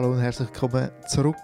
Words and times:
Hallo 0.00 0.12
und 0.12 0.20
herzlich 0.20 0.48
willkommen 0.48 0.88
zurück 1.08 1.36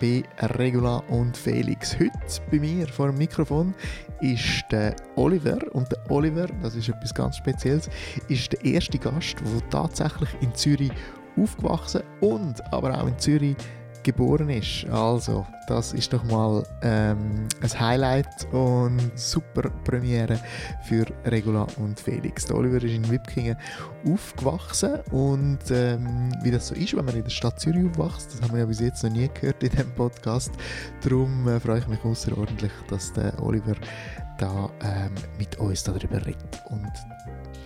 bei 0.00 0.22
Regula 0.56 0.98
und 1.08 1.36
Felix. 1.36 1.98
Heute 1.98 2.12
bei 2.48 2.60
mir 2.60 2.86
vor 2.86 3.08
dem 3.08 3.18
Mikrofon 3.18 3.74
ist 4.20 4.62
der 4.70 4.94
Oliver 5.16 5.58
und 5.72 5.90
der 5.90 6.08
Oliver, 6.08 6.46
das 6.62 6.76
ist 6.76 6.88
etwas 6.88 7.12
ganz 7.12 7.36
Spezielles, 7.36 7.90
ist 8.28 8.52
der 8.52 8.64
erste 8.64 8.96
Gast, 8.96 9.40
der 9.40 9.70
tatsächlich 9.70 10.28
in 10.40 10.54
Zürich 10.54 10.92
aufgewachsen 11.36 12.02
und 12.20 12.62
aber 12.72 12.96
auch 12.96 13.08
in 13.08 13.18
Zürich 13.18 13.56
geboren 14.04 14.48
ist. 14.50 14.86
Also, 14.90 15.44
das 15.66 15.92
ist 15.92 16.12
doch 16.12 16.22
mal 16.24 16.62
ähm, 16.82 17.48
ein 17.60 17.80
Highlight 17.80 18.46
und 18.52 19.00
super 19.16 19.70
Premiere 19.82 20.38
für 20.84 21.06
Regula 21.24 21.66
und 21.78 21.98
Felix. 21.98 22.44
Der 22.44 22.56
Oliver 22.56 22.76
ist 22.76 22.92
in 22.92 23.10
Wipkingen 23.10 23.56
aufgewachsen 24.06 25.00
und 25.10 25.58
ähm, 25.70 26.30
wie 26.42 26.50
das 26.50 26.68
so 26.68 26.74
ist, 26.74 26.96
wenn 26.96 27.04
man 27.04 27.16
in 27.16 27.24
der 27.24 27.30
Stadt 27.30 27.58
Zürich 27.58 27.86
aufwächst, 27.98 28.34
das 28.34 28.42
haben 28.42 28.52
wir 28.52 28.60
ja 28.60 28.66
bis 28.66 28.80
jetzt 28.80 29.02
noch 29.02 29.10
nie 29.10 29.28
gehört 29.34 29.62
in 29.62 29.70
diesem 29.70 29.90
Podcast. 29.94 30.52
Darum 31.02 31.48
äh, 31.48 31.58
freue 31.58 31.78
ich 31.78 31.88
mich 31.88 32.04
außerordentlich, 32.04 32.72
dass 32.88 33.12
der 33.14 33.42
Oliver 33.42 33.74
da 34.38 34.70
ähm, 34.82 35.12
mit 35.38 35.58
uns 35.58 35.82
darüber 35.82 36.24
redet. 36.24 36.62
Und 36.68 36.92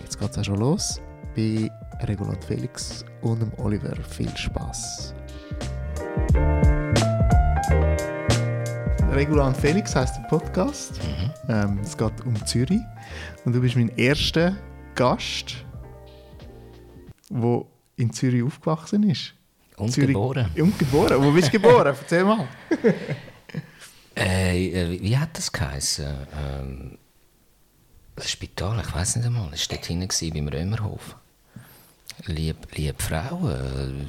jetzt 0.01 0.19
geht 0.19 0.31
es 0.31 0.37
auch 0.37 0.43
schon 0.43 0.59
los 0.59 1.01
bei 1.35 1.69
Regula 2.07 2.31
und 2.31 2.43
Felix 2.43 3.03
und 3.21 3.41
dem 3.41 3.51
Oliver. 3.57 3.95
Viel 4.03 4.35
Spaß! 4.35 5.18
Regular 9.19 9.53
Felix 9.53 9.95
heißt 9.95 10.15
der 10.17 10.23
Podcast. 10.23 10.99
Mhm. 11.03 11.31
Ähm, 11.49 11.79
es 11.83 11.97
geht 11.97 12.25
um 12.25 12.45
Zürich. 12.45 12.79
Und 13.43 13.53
du 13.53 13.59
bist 13.59 13.75
mein 13.75 13.89
erster 13.97 14.55
Gast, 14.95 15.65
der 17.29 17.65
in 17.97 18.13
Zürich 18.13 18.43
aufgewachsen 18.43 19.09
ist. 19.09 19.33
Und 19.75 19.91
Zürich, 19.91 20.09
geboren. 20.09 20.49
Und 20.55 20.79
geboren. 20.79 21.23
Wo 21.23 21.31
bist 21.31 21.47
du 21.47 21.51
geboren? 21.51 21.87
Erzähl 22.01 22.23
mal. 22.23 22.47
äh, 24.15 25.01
wie 25.01 25.17
hat 25.17 25.37
das 25.37 25.51
geheißen? 25.51 26.07
Ähm, 26.41 26.97
das 28.15 28.31
Spital, 28.31 28.79
ich 28.79 28.93
weiß 28.93 29.17
nicht 29.17 29.25
einmal. 29.25 29.49
Es 29.53 29.69
war 29.69 29.77
dort 29.77 29.85
hinten 29.85 30.33
beim 30.33 30.47
Römerhof. 30.47 31.15
Lieb, 32.25 32.57
lieb 32.75 33.01
Frau, 33.01 33.49
äh, 33.49 34.05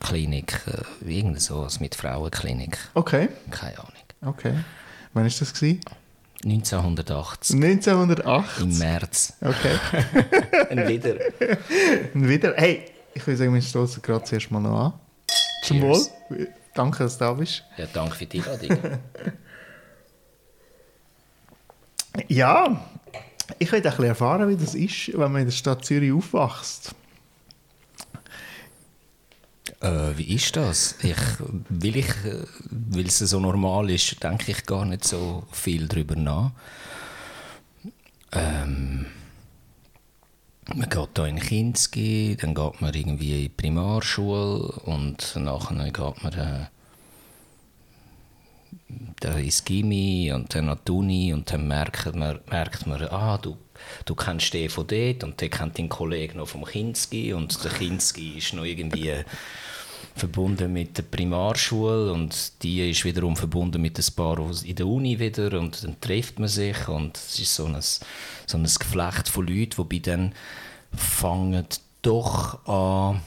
Klinik, 0.00 0.60
äh, 0.66 1.10
irgend 1.10 1.40
sowas 1.40 1.80
mit 1.80 1.94
Frauenklinik. 1.94 2.78
Okay. 2.94 3.28
Keine 3.50 3.78
Ahnung. 3.78 3.92
Okay. 4.26 4.54
Wann 5.12 5.24
war 5.24 5.30
das? 5.30 5.54
Gewesen? 5.54 5.80
1980. 6.44 7.56
1980? 7.56 8.62
Im 8.62 8.78
März. 8.78 9.32
Okay. 9.40 9.78
Und 10.70 10.88
wieder. 10.88 11.14
Und 12.12 12.28
wieder. 12.28 12.54
Hey, 12.56 12.84
ich 13.14 13.26
würde 13.26 13.38
sagen, 13.38 13.54
wir 13.54 13.62
stoßen 13.62 14.02
gerade 14.02 14.24
zuerst 14.24 14.50
mal 14.50 14.60
noch 14.60 14.86
an. 14.86 14.92
Zum 15.62 15.80
Wohl. 15.80 16.06
Danke, 16.74 17.04
dass 17.04 17.16
du 17.16 17.24
da 17.24 17.32
bist. 17.32 17.62
Ja, 17.76 17.86
danke 17.92 18.16
für 18.16 18.26
die 18.26 18.42
Einladung. 18.42 18.98
ja, 22.28 22.84
ich 23.58 23.70
will 23.70 23.78
ein 23.78 23.82
bisschen 23.82 24.04
erfahren, 24.04 24.48
wie 24.48 24.56
das 24.56 24.74
ist, 24.74 25.16
wenn 25.16 25.32
man 25.32 25.42
in 25.42 25.46
der 25.46 25.52
Stadt 25.52 25.84
Zürich 25.84 26.12
aufwächst. 26.12 26.94
Äh, 29.84 30.16
wie 30.16 30.34
ist 30.34 30.56
das? 30.56 30.96
Ich, 31.02 31.16
weil, 31.68 31.96
ich, 31.96 32.14
weil 32.70 33.06
es 33.06 33.18
so 33.18 33.38
normal 33.38 33.90
ist, 33.90 34.22
denke 34.22 34.52
ich 34.52 34.64
gar 34.64 34.86
nicht 34.86 35.04
so 35.04 35.42
viel 35.52 35.86
darüber 35.86 36.16
nach. 36.16 36.52
Ähm, 38.32 39.04
man 40.74 40.88
geht 40.88 41.08
hier 41.16 41.26
in 41.26 41.38
Kinski, 41.38 42.34
dann 42.40 42.54
geht 42.54 42.80
man 42.80 42.94
irgendwie 42.94 43.32
in 43.32 43.42
die 43.42 43.48
Primarschule 43.50 44.72
und 44.86 45.36
nachher 45.36 45.90
geht 45.90 46.22
man 46.22 46.32
äh, 46.32 46.66
da 49.20 49.36
ins 49.36 49.66
Gimmi 49.66 50.32
und 50.32 50.54
dann 50.54 50.70
an 50.70 50.78
die 50.88 50.92
Uni 50.92 51.34
und 51.34 51.52
dann 51.52 51.68
merkt 51.68 52.16
man, 52.16 52.40
merkt 52.48 52.86
man 52.86 53.02
ah, 53.02 53.36
du, 53.36 53.58
du 54.06 54.14
kennst 54.14 54.54
den 54.54 54.70
von 54.70 54.86
dort 54.86 55.24
und 55.24 55.38
der 55.42 55.50
kennt 55.50 55.76
den 55.76 55.90
Kollegen 55.90 56.38
noch 56.38 56.48
vom 56.48 56.64
Kinski 56.64 57.34
und 57.34 57.62
der 57.62 57.70
Kinski 57.70 58.38
ist 58.38 58.54
noch 58.54 58.64
irgendwie 58.64 59.12
verbunden 60.14 60.72
mit 60.72 60.96
der 60.96 61.02
Primarschule 61.02 62.12
und 62.12 62.62
die 62.62 62.90
ist 62.90 63.04
wiederum 63.04 63.36
verbunden 63.36 63.82
mit 63.82 63.98
ein 63.98 64.14
paar 64.14 64.38
in 64.64 64.76
der 64.76 64.86
Uni 64.86 65.18
wieder 65.18 65.58
und 65.58 65.82
dann 65.82 66.00
trifft 66.00 66.38
man 66.38 66.48
sich 66.48 66.88
und 66.88 67.16
es 67.16 67.38
ist 67.40 67.54
so 67.54 67.66
ein, 67.66 67.76
so 67.80 68.58
ein 68.58 68.64
Geflecht 68.64 69.28
von 69.28 69.46
Leuten, 69.46 69.78
wobei 69.78 69.98
dann 69.98 70.32
fangen 70.92 71.66
doch 72.02 72.64
an 72.68 73.20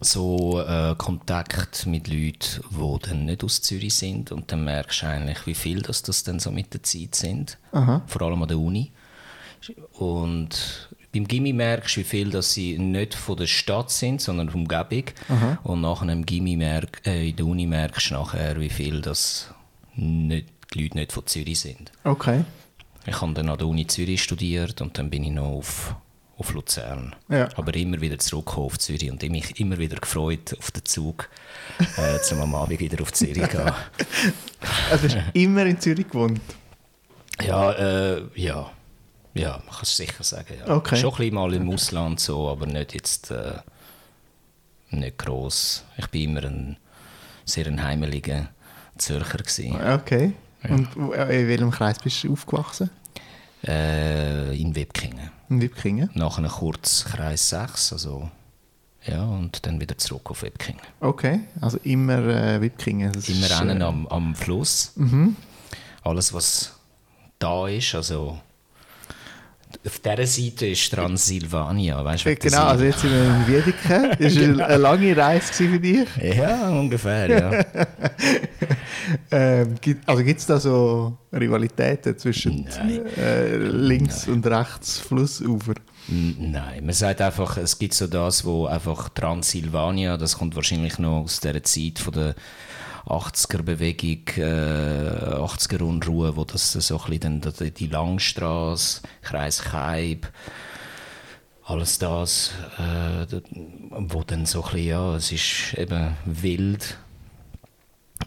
so 0.00 0.60
äh, 0.60 0.94
Kontakt 0.96 1.86
mit 1.86 2.08
Leuten, 2.08 2.62
die 2.70 3.08
dann 3.08 3.24
nicht 3.24 3.44
aus 3.44 3.62
Zürich 3.62 3.94
sind 3.94 4.32
und 4.32 4.50
dann 4.52 4.64
merkst 4.64 5.02
du 5.02 5.06
eigentlich, 5.06 5.46
wie 5.46 5.54
viel 5.54 5.82
das, 5.82 6.02
das 6.02 6.24
dann 6.24 6.38
so 6.38 6.50
mit 6.50 6.72
der 6.74 6.82
Zeit 6.82 7.14
sind, 7.14 7.58
Aha. 7.72 8.02
vor 8.06 8.22
allem 8.22 8.42
an 8.42 8.48
der 8.48 8.58
Uni. 8.58 8.90
Und 9.92 10.88
beim 11.12 11.28
Gimmi 11.28 11.52
merkst 11.52 11.96
du, 11.96 12.00
wie 12.00 12.04
viel 12.04 12.30
dass 12.30 12.54
sie 12.54 12.78
nicht 12.78 13.14
von 13.14 13.36
der 13.36 13.46
Stadt 13.46 13.90
sind, 13.90 14.20
sondern 14.20 14.48
von 14.48 14.66
der 14.66 14.80
Umgebung. 14.80 15.10
Aha. 15.28 15.58
Und 15.62 15.82
nach 15.82 16.00
einem 16.02 16.24
Gimmi 16.24 16.56
merk, 16.56 17.02
äh, 17.06 17.28
in 17.28 17.36
der 17.36 17.46
Uni 17.46 17.66
merkst 17.66 18.10
du 18.10 18.14
nachher, 18.14 18.58
wie 18.58 18.70
viel 18.70 19.02
dass 19.02 19.52
nicht, 19.94 20.48
die 20.72 20.82
Leute 20.82 20.96
nicht 20.96 21.12
von 21.12 21.26
Zürich 21.26 21.60
sind. 21.60 21.92
Okay. 22.04 22.44
Ich 23.06 23.20
habe 23.20 23.34
dann 23.34 23.50
an 23.50 23.58
der 23.58 23.66
Uni 23.66 23.86
Zürich 23.86 24.22
studiert 24.22 24.80
und 24.80 24.96
dann 24.96 25.10
bin 25.10 25.24
ich 25.24 25.32
noch 25.32 25.50
auf, 25.50 25.94
auf 26.38 26.54
Luzern. 26.54 27.14
Ja. 27.28 27.48
Aber 27.56 27.74
immer 27.74 28.00
wieder 28.00 28.18
zurückgekommen 28.18 28.66
auf 28.66 28.78
Zürich 28.78 29.10
und 29.10 29.22
ich 29.22 29.30
mich 29.30 29.60
immer 29.60 29.76
wieder 29.76 29.96
gefreut 29.96 30.56
auf 30.58 30.70
den 30.70 30.84
Zug, 30.84 31.28
äh, 31.98 32.20
zum 32.22 32.40
am 32.40 32.54
Abend 32.54 32.80
wieder 32.80 33.02
auf 33.02 33.12
Zürich 33.12 33.48
gehen. 33.48 33.72
Also 34.92 35.08
hast 35.08 35.16
du 35.16 35.24
immer 35.32 35.66
in 35.66 35.80
Zürich 35.80 36.08
gewohnt? 36.08 36.40
Ja, 37.44 37.72
äh, 37.72 38.22
ja. 38.36 38.70
Ja, 39.34 39.52
man 39.64 39.66
kann 39.74 39.82
es 39.82 39.96
sicher 39.96 40.22
sagen. 40.24 40.54
Ja. 40.58 40.74
Okay. 40.76 40.96
Schon 40.96 41.10
ein 41.12 41.16
bisschen 41.16 41.34
mal 41.34 41.54
im 41.54 41.70
Ausland 41.70 42.20
so, 42.20 42.48
aber 42.50 42.66
nicht 42.66 42.94
jetzt 42.94 43.30
äh, 43.30 43.54
nicht 44.90 45.18
gross. 45.18 45.84
Ich 45.96 46.06
bin 46.08 46.30
immer 46.30 46.44
ein 46.44 46.76
sehr 47.44 47.66
ein 47.66 47.82
heimeliger 47.82 48.48
Zürcher 48.98 49.38
gewesen. 49.38 49.80
Okay. 49.94 50.32
Und 50.68 50.88
wo- 50.96 51.12
äh, 51.12 51.42
in 51.42 51.48
welchem 51.48 51.70
Kreis 51.70 51.98
bist 51.98 52.22
du 52.24 52.32
aufgewachsen? 52.34 52.90
Äh, 53.66 54.60
in 54.60 54.74
Webkingen. 54.74 55.30
In 55.48 55.60
Wipkingen? 55.62 56.10
Nachher 56.14 56.48
kurz 56.48 57.04
Kreis 57.04 57.48
6, 57.50 57.92
also 57.92 58.30
ja, 59.04 59.24
und 59.24 59.66
dann 59.66 59.80
wieder 59.80 59.98
zurück 59.98 60.30
auf 60.30 60.42
Webkingen. 60.42 60.80
Okay, 61.00 61.40
also 61.60 61.78
immer 61.84 62.18
äh, 62.18 62.60
Wipkingen. 62.60 63.12
Das 63.12 63.28
Immer 63.28 63.46
ist, 63.46 63.60
äh, 63.60 63.82
am, 63.82 64.06
am 64.08 64.34
Fluss. 64.34 64.92
Mhm. 64.96 65.36
Alles, 66.02 66.32
was 66.32 66.72
da 67.38 67.66
ist, 67.68 67.94
also 67.94 68.38
auf 69.86 69.98
dieser 69.98 70.26
Seite 70.26 70.66
ist 70.66 70.92
Transsilvania, 70.92 72.04
weißt 72.04 72.26
du? 72.26 72.36
Genau, 72.36 72.64
also 72.64 72.84
jetzt 72.84 73.00
sind 73.00 73.12
wir 73.12 73.24
in 73.24 73.46
Wiedeke. 73.46 74.16
Das 74.22 74.36
war 74.36 74.42
eine, 74.42 74.66
eine 74.66 74.76
lange 74.76 75.16
Reise 75.16 75.52
für 75.52 75.80
dich. 75.80 76.08
Ja, 76.20 76.70
ungefähr, 76.70 77.28
ja. 77.28 77.64
Ähm, 79.30 79.74
gibt, 79.80 80.08
also 80.08 80.22
gibt 80.22 80.40
es 80.40 80.46
da 80.46 80.60
so 80.60 81.16
Rivalitäten 81.32 82.16
zwischen 82.18 82.64
Nein. 82.64 83.06
äh, 83.16 83.56
links 83.56 84.28
und 84.28 84.46
rechts 84.46 84.98
Flussufer? 85.00 85.74
Nein, 86.08 86.84
man 86.84 86.94
sagt 86.94 87.20
einfach, 87.20 87.56
es 87.56 87.78
gibt 87.78 87.94
so 87.94 88.06
das, 88.06 88.44
wo 88.44 88.66
einfach 88.66 89.08
Transsilvania, 89.08 90.16
das 90.16 90.38
kommt 90.38 90.56
wahrscheinlich 90.56 90.98
noch 90.98 91.22
aus 91.22 91.40
der 91.40 91.62
Zeit 91.62 91.98
von 91.98 92.12
der 92.12 92.34
80er-Bewegung, 93.06 94.28
äh, 94.36 95.36
80er-Unruhe, 95.36 96.36
wo 96.36 96.44
das 96.44 96.72
so 96.72 97.00
ein 97.00 97.10
bisschen 97.10 97.40
dann 97.40 97.72
die, 97.78 97.86
Langstrasse, 97.86 99.02
Kreis 99.22 99.62
Kaib, 99.62 100.28
alles 101.64 101.98
das, 101.98 102.52
äh, 102.78 103.26
wo 103.90 104.22
dann 104.22 104.46
so 104.46 104.62
ein 104.62 104.70
bisschen, 104.70 104.86
ja, 104.86 105.16
es 105.16 105.32
ist 105.32 105.74
eben 105.76 106.16
wild 106.24 106.98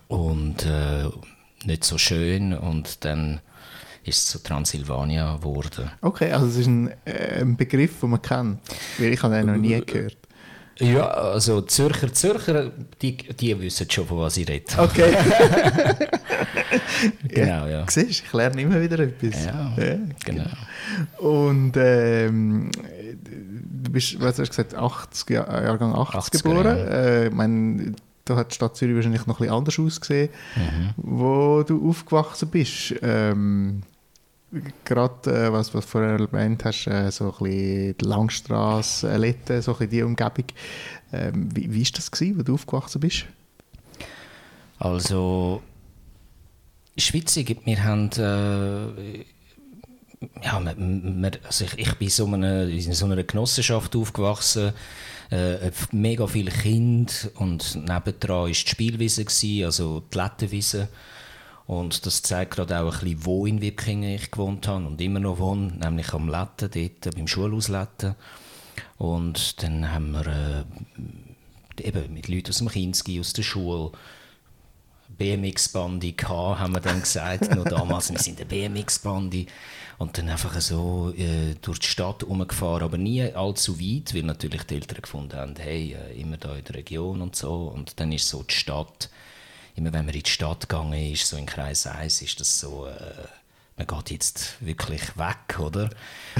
und 0.07 0.65
äh, 0.65 1.09
nicht 1.65 1.83
so 1.83 1.97
schön 1.97 2.53
und 2.53 3.03
dann 3.05 3.41
ist 4.03 4.19
es 4.19 4.31
so 4.31 4.39
Transsilvania 4.39 5.37
geworden. 5.37 5.89
Okay, 6.01 6.31
also 6.31 6.45
es 6.47 6.57
ist 6.57 6.67
ein, 6.67 6.91
äh, 7.05 7.41
ein 7.41 7.57
Begriff, 7.57 7.99
den 8.01 8.11
man 8.11 8.21
kennt. 8.21 8.59
Weil 8.99 9.13
ich 9.13 9.23
habe 9.23 9.35
den 9.35 9.47
noch 9.47 9.57
nie 9.57 9.81
gehört. 9.81 10.17
Ja, 10.79 11.07
also 11.07 11.61
Zürcher, 11.61 12.11
Zürcher, 12.13 12.71
die, 13.01 13.15
die 13.17 13.59
wissen 13.61 13.89
schon, 13.89 14.05
von 14.07 14.17
was 14.19 14.35
ich 14.37 14.47
rede. 14.47 14.65
Okay. 14.77 15.15
Genau, 17.29 17.67
ja. 17.67 17.85
Siehst 17.89 18.21
du, 18.21 18.25
ich 18.25 18.33
lerne 18.33 18.61
immer 18.61 18.81
wieder 18.81 18.99
etwas. 18.99 19.45
Ja, 19.45 19.75
genau. 20.23 20.45
Und 21.17 21.73
ähm, 21.77 22.71
du 22.73 23.91
bist, 23.91 24.19
was 24.19 24.39
hast 24.39 24.47
du 24.47 24.63
gesagt, 24.63 24.75
80, 24.75 25.29
Jahr- 25.29 25.63
Jahrgang 25.63 25.93
80 25.93 26.39
80er, 26.39 26.43
geboren. 26.43 26.77
ja. 26.77 26.85
Äh, 26.85 27.27
ich 27.27 27.33
meine, 27.33 27.93
da 28.25 28.35
hat 28.37 28.51
die 28.51 28.55
Stadt 28.55 28.75
Zürich 28.75 28.95
wahrscheinlich 28.95 29.25
noch 29.27 29.35
ein 29.39 29.43
bisschen 29.45 29.55
anders 29.55 29.79
ausgesehen, 29.79 30.29
Mhm. 30.55 30.89
wo 30.97 31.63
du 31.63 31.89
aufgewachsen 31.89 32.49
bist. 32.49 32.95
Ähm, 33.01 33.83
gerade, 34.83 35.47
äh, 35.47 35.51
was, 35.51 35.73
was 35.73 35.85
du 35.85 35.91
vorher 35.91 36.19
erwähnt 36.19 36.63
hast, 36.65 36.87
äh, 36.87 37.11
so 37.11 37.25
ein 37.25 37.31
bisschen 37.31 37.97
die 37.97 38.05
Langstrasse, 38.05 39.17
Letten, 39.17 39.61
so 39.61 39.71
ein 39.71 39.77
bisschen 39.77 39.91
die 39.91 40.03
Umgebung. 40.03 40.45
Ähm, 41.11 41.49
wie 41.55 41.73
war 41.73 41.91
das, 41.93 42.11
gewesen, 42.11 42.39
wo 42.39 42.43
du 42.43 42.53
aufgewachsen 42.53 42.99
bist? 42.99 43.25
Also, 44.79 45.61
Schweizig, 46.97 47.57
wir 47.65 47.83
haben, 47.83 48.09
äh, 48.11 49.25
ja, 50.41 50.59
wir, 50.61 50.75
wir, 50.77 51.31
also 51.43 51.65
ich, 51.65 51.77
ich 51.77 51.93
bin 51.95 52.09
so 52.09 52.25
eine, 52.25 52.69
in 52.69 52.93
so 52.93 53.05
einer 53.05 53.23
Genossenschaft 53.23 53.95
aufgewachsen, 53.95 54.73
äh, 55.31 55.71
mega 55.91 56.27
viele 56.27 56.51
Kinder 56.51 57.11
und 57.35 57.75
nebendran 57.75 58.41
war 58.41 58.47
die 58.47 58.55
Spielwiese, 58.55 59.25
gewesen, 59.25 59.65
also 59.65 60.03
die 60.13 60.17
Lettenwiese. 60.17 60.87
Und 61.67 62.05
das 62.05 62.21
zeigt 62.21 62.55
gerade 62.55 62.79
auch 62.79 62.93
ein 62.93 62.99
bisschen, 62.99 63.25
wo 63.25 63.45
in 63.45 63.61
Wipkingen 63.61 64.15
ich 64.15 64.29
gewohnt 64.29 64.67
habe 64.67 64.85
und 64.85 65.01
immer 65.01 65.19
noch 65.19 65.39
wohne, 65.39 65.73
nämlich 65.73 66.13
am 66.13 66.29
Letten, 66.29 66.69
dort 66.71 67.15
beim 67.15 67.27
Schulhaus 67.27 67.69
Letten. 67.69 68.15
Und 68.97 69.63
dann 69.63 69.91
haben 69.91 70.11
wir 70.11 70.27
äh, 70.27 71.87
eben 71.87 72.13
mit 72.13 72.27
Leuten 72.27 72.49
aus 72.49 72.59
dem 72.59 72.69
Kinski, 72.69 73.19
aus 73.19 73.33
der 73.33 73.43
Schule, 73.43 73.91
BMX-Bandi 75.17 76.15
haben 76.27 76.73
wir 76.73 76.81
dann 76.81 76.99
gesagt, 76.99 77.55
noch 77.55 77.63
damals, 77.63 78.11
wir 78.11 78.19
sind 78.19 78.39
eine 78.39 78.47
BMX-Bandi. 78.47 79.47
Und 79.97 80.17
dann 80.17 80.27
einfach 80.27 80.59
so 80.59 81.13
äh, 81.15 81.55
durch 81.61 81.79
die 81.79 81.87
Stadt 81.87 82.23
umgefahren, 82.23 82.83
aber 82.83 82.97
nie 82.97 83.23
allzu 83.23 83.79
weit, 83.79 84.13
weil 84.13 84.23
natürlich 84.23 84.63
die 84.63 84.75
Eltern 84.75 85.01
gefunden 85.01 85.37
haben, 85.37 85.55
hey, 85.57 85.93
äh, 85.93 86.19
immer 86.19 86.35
da 86.35 86.53
in 86.53 86.65
der 86.65 86.75
Region 86.75 87.21
und 87.21 87.35
so. 87.37 87.71
Und 87.73 87.97
dann 87.99 88.11
ist 88.11 88.27
so 88.27 88.43
die 88.43 88.53
Stadt, 88.53 89.09
immer 89.75 89.91
wenn 89.93 90.05
man 90.05 90.15
in 90.15 90.23
die 90.23 90.29
Stadt 90.29 90.61
gegangen 90.61 91.11
ist, 91.11 91.27
so 91.27 91.37
in 91.37 91.45
Kreis 91.45 91.85
1, 91.85 92.21
ist 92.21 92.39
das 92.39 92.59
so, 92.59 92.87
äh, 92.87 93.27
man 93.77 93.87
geht 93.87 94.11
jetzt 94.11 94.65
wirklich 94.65 95.17
weg, 95.17 95.59
oder? 95.59 95.89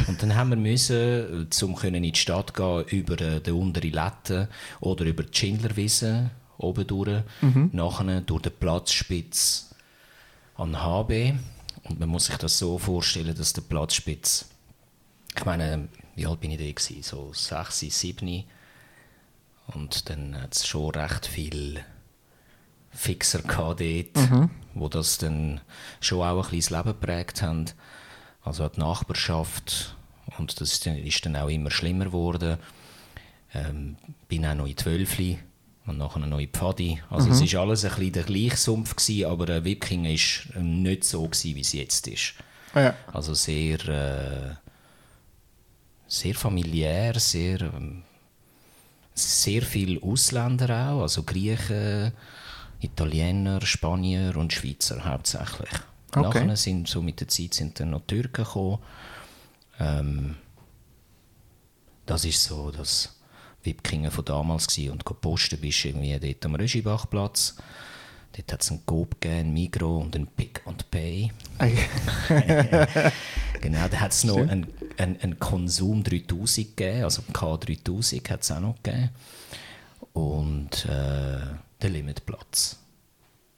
Und 0.08 0.22
dann 0.22 0.36
haben 0.36 0.52
wir 0.52 0.58
müssen, 0.58 1.48
um 1.64 1.78
in 1.84 2.04
die 2.04 2.16
Stadt 2.16 2.54
gehen, 2.54 2.86
über 2.86 3.20
äh, 3.20 3.42
den 3.42 3.56
unteren 3.56 3.92
Letten 3.92 4.48
oder 4.80 5.06
über 5.06 5.24
die 5.24 5.38
Schindlerwiese 5.38 6.32
oben 6.58 6.88
durch, 6.88 7.24
mhm. 7.42 7.70
nachher 7.74 8.22
durch 8.22 8.44
den 8.44 8.54
Platzspitz 8.54 9.72
an 10.56 10.82
HB. 10.82 11.34
Und 11.84 12.00
man 12.00 12.10
muss 12.10 12.26
sich 12.26 12.38
das 12.38 12.58
so 12.58 12.78
vorstellen, 12.78 13.36
dass 13.36 13.54
der 13.54 13.62
Platzspitz, 13.62 14.46
ich 15.36 15.46
meine, 15.46 15.90
wie 16.16 16.26
alt 16.26 16.40
bin 16.40 16.52
ich 16.52 16.58
da 16.58 16.64
gewesen? 16.64 17.04
So 17.04 17.34
6, 17.34 17.80
7. 17.80 18.46
Und 19.68 20.10
dann 20.10 20.42
hat 20.42 20.56
es 20.56 20.66
schon 20.66 20.92
recht 20.92 21.26
viel 21.26 21.84
Fixer 22.96 23.42
gehabt 23.42 23.82
dort, 23.82 24.32
mhm. 24.32 24.50
wo 24.74 24.90
das 24.90 25.18
dann 25.18 25.62
schon 26.00 26.22
auch 26.22 26.46
ein 26.46 26.52
bisschen 26.52 26.76
das 26.76 26.86
Leben 26.86 27.00
geprägt 27.00 27.42
haben. 27.42 27.66
Also 28.44 28.68
die 28.70 28.80
Nachbarschaft. 28.80 29.96
Und 30.38 30.60
das 30.60 30.74
ist 30.74 30.86
dann, 30.86 30.98
ist 30.98 31.26
dann 31.26 31.36
auch 31.36 31.50
immer 31.50 31.72
schlimmer 31.72 32.06
geworden. 32.06 32.58
Ähm, 33.54 33.98
bin 34.28 34.46
auch 34.46 34.56
noch 34.56 34.68
in 34.68 34.78
Zwölfli 34.78 35.40
und 35.86 35.98
nachher 35.98 36.18
eine 36.18 36.28
neue 36.28 36.48
Pfadi. 36.48 37.02
Also 37.10 37.28
mhm. 37.28 37.34
es 37.34 37.54
war 37.54 37.62
alles 37.62 37.86
ein 37.86 37.92
bisschen 37.92 38.12
der 38.14 38.24
gleiche 38.24 38.58
Sumpf, 38.58 38.96
gewesen, 38.96 39.26
aber 39.26 39.50
äh, 39.50 39.64
Wiking 39.64 40.04
war 40.04 40.62
nicht 40.62 41.04
so, 41.04 41.24
gewesen, 41.24 41.56
wie 41.56 41.62
es 41.62 41.74
jetzt 41.74 42.08
ist. 42.08 42.34
Ja. 42.74 42.96
Also 43.12 43.34
sehr, 43.34 43.88
äh, 43.88 44.56
sehr 46.08 46.36
familiär, 46.36 47.20
sehr, 47.20 47.62
ähm, 47.62 48.04
sehr 49.14 49.62
viele 49.62 50.02
Ausländer 50.04 50.92
auch, 50.92 51.04
also 51.04 51.24
Griechen, 51.24 52.12
Italiener, 52.82 53.66
Spanier 53.66 54.36
und 54.38 54.54
Schweizer 54.54 55.04
hauptsächlich. 55.06 55.70
Okay. 56.16 56.22
Nachher 56.22 56.56
sind 56.56 56.88
so 56.88 57.02
mit 57.02 57.20
der 57.20 57.28
Zeit 57.28 57.54
sind 57.54 57.80
dann 57.80 57.92
noch 57.92 58.02
Türken 58.08 58.46
gekommen. 58.46 58.80
Ähm, 59.80 60.36
das 62.06 62.26
ist 62.26 62.44
so 62.44 62.72
das 62.72 63.16
Wipkingen 63.64 64.12
von 64.12 64.26
damals 64.26 64.68
gewesen. 64.68 64.92
und 64.92 65.06
gepostet 65.06 65.62
bist 65.62 65.86
irgendwie 65.86 66.18
dort 66.20 66.46
am 66.46 66.56
Röschibachplatz. 66.56 67.56
Dort 68.36 68.52
hat 68.52 68.64
es 68.64 68.72
einen 68.72 68.86
Coop 68.86 69.22
gegeben, 69.22 69.40
einen 69.40 69.54
Migro 69.54 69.98
und 70.00 70.16
einen 70.16 70.28
Pick 70.28 70.62
and 70.66 70.92
Pay. 70.92 71.32
genau, 73.62 73.88
da 73.88 73.98
hat 73.98 74.12
es 74.12 74.26
noch 74.26 74.38
einen, 74.38 74.68
einen, 74.98 75.20
einen, 75.22 75.40
Konsum 75.40 76.04
3000 76.04 76.76
gegeben, 76.76 77.04
also 77.06 77.22
einen 77.22 77.34
K3000 77.34 78.30
hat 78.30 78.44
es 78.44 78.52
auch 78.52 78.60
noch 78.60 78.76
gegeben. 78.84 79.10
Und 80.14 80.86
äh, 80.86 81.40
den 81.86 81.94
Limitplatz. 81.94 82.80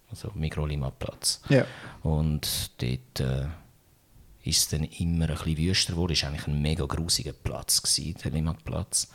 Also 0.10 0.32
Migro-Limatplatz. 0.36 1.42
Ja. 1.50 1.66
Und 2.02 2.72
dort 2.82 3.20
äh, 3.20 3.48
ist 4.44 4.60
es 4.60 4.70
dann 4.70 4.84
immer 4.84 5.30
ein 5.30 5.36
bisschen 5.36 5.58
wüster 5.58 5.94
geworden. 5.94 6.14
Es 6.14 6.24
war 6.24 6.30
eigentlich 6.30 6.48
ein 6.48 6.62
mega 6.62 6.86
grusiger 6.86 7.34
Platz, 7.34 7.82
gewesen, 7.82 8.16
der 8.24 8.32
Limatplatz. 8.32 9.10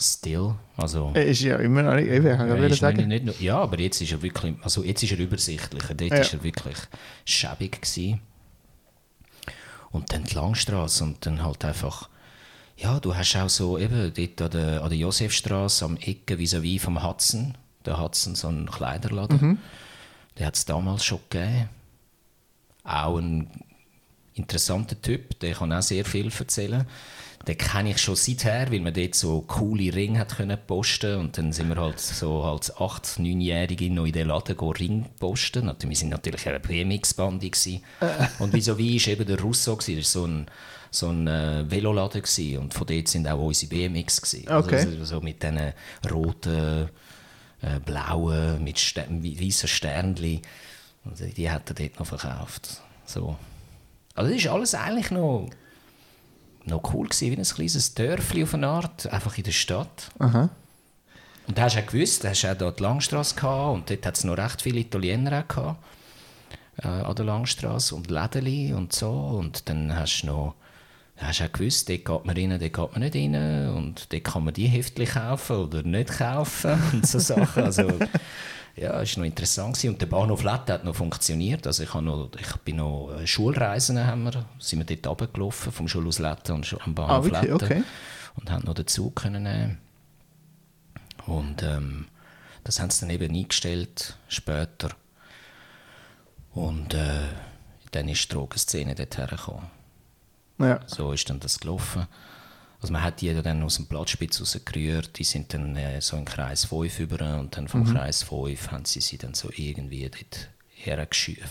Still. 0.00 0.54
Also, 0.76 1.10
er 1.12 1.26
ist 1.26 1.40
ja 1.40 1.56
immer 1.56 1.82
noch 1.82 1.96
nicht, 1.96 2.08
ich 2.08 2.78
sagen. 2.78 3.08
Nicht, 3.08 3.24
nicht, 3.24 3.40
ja, 3.40 3.58
aber 3.58 3.80
jetzt 3.80 4.00
ist 4.00 4.12
er 4.12 4.22
wirklich, 4.22 4.54
also 4.62 4.84
jetzt 4.84 5.02
ist 5.02 5.10
er 5.10 5.18
übersichtlicher. 5.18 5.94
Dort 5.94 6.12
ja. 6.12 6.18
ist 6.18 6.32
er 6.32 6.42
wirklich 6.42 6.76
schäbig 7.24 7.82
gewesen. 7.82 8.20
Und 9.90 10.12
dann 10.12 10.24
die 10.24 10.34
Langstrasse 10.34 11.02
und 11.02 11.26
dann 11.26 11.42
halt 11.42 11.64
einfach, 11.64 12.08
ja, 12.76 13.00
du 13.00 13.16
hast 13.16 13.34
auch 13.36 13.48
so 13.48 13.76
eben 13.76 14.12
dort 14.14 14.42
an 14.42 14.50
der, 14.50 14.82
an 14.82 14.88
der 14.88 14.98
Josefstrasse 14.98 15.84
am 15.84 15.96
Ecke 15.96 16.38
vis-à-vis 16.38 16.80
vom 16.80 17.02
Hudson, 17.02 17.56
der 17.84 18.00
Hudson, 18.00 18.34
so 18.34 18.48
ein 18.48 18.70
Kleiderladen, 18.70 19.40
mhm. 19.40 19.58
den 20.38 20.46
hat 20.46 20.56
es 20.56 20.64
damals 20.64 21.04
schon 21.04 21.20
gegeben. 21.30 21.68
Auch 22.84 23.18
ein 23.18 23.50
interessanter 24.34 25.00
Typ, 25.00 25.38
der 25.40 25.54
kann 25.54 25.72
auch 25.72 25.82
sehr 25.82 26.04
viel 26.04 26.30
erzählen 26.36 26.86
den 27.48 27.56
kenne 27.56 27.90
ich 27.90 27.98
schon 27.98 28.16
seither, 28.16 28.70
weil 28.70 28.80
man 28.80 28.92
dort 28.92 29.14
so 29.14 29.40
coole 29.42 29.94
Ringe 29.94 30.18
hat 30.18 30.36
können 30.36 30.58
posten 30.66 31.18
und 31.18 31.38
dann 31.38 31.52
sind 31.52 31.68
wir 31.68 31.76
halt 31.76 31.98
so 31.98 32.42
als 32.42 32.74
8-, 32.74 33.20
9-Jährige 33.20 33.90
noch 33.90 34.04
in 34.04 34.12
den 34.12 34.28
Laden 34.28 34.58
Ring 34.58 35.06
posten. 35.18 35.72
Wir 35.80 35.96
sind 35.96 36.10
natürlich 36.10 36.46
eine 36.46 36.60
BMX-Bande 36.60 37.50
Und 38.38 38.52
wieso 38.52 38.76
wie 38.76 39.00
war 39.00 39.12
eben 39.12 39.26
der 39.26 39.40
Russo, 39.40 39.76
das 39.76 39.88
war 39.88 40.02
so 40.02 40.26
ein 40.26 40.46
so 40.90 41.10
ein 41.10 41.26
äh, 41.26 41.70
Veloladen 41.70 42.22
gewesen. 42.22 42.58
und 42.58 42.72
von 42.72 42.86
dort 42.86 43.08
sind 43.08 43.28
auch 43.28 43.38
unsere 43.38 43.68
BMX 43.68 44.22
gewesen. 44.22 44.48
Okay. 44.50 44.76
Also, 44.76 45.04
so 45.04 45.20
mit 45.20 45.42
diesen 45.42 45.74
roten, 46.10 46.88
äh, 47.62 47.80
blauen, 47.80 48.62
mit 48.62 48.78
Ster 48.78 49.06
weißen 49.08 49.68
Sternchen. 49.68 50.42
Also 51.04 51.24
die 51.26 51.50
hat 51.50 51.68
er 51.70 51.74
dort 51.74 51.98
noch 51.98 52.06
verkauft. 52.06 52.80
So. 53.06 53.36
Also 54.14 54.30
das 54.30 54.40
ist 54.42 54.48
alles 54.48 54.74
eigentlich 54.74 55.10
noch 55.10 55.48
noch 56.68 56.92
cool 56.92 57.08
gewesen, 57.08 57.30
wie 57.30 57.36
ein 57.36 57.42
kleines 57.42 57.94
Dörfli 57.94 58.42
auf 58.42 58.54
eine 58.54 58.68
Art, 58.68 59.06
einfach 59.12 59.36
in 59.38 59.44
der 59.44 59.52
Stadt. 59.52 60.10
Aha. 60.18 60.50
Und 61.46 61.56
da 61.56 61.62
hast 61.62 61.76
du 61.76 61.80
auch 61.80 61.86
gewusst, 61.86 62.24
da 62.24 62.28
hast 62.28 62.42
du 62.42 62.52
auch 62.52 62.58
dort 62.58 62.78
die 62.78 62.82
Langstrasse 62.82 63.34
gehabt 63.34 63.74
und 63.74 63.90
dort 63.90 64.06
hat 64.06 64.16
es 64.16 64.24
noch 64.24 64.36
recht 64.36 64.60
viele 64.60 64.80
Italiener 64.80 65.40
auch 65.40 65.48
gehabt, 65.48 65.82
äh, 66.82 66.88
an 66.88 67.16
der 67.16 67.24
Langstrasse 67.24 67.94
und 67.94 68.10
Lädeli 68.10 68.74
und 68.74 68.92
so 68.92 69.10
und 69.10 69.68
dann 69.68 69.96
hast 69.96 70.22
du 70.22 70.26
noch 70.26 70.54
hast 71.18 71.42
auch 71.42 71.52
gewusst, 71.52 71.88
dort 71.88 72.04
geht 72.04 72.24
man 72.24 72.36
rein, 72.36 72.50
dort 72.50 72.60
geht 72.60 72.92
man 72.92 73.00
nicht 73.00 73.16
rein 73.16 73.68
und 73.74 74.12
dort 74.12 74.24
kann 74.24 74.44
man 74.44 74.54
die 74.54 74.66
Heftchen 74.66 75.06
kaufen 75.06 75.56
oder 75.56 75.82
nicht 75.82 76.10
kaufen 76.10 76.82
und 76.92 77.06
so 77.06 77.18
Sachen. 77.18 77.64
Also, 77.64 77.88
ja, 78.76 78.92
war 78.92 79.02
noch 79.02 79.24
interessant. 79.24 79.74
Gewesen. 79.74 79.90
Und 79.90 80.00
der 80.00 80.06
Bahnhof 80.06 80.44
Lette 80.44 80.74
hat 80.74 80.84
noch 80.84 80.94
funktioniert. 80.94 81.66
Also 81.66 81.82
ich, 81.82 81.94
noch, 81.94 82.30
ich 82.38 82.56
bin 82.58 82.76
noch 82.76 83.12
äh, 83.18 83.26
Schulreisen, 83.26 84.06
haben 84.06 84.24
wir, 84.24 84.44
sind 84.58 84.78
wir 84.78 84.96
dort 84.96 85.06
runtergelaufen, 85.22 85.72
vom 85.72 85.88
Schulhaus 85.88 86.18
Lette 86.18 86.54
und 86.54 86.76
am 86.84 86.94
Bahnhof 86.94 87.32
ah, 87.32 87.40
Lette. 87.40 87.54
Okay. 87.54 87.82
Und 88.36 88.50
haben 88.50 88.64
noch 88.64 88.74
den 88.74 88.86
Zug 88.86 89.16
können 89.16 89.42
nehmen. 89.42 89.78
Und 91.26 91.62
ähm, 91.62 92.06
das 92.64 92.80
haben 92.80 92.90
sie 92.90 93.00
dann 93.00 93.10
eben 93.10 93.34
eingestellt, 93.34 94.16
später. 94.28 94.90
Und 96.52 96.94
äh, 96.94 97.26
dann 97.90 98.08
ist 98.08 98.24
die 98.24 98.34
Drogenszene 98.34 98.94
dort 98.94 99.18
hergekommen. 99.18 99.77
Ja. 100.58 100.80
So 100.86 101.12
ist 101.12 101.28
dann 101.30 101.40
das 101.40 101.60
gelaufen. 101.60 102.06
Also 102.80 102.92
man 102.92 103.02
hat 103.02 103.20
die 103.20 103.34
dann 103.34 103.62
aus 103.62 103.76
dem 103.76 103.86
Platzspitz 103.86 104.40
rausgerührt, 104.40 105.18
die 105.18 105.24
sind 105.24 105.52
dann 105.52 105.76
äh, 105.76 106.00
so 106.00 106.16
in 106.16 106.24
Kreis 106.24 106.66
5 106.66 107.00
über 107.00 107.38
und 107.38 107.56
dann 107.56 107.66
vom 107.66 107.80
mhm. 107.80 107.94
Kreis 107.94 108.22
5 108.22 108.70
haben 108.70 108.84
sie 108.84 109.00
sie 109.00 109.18
dann 109.18 109.34
so 109.34 109.50
irgendwie 109.54 110.08
dort 110.08 110.48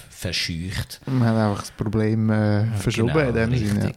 verscheucht. 0.10 1.02
Man 1.06 1.24
hat 1.28 1.36
einfach 1.36 1.62
das 1.62 1.72
Problem 1.72 2.30
äh, 2.30 2.66
verschoben 2.78 3.14
genau, 3.14 3.28
in 3.28 3.34
dem 3.36 3.50
richtig. 3.50 3.70
Sinne. 3.70 3.86
Ja. 3.86 3.94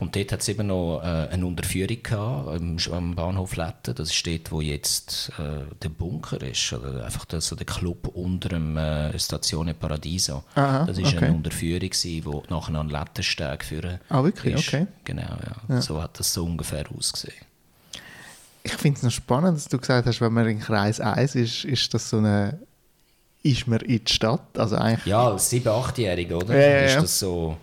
Und 0.00 0.16
dort 0.16 0.32
hat 0.32 0.40
es 0.40 0.48
eben 0.48 0.66
noch 0.66 1.00
äh, 1.02 1.28
eine 1.30 1.46
Unterführung 1.46 2.02
gehabt, 2.02 2.48
am, 2.48 2.76
am 2.92 3.14
Bahnhof 3.14 3.56
Letten. 3.56 3.94
Das 3.94 4.10
ist 4.10 4.26
dort, 4.26 4.52
wo 4.52 4.60
jetzt 4.60 5.32
äh, 5.38 5.64
der 5.82 5.88
Bunker 5.88 6.40
ist, 6.42 6.72
oder 6.72 7.04
einfach 7.04 7.24
das, 7.24 7.46
so 7.46 7.56
der 7.56 7.66
Club 7.66 8.08
unter 8.08 8.50
dem 8.50 8.76
äh, 8.76 9.18
Stazione 9.18 9.74
Paradiso. 9.74 10.44
Aha, 10.54 10.84
das 10.84 11.00
war 11.00 11.08
okay. 11.08 11.24
eine 11.24 11.34
Unterführung, 11.34 11.90
die 11.90 12.22
nachher 12.50 12.74
an 12.74 12.88
den 12.88 12.90
Lettensteg 12.90 13.64
führen 13.64 13.98
Ah, 14.08 14.22
wirklich? 14.22 14.54
Ist. 14.54 14.68
Okay. 14.68 14.86
Genau, 15.04 15.22
ja. 15.22 15.74
ja. 15.74 15.80
So 15.80 16.02
hat 16.02 16.18
das 16.18 16.32
so 16.32 16.44
ungefähr 16.44 16.84
ausgesehen. 16.96 17.34
Ich 18.64 18.74
finde 18.74 18.98
es 18.98 19.02
noch 19.02 19.10
spannend, 19.10 19.56
dass 19.56 19.68
du 19.68 19.78
gesagt 19.78 20.06
hast, 20.06 20.20
wenn 20.20 20.32
man 20.32 20.46
in 20.46 20.60
Kreis 20.60 21.00
1 21.00 21.34
ist, 21.34 21.64
ist 21.64 21.92
das 21.94 22.08
so 22.10 22.18
eine 22.18 22.60
ist 23.42 23.66
man 23.66 23.80
in 23.80 24.04
die 24.04 24.12
Stadt? 24.12 24.56
Also 24.56 24.76
eigentlich 24.76 25.06
ja, 25.06 25.28
als 25.28 25.50
7-, 25.52 25.64
8-Jährige, 25.66 26.36
oder? 26.36 26.54
Ja, 26.54 26.60
ja, 26.60 26.68
ja. 26.68 26.84
Ist 26.84 26.96
das 27.02 27.18
so... 27.18 27.56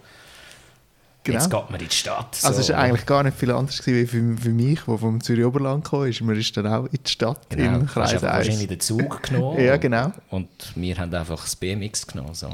genau. 1.24 1.38
jetzt 1.38 1.50
geht 1.50 1.70
man 1.70 1.80
in 1.80 1.88
die 1.88 1.96
Stadt. 1.96 2.36
So. 2.36 2.48
Also 2.48 2.62
es 2.62 2.70
war 2.70 2.78
eigentlich 2.78 3.06
gar 3.06 3.24
nicht 3.24 3.38
viel 3.38 3.52
anders 3.52 3.80
gewesen, 3.82 4.02
wie 4.02 4.38
für, 4.38 4.42
für 4.44 4.50
mich, 4.50 4.82
der 4.82 4.98
vom 4.98 5.22
Zürich 5.22 5.46
Oberland 5.46 5.86
kam. 5.86 6.06
Ist. 6.06 6.22
Man 6.22 6.38
ist 6.38 6.56
dann 6.58 6.68
auch 6.68 6.86
in 6.86 7.00
die 7.04 7.10
Stadt 7.10 7.50
genau. 7.50 7.76
im 7.76 7.80
Du 7.80 7.86
hast 7.88 7.94
Kreis 7.94 8.14
1. 8.14 8.22
wahrscheinlich 8.24 8.68
den 8.68 8.80
Zug 8.80 9.24
genommen. 9.30 9.60
Ja, 9.60 9.78
genau. 9.78 10.12
Und 10.30 10.50
wir 10.76 10.98
haben 10.98 11.14
einfach 11.14 11.42
das 11.42 11.56
BMX 11.56 12.08
genommen. 12.08 12.34
So. 12.34 12.50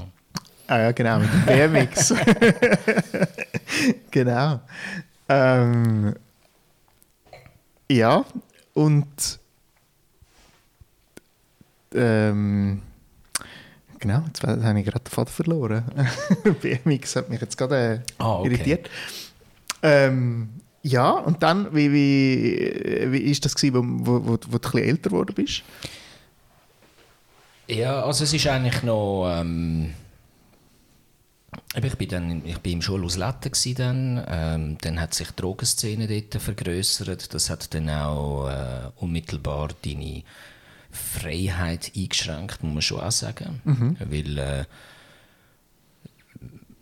Ah 0.68 0.80
ja, 0.80 0.92
genau, 0.92 1.20
mit 1.20 1.30
dem 1.32 1.46
BMX. 1.46 2.14
genau. 4.12 4.60
Ähm, 5.30 6.16
ja, 7.90 8.26
und 8.74 9.40
ähm, 11.94 12.82
genau, 14.06 14.24
jetzt 14.28 14.44
habe 14.44 14.80
ich 14.80 14.86
gerade 14.86 15.04
den 15.04 15.12
Faden 15.12 15.34
verloren. 15.34 15.84
BMX 16.62 17.16
hat 17.16 17.30
mich 17.30 17.42
jetzt 17.42 17.58
gerade 17.58 18.04
äh, 18.18 18.24
Ah, 18.24 18.40
okay. 18.40 18.50
irritiert. 18.50 18.90
Ähm, 19.82 20.50
ja, 20.84 21.10
und 21.10 21.42
dann, 21.42 21.76
wie, 21.76 21.92
wie, 21.92 23.12
wie 23.12 23.18
ist 23.18 23.46
das 23.46 23.56
gewesen, 23.56 24.06
wo, 24.06 24.14
wo, 24.14 24.28
wo, 24.28 24.38
du 24.38 24.48
ein 24.50 24.60
bisschen 24.60 24.84
älter 24.84 25.10
geworden 25.10 25.34
bist? 25.34 25.64
Ja, 27.68 28.04
also 28.04 28.24
es 28.24 28.34
ist 28.34 28.48
eigentlich 28.48 28.84
noch... 28.84 29.28
Ähm, 29.40 29.94
ich 31.82 31.96
bin 31.96 32.10
dann 32.10 32.46
ich 32.46 32.58
bin 32.60 32.74
im 32.74 32.82
Schulhaus 32.82 33.18
Letten 33.18 33.52
gsi 33.52 33.74
dann. 33.74 34.24
Ähm, 34.28 34.78
dann 34.82 35.00
hat 35.00 35.14
sich 35.14 35.30
die 35.30 35.42
Drogenszene 35.42 36.08
dort 36.08 36.42
vergrößert. 36.42 37.34
Das 37.34 37.50
hat 37.50 37.74
dann 37.74 37.90
auch 37.90 38.50
äh, 38.50 38.92
unmittelbar 38.98 39.70
deine 39.84 40.24
Freiheit 40.96 41.92
eingeschränkt, 41.96 42.64
muss 42.64 42.74
man 42.74 42.82
schon 42.82 43.02
auch 43.02 43.12
sagen. 43.12 43.62
Weil 44.00 44.38
äh, 44.38 44.66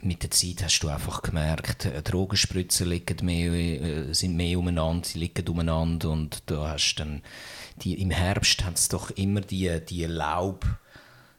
mit 0.03 0.23
der 0.23 0.31
Zeit 0.31 0.63
hast 0.63 0.79
du 0.81 0.89
einfach 0.89 1.21
gemerkt, 1.21 1.85
äh, 1.85 2.01
Drogenspritzer 2.01 2.85
liegen 2.85 3.25
mehr, 3.25 3.51
äh, 3.53 4.13
sind 4.13 4.35
mehr 4.35 4.59
umeinander, 4.59 5.07
sie 5.07 5.19
liegen 5.19 5.47
umeinander 5.47 6.09
und 6.09 6.43
da 6.47 6.69
hast 6.69 6.95
dann 6.95 7.21
die, 7.77 7.99
im 8.01 8.11
Herbst 8.11 8.63
hat 8.63 8.77
es 8.77 8.89
doch 8.89 9.11
immer 9.11 9.41
die, 9.41 9.79
die 9.87 10.05
Laub, 10.05 10.65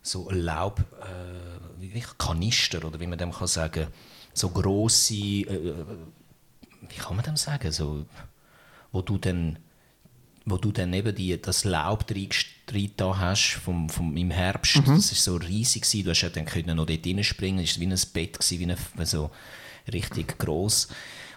so 0.03 0.31
Laub, 0.31 0.81
äh, 0.81 1.81
wie 1.81 1.95
wie 1.95 2.05
Kanister 2.19 2.85
oder 2.85 3.01
wie 3.01 3.07
man 3.07 3.19
dem 3.19 3.33
kann 3.33 3.47
sagen, 3.47 3.89
so 4.33 4.51
grosse, 4.51 5.15
äh, 5.15 5.75
wie 6.89 6.97
kann 6.97 7.17
man 7.17 7.25
dem 7.25 7.37
sagen, 7.37 7.71
so, 7.71 8.05
wo 8.93 9.03
du 9.03 9.19
dann 9.19 9.59
wo 10.47 10.59
du 10.59 10.73
dann 10.73 10.93
eben 10.93 11.15
die, 11.15 11.41
das 11.41 11.65
Laub 11.65 12.05
da 12.97 13.19
hast 13.19 13.61
vom, 13.65 13.89
vom, 13.89 14.17
im 14.17 14.31
Herbst, 14.31 14.83
das 14.87 15.13
ist 15.13 15.25
so 15.25 15.37
riesig 15.37 15.83
gewesen. 15.83 16.05
du 16.05 16.11
hast 16.11 16.23
ja 16.23 16.29
dann 16.29 16.45
können 16.45 16.77
noch 16.77 16.87
dort 16.87 17.07
reinspringen, 17.07 17.65
es 17.65 17.77
war 17.77 17.81
wie 17.81 17.93
ein 17.93 18.01
Bett, 18.13 18.39
gewesen, 18.39 18.59
wie 18.59 18.65
eine, 18.65 19.07
so 19.07 19.31
richtig 19.93 20.39
groß 20.39 20.89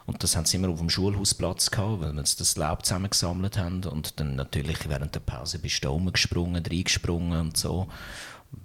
und 0.08 0.24
das 0.24 0.36
haben 0.36 0.46
sie 0.46 0.58
immer 0.58 0.70
auf 0.70 0.80
dem 0.80 0.90
Schulhausplatz 0.90 1.70
gehabt, 1.70 2.02
weil 2.02 2.14
wir 2.14 2.22
das 2.22 2.56
Laub 2.56 2.86
zusammengesammelt 2.86 3.58
haben 3.58 3.84
und 3.84 4.20
dann 4.20 4.36
natürlich 4.36 4.88
während 4.88 5.14
der 5.14 5.20
Pause 5.20 5.60
bist 5.60 5.84
du 5.84 5.88
da 5.88 5.90
rumgesprungen, 5.90 6.66
reingesprungen 6.66 7.40
und 7.40 7.58
so, 7.58 7.88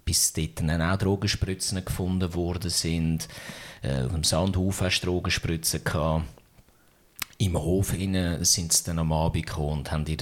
bis 0.05 0.33
dort 0.33 0.61
dann 0.61 0.81
auch 0.81 0.97
Drogenspritzen 0.97 1.85
gefunden 1.85 2.35
worden 2.35 2.71
sind. 2.71 3.29
Äh, 3.83 4.05
auf 4.05 4.13
dem 4.13 4.23
Sandhof 4.23 4.81
hast 4.81 5.01
du 5.01 5.07
Drogenspritzen 5.07 5.83
gehabt 5.83 6.25
im 7.45 7.57
Hof 7.57 7.89
sind 7.91 8.73
sie 8.73 8.85
dann 8.85 9.01
am 9.01 9.13
Abend 9.13 9.47
gekommen 9.47 9.81
und 9.81 9.91
haben 9.91 10.07
ihr, 10.07 10.17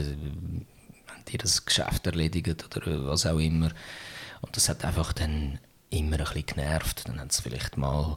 das 1.39 1.65
Geschäft 1.65 2.07
erledigt 2.07 2.77
oder 2.77 3.07
was 3.07 3.27
auch 3.27 3.39
immer. 3.39 3.71
Und 4.41 4.57
das 4.57 4.69
hat 4.69 4.85
einfach 4.85 5.13
dann 5.13 5.59
immer 5.91 6.17
ein 6.19 6.25
bisschen 6.25 6.47
genervt. 6.47 7.07
Dann 7.07 7.21
haben 7.21 7.31
sie 7.31 7.43
vielleicht 7.43 7.77
mal 7.77 8.17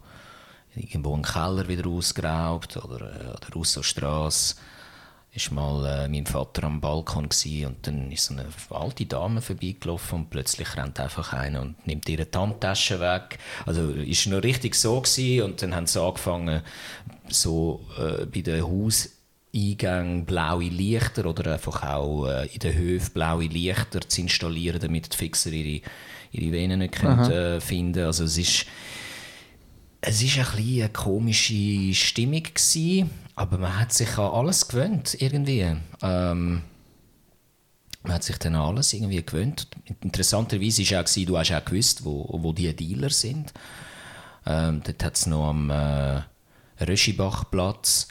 irgendwo 0.74 1.14
einen 1.14 1.24
Keller 1.24 1.68
wieder 1.68 1.88
ausgeraubt 1.88 2.78
oder, 2.78 3.02
äh, 3.02 3.28
oder 3.30 3.54
raus 3.54 3.74
zur 3.74 3.84
Straße. 3.84 4.56
Ist 5.36 5.52
mal 5.52 5.84
äh, 5.86 6.08
mein 6.08 6.28
Vater 6.28 6.66
am 6.66 6.80
Balkon 6.80 7.26
und 7.26 7.88
dann 7.88 8.12
ist 8.12 8.26
so 8.26 8.36
eine 8.36 8.46
alte 8.70 9.08
Dame 9.08 9.42
vorbeigelaufen 9.42 10.20
und 10.20 10.30
plötzlich 10.30 10.78
rennt 10.78 11.00
einfach 11.00 11.34
einer 11.34 11.64
und 11.64 11.88
nimmt 11.88 12.08
ihre 12.08 12.28
Handtasche 12.36 13.00
weg. 13.00 13.40
Also 13.66 13.90
ist 13.90 14.28
noch 14.28 14.44
richtig 14.44 14.76
so 14.76 15.02
gsi 15.02 15.42
und 15.42 15.60
dann 15.64 15.74
haben 15.74 15.88
sie 15.88 16.00
angefangen 16.00 16.62
so 17.30 17.84
äh, 17.98 18.28
bei 18.28 18.42
den 18.42 18.62
Hauseingängen 18.64 20.26
blaue 20.26 20.70
Lichter 20.70 21.26
oder 21.26 21.54
einfach 21.54 21.82
auch 21.82 22.28
äh, 22.28 22.46
in 22.54 22.60
den 22.60 22.76
Höfen 22.76 23.14
blaue 23.14 23.46
Lichter 23.46 24.02
zu 24.02 24.22
installieren, 24.22 24.80
damit 24.80 25.14
die 25.14 25.18
Fixer 25.18 25.52
ihre, 25.52 25.82
ihre 26.32 26.52
Venen 26.52 26.78
nicht 26.78 26.94
können, 26.94 27.32
äh, 27.32 27.60
finden 27.60 28.06
Also 28.06 28.26
es 28.26 28.38
ist, 28.38 28.68
es 30.06 30.22
ist 30.22 30.38
ein 30.38 30.44
bisschen 30.44 30.82
eine 30.82 30.90
komische 30.90 31.94
Stimmung 31.94 32.44
gewesen, 32.44 33.10
aber 33.36 33.58
man 33.58 33.80
hat 33.80 33.94
sich 33.94 34.18
an 34.18 34.34
alles 34.34 34.68
gewöhnt, 34.68 35.16
irgendwie. 35.20 35.78
Ähm, 36.02 36.64
man 38.04 38.14
hat 38.14 38.24
sich 38.24 38.38
dann 38.38 38.56
an 38.56 38.64
alles 38.64 38.92
irgendwie 38.92 39.26
gewöhnt. 39.26 39.70
Interessanterweise 40.02 40.82
war 40.92 41.00
auch, 41.02 41.06
du 41.10 41.38
hast 41.38 41.54
auch 41.54 41.64
gewusst, 41.64 42.04
wo, 42.04 42.28
wo 42.32 42.52
die 42.52 42.76
Dealer 42.76 43.12
sind. 43.12 43.54
Ähm, 44.46 44.82
dort 44.84 45.02
hat 45.04 45.16
es 45.16 45.26
noch 45.26 45.48
am 45.48 45.70
äh, 45.70 46.22
Röschibachplatz. 46.82 48.10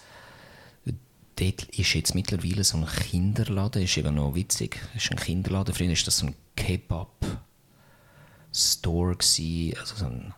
Dort 1.37 1.65
ist 1.65 1.95
jetzt 1.95 2.15
mittlerweile 2.15 2.65
so 2.65 2.79
ein 2.79 2.87
Kinderladen, 2.87 3.83
ist 3.83 3.99
eben 3.99 4.15
noch 4.15 4.35
witzig. 4.35 4.81
Das 4.95 5.05
ist 5.05 5.11
ein 5.11 5.19
Kinderladen. 5.19 5.75
Früher 5.75 5.89
war 5.89 5.97
das 6.05 6.17
so 6.17 6.25
ein 6.27 6.35
Kebab-Store, 6.57 9.17
gewesen, 9.17 9.77
also 9.79 9.97
so 9.97 10.07
ein, 10.07 10.33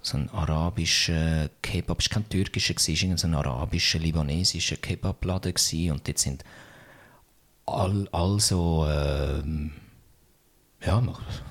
so 0.00 0.16
ein 0.16 0.30
arabischer 0.30 1.50
Kebab. 1.62 2.00
Es 2.00 2.10
war 2.10 2.14
kein 2.14 2.28
türkischer, 2.28 2.74
es 2.76 2.88
war 2.88 3.18
so 3.18 3.26
ein 3.26 3.34
arabischer, 3.34 3.98
libanesischer 3.98 4.76
Kebabladen. 4.76 5.54
Und 5.90 6.08
dort 6.08 6.18
sind 6.18 6.44
all, 7.66 8.08
all 8.12 8.40
so. 8.40 8.86
Ähm, 8.88 9.72
ja, 10.84 11.02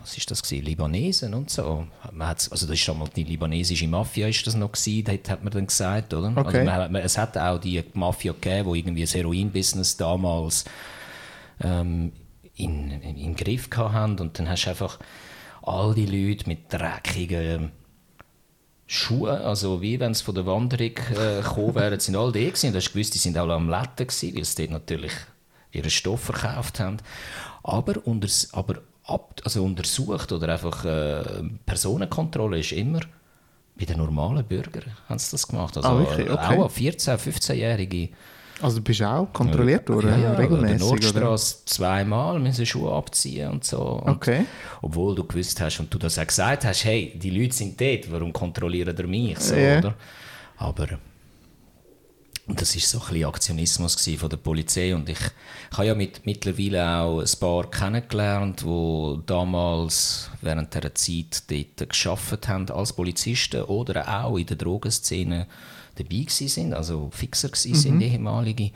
was 0.02 0.18
ist 0.18 0.32
das 0.32 0.42
gewesen? 0.42 0.64
Libanesen 0.64 1.34
und 1.34 1.50
so. 1.50 1.86
Man 2.14 2.30
hat's, 2.30 2.50
also 2.50 2.66
das 2.66 2.76
ist 2.76 2.82
schon 2.82 2.98
mal 2.98 3.10
die 3.14 3.26
libanesische 3.26 3.88
Mafia 3.88 4.28
ist 4.30 4.48
das 4.48 4.56
noch 4.56 4.72
gewesen, 4.72 5.04
das 5.04 5.30
hat 5.30 5.44
man 5.44 5.52
dann 5.52 5.68
gesagt, 5.68 6.14
oder? 6.14 6.30
Okay. 6.30 6.60
Also 6.60 6.64
man, 6.64 6.92
man, 6.94 7.02
es 7.02 7.18
hat 7.18 7.38
auch 7.38 7.60
die 7.60 7.84
Mafia 7.94 8.32
gegeben, 8.32 8.72
die 8.72 8.80
irgendwie 8.80 9.02
das 9.02 9.16
Heroin-Business 9.16 9.98
damals 9.98 10.64
ähm, 11.62 12.14
in, 12.56 12.90
in, 12.90 13.18
im 13.18 13.36
Griff 13.36 13.70
gehabt 13.70 13.94
haben 13.94 14.18
und 14.20 14.40
dann 14.40 14.48
hast 14.48 14.64
du 14.64 14.70
einfach 14.70 14.98
all 15.62 15.94
die 15.94 16.06
Leute 16.06 16.48
mit 16.48 16.72
dreckigen 16.72 17.72
Schuhen, 18.88 19.36
also 19.42 19.82
wie 19.82 20.00
wenn 20.00 20.14
sie 20.14 20.24
von 20.24 20.34
der 20.36 20.46
Wanderung 20.46 20.92
äh, 20.92 21.42
gekommen 21.42 21.76
wären, 21.76 22.00
sind 22.00 22.16
alle 22.16 22.32
die 22.32 22.46
gewesen. 22.48 22.72
Du 22.72 22.78
hast 22.78 22.94
gewusst, 22.94 23.14
die 23.14 23.20
sind 23.20 23.38
alle 23.38 23.54
am 23.54 23.70
Letten 23.70 24.08
gewesen, 24.08 24.36
weil 24.36 24.46
sie 24.46 24.56
dort 24.68 24.72
natürlich 24.72 25.12
ihren 25.74 25.90
Stoff 25.90 26.22
verkauft 26.22 26.80
haben. 26.80 26.98
Aber, 27.64 27.96
unter, 28.06 28.30
aber 28.54 28.76
ab, 29.04 29.42
also 29.44 29.64
untersucht 29.64 30.32
oder 30.32 30.50
einfach 30.54 30.86
äh, 30.86 31.24
Personenkontrolle 31.66 32.60
ist 32.60 32.72
immer 32.72 33.02
bei 33.78 33.86
den 33.86 33.98
normalen 33.98 34.44
Bürgern 34.46 34.86
haben 35.08 35.20
sie 35.20 35.32
das 35.32 35.48
gemacht. 35.48 35.78
Also 35.78 35.90
Ah, 35.90 36.00
wirklich? 36.00 36.30
Okay. 36.30 36.40
auch 36.40 36.64
an 36.64 36.70
14-, 36.70 37.18
15-Jährige. 37.18 38.10
Also 38.60 38.78
du 38.78 38.84
bist 38.84 39.04
auch 39.04 39.32
kontrolliert 39.32 39.88
worden, 39.88 40.10
Ja, 40.10 40.18
ja, 40.18 40.34
regelmäßig? 40.34 40.82
Oder? 40.82 40.86
Nordstraße 41.20 41.66
zweimal 41.66 42.40
müssen 42.40 42.66
Schuhe 42.66 42.92
abziehen 42.92 43.52
und 43.52 43.64
so. 43.64 43.80
Und 43.82 44.14
Okay. 44.14 44.46
Obwohl 44.82 45.14
du 45.14 45.24
gewusst 45.24 45.62
hast 45.62 45.80
und 45.80 45.94
du 45.94 46.00
das 46.00 46.18
auch 46.18 46.26
gesagt 46.26 46.66
hast, 46.66 46.84
hey, 46.84 47.14
die 47.16 47.30
Leute 47.30 47.54
sind 47.54 47.80
dort, 47.80 48.12
warum 48.12 48.34
kontrollieren 48.34 48.96
ihr 48.98 49.08
mich? 49.08 49.38
So, 49.40 49.54
Ja. 49.56 49.78
oder? 49.78 49.96
Aber 50.58 50.88
das 52.48 52.76
ist 52.76 52.90
so 52.90 53.00
ein 53.00 53.08
bisschen 53.10 53.26
Aktionismus 53.26 54.10
von 54.18 54.30
der 54.30 54.38
Polizei 54.38 54.96
und 54.96 55.08
ich, 55.10 55.20
ich 55.72 55.78
habe 55.78 55.88
ja 55.88 55.96
mit, 55.96 56.26
mittlerweile 56.26 57.02
auch 57.02 57.20
ein 57.20 57.40
paar 57.40 57.70
kennengelernt, 57.70 58.62
die 58.66 59.20
damals 59.26 60.32
während 60.42 60.74
dieser 60.74 60.96
Zeit 60.96 61.44
dort 61.52 61.90
geschafft 61.90 62.48
haben 62.48 62.70
als 62.72 62.94
Polizisten 62.94 63.64
oder 63.64 64.24
auch 64.24 64.38
in 64.38 64.46
der 64.46 64.56
Drogenszene 64.58 65.46
dabei 65.98 66.26
sind, 66.28 66.74
also 66.74 67.10
Fixer 67.12 67.50
gewesen 67.50 67.76
sind, 67.76 68.02
ehemalige. 68.02 68.72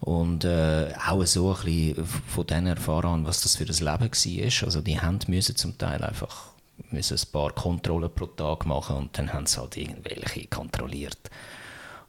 Und 0.00 0.44
äh, 0.44 0.92
auch 1.08 1.24
so 1.24 1.54
ein 1.54 1.64
bisschen 1.64 2.04
von 2.04 2.46
denen 2.46 2.68
erfahren, 2.68 3.26
was 3.26 3.40
das 3.40 3.56
für 3.56 3.64
ein 3.64 3.68
Leben 3.68 4.12
war. 4.12 4.66
Also 4.66 4.80
die 4.80 5.00
haben 5.00 5.18
müssen 5.26 5.56
zum 5.56 5.76
Teil 5.76 6.04
einfach 6.04 6.52
müssen 6.90 7.18
ein 7.18 7.32
paar 7.32 7.52
Kontrollen 7.52 8.10
pro 8.14 8.26
Tag 8.26 8.66
machen 8.66 8.96
und 8.96 9.18
dann 9.18 9.32
haben 9.32 9.46
sie 9.46 9.58
halt 9.60 9.76
irgendwelche 9.76 10.46
kontrolliert. 10.46 11.18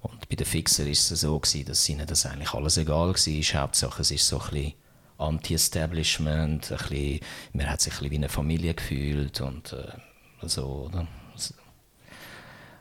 Und 0.01 0.29
bei 0.29 0.35
den 0.35 0.45
Fixern 0.45 0.85
war 0.85 0.91
es 0.91 1.09
so, 1.09 1.39
gewesen, 1.39 1.65
dass 1.65 1.89
ihnen 1.89 2.07
das 2.07 2.25
eigentlich 2.25 2.53
alles 2.53 2.77
egal 2.77 3.09
war. 3.09 3.61
Hauptsache 3.61 4.01
es 4.01 4.11
ist 4.11 4.27
so 4.27 4.39
ein 4.39 4.49
bisschen 4.51 4.73
Anti-Establishment, 5.17 6.71
ein 6.71 6.77
bisschen, 6.77 7.19
man 7.53 7.69
hat 7.69 7.81
sich 7.81 7.93
ein 7.93 7.97
bisschen 7.97 8.11
wie 8.11 8.15
eine 8.15 8.29
Familie 8.29 8.73
gefühlt 8.73 9.41
und 9.41 9.73
äh, 9.73 10.47
so, 10.47 10.89
oder? 10.89 11.07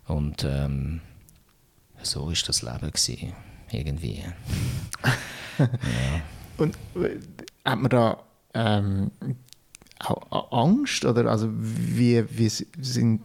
Und 0.07 0.45
ähm, 0.45 1.01
so 2.03 2.27
war 2.27 2.35
das 2.47 2.63
Leben 2.63 2.93
gewesen, 2.93 3.33
irgendwie. 3.71 4.25
Und 6.59 6.77
äh, 6.97 7.19
hat 7.65 7.79
man 7.79 7.91
da 7.91 8.19
ähm, 8.55 9.11
auch 9.99 10.53
Angst? 10.53 11.05
Oder 11.05 11.31
also 11.31 11.49
wie, 11.51 12.25
wie 12.31 12.49
sind 12.49 13.21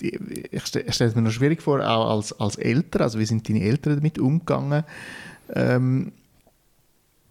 ich 0.00 0.66
stelle 0.66 0.84
es 0.86 1.14
mir 1.14 1.22
noch 1.22 1.30
schwierig 1.30 1.62
vor, 1.62 1.80
auch 1.80 2.16
als, 2.16 2.32
als 2.40 2.56
Eltern, 2.56 3.02
also 3.02 3.18
wie 3.18 3.26
sind 3.26 3.48
deine 3.48 3.62
Eltern 3.62 3.94
damit 3.94 4.18
umgegangen, 4.18 4.84
ähm, 5.54 6.12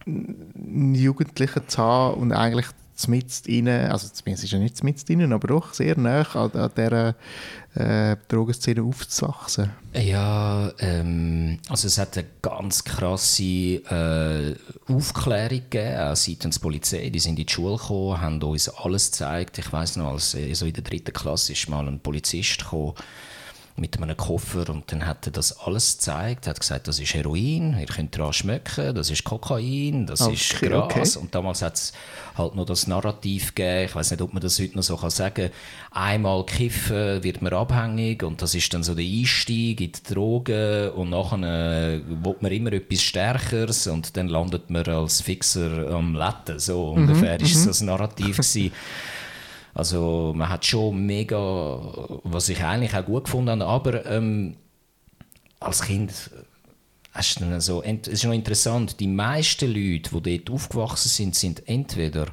Jugendliche 0.06 1.66
zu 1.68 1.82
haben 1.82 2.22
und 2.22 2.32
eigentlich 2.32 2.68
mit 3.08 3.48
ihnen, 3.48 3.92
also 3.92 4.08
zumindest 4.08 4.46
ist 4.46 4.52
ja 4.52 4.60
nicht 4.60 4.84
mit 4.84 5.10
ihnen, 5.10 5.34
aber 5.34 5.48
doch 5.48 5.74
sehr 5.74 5.98
nah 5.98 6.22
an, 6.34 6.52
an 6.52 6.72
dieser 6.76 7.16
äh, 7.76 8.16
Drogenszene 8.28 8.84
aufzuwachsen. 8.84 9.72
Ja, 9.94 10.72
ähm, 10.80 11.60
also 11.70 11.88
es 11.88 11.98
hat 11.98 12.18
eine 12.18 12.28
ganz 12.42 12.84
krasse 12.84 13.44
äh, 13.44 14.56
Aufklärung 14.88 15.62
gegeben, 15.70 15.98
auch 15.98 16.16
seitens 16.16 16.56
der 16.56 16.62
Polizei. 16.62 17.10
Die 17.10 17.20
sind 17.20 17.40
in 17.40 17.46
die 17.46 17.52
Schule 17.52 17.78
gekommen, 17.78 18.22
haben 18.22 18.42
uns 18.44 18.70
alles 18.70 19.12
gezeigt. 19.12 19.58
Ich 19.58 19.72
weiß 19.72 19.98
noch, 19.98 20.12
als 20.12 20.36
also 20.36 20.66
in 20.66 20.74
der 20.74 20.84
dritten 20.84 21.14
Klasse 21.14 21.54
ist 21.54 21.70
mal 21.70 21.88
ein 21.88 22.00
Polizist 22.00 22.60
gekommen, 22.60 22.94
mit 23.76 24.00
einem 24.00 24.16
Koffer 24.16 24.70
und 24.70 24.92
dann 24.92 25.08
hat 25.08 25.26
er 25.26 25.32
das 25.32 25.60
alles 25.60 25.98
gezeigt, 25.98 26.46
hat 26.46 26.60
gesagt, 26.60 26.88
das 26.88 27.00
ist 27.00 27.16
Heroin, 27.16 27.76
ihr 27.80 27.88
könnt 27.88 28.16
daran 28.16 28.32
schmecken, 28.32 28.94
das 28.94 29.10
ist 29.10 29.24
Kokain, 29.24 30.06
das 30.06 30.22
okay, 30.22 30.34
ist 30.34 30.62
Gras. 30.62 30.84
Okay. 30.84 31.20
und 31.20 31.34
damals 31.34 31.64
hat 31.64 31.76
es 31.76 31.94
halt 32.38 32.54
noch 32.54 32.66
das 32.66 32.86
Narrativ 32.86 33.56
gegeben, 33.56 33.86
ich 33.86 33.96
weiß 33.96 34.12
nicht, 34.12 34.22
ob 34.22 34.32
man 34.32 34.44
das 34.44 34.60
heute 34.60 34.76
noch 34.76 34.84
so 34.84 34.96
kann 34.96 35.10
sagen, 35.10 35.50
einmal 35.90 36.46
kiffen 36.46 37.24
wird 37.24 37.42
man 37.42 37.54
abhängig 37.54 38.22
und 38.22 38.44
das 38.44 38.54
ist 38.54 38.72
dann 38.76 38.84
so 38.84 38.94
der 38.94 39.06
Einstieg 39.06 39.82
in 39.82 39.92
die 39.92 40.14
Drogen 40.14 40.92
und 40.92 41.10
nachher 41.10 41.96
äh, 41.96 42.02
will 42.08 42.36
man 42.42 42.52
immer 42.52 42.74
etwas 42.74 43.02
Stärkeres 43.02 43.88
und 43.88 44.16
dann 44.16 44.28
landet 44.28 44.70
man 44.70 44.88
als 44.88 45.22
Fixer 45.22 45.90
am 45.92 46.14
Letten, 46.16 46.60
so 46.60 46.94
mhm, 46.94 47.04
ungefähr 47.10 47.40
mhm, 47.40 47.46
ist 47.46 47.66
das 47.66 47.82
Narrativ 47.82 48.38
gewesen. 48.38 48.72
Also 49.74 50.34
man 50.36 50.50
hat 50.50 50.66
schon 50.66 51.06
mega, 51.06 51.40
was 52.24 52.50
ich 52.50 52.64
eigentlich 52.64 52.96
auch 52.96 53.06
gut 53.06 53.26
gefunden 53.26 53.64
habe, 53.64 53.66
aber 53.66 54.06
ähm, 54.06 54.58
als 55.60 55.82
Kind 55.82 56.30
hast 57.12 57.40
du 57.40 57.46
dann 57.46 57.62
so, 57.62 57.82
es 57.82 58.08
ist 58.08 58.24
noch 58.24 58.34
interessant, 58.34 59.00
die 59.00 59.08
meisten 59.08 59.68
Leute, 59.68 60.22
die 60.22 60.38
dort 60.38 60.56
aufgewachsen 60.56 61.10
sind, 61.10 61.36
sind 61.36 61.68
entweder 61.68 62.28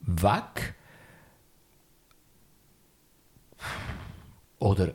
weg 0.00 0.74
oder 4.58 4.92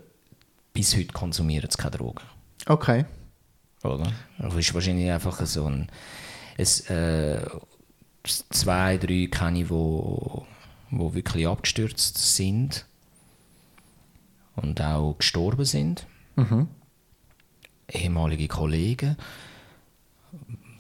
bis 0.74 0.96
heute 0.96 1.14
konsumieren 1.14 1.70
sie 1.70 1.78
keine 1.78 1.98
Drogen. 1.98 2.24
Okay. 2.68 3.06
Oder? 3.84 4.12
Das 4.38 4.56
ist 4.56 4.74
wahrscheinlich 4.74 5.12
einfach 5.12 5.46
so 5.46 5.66
ein, 5.66 5.90
es, 6.58 6.90
äh, 6.90 7.42
zwei, 8.24 8.98
drei 8.98 9.28
kenne 9.32 9.62
ich, 9.62 9.68
die 9.68 10.55
die 10.98 11.16
wirklich 11.16 11.48
abgestürzt 11.48 12.36
sind 12.36 12.86
und 14.56 14.82
auch 14.82 15.18
gestorben 15.18 15.66
sind. 15.66 16.08
Mhm. 16.36 16.68
Ehemalige 17.88 18.48
Kollegen, 18.48 19.18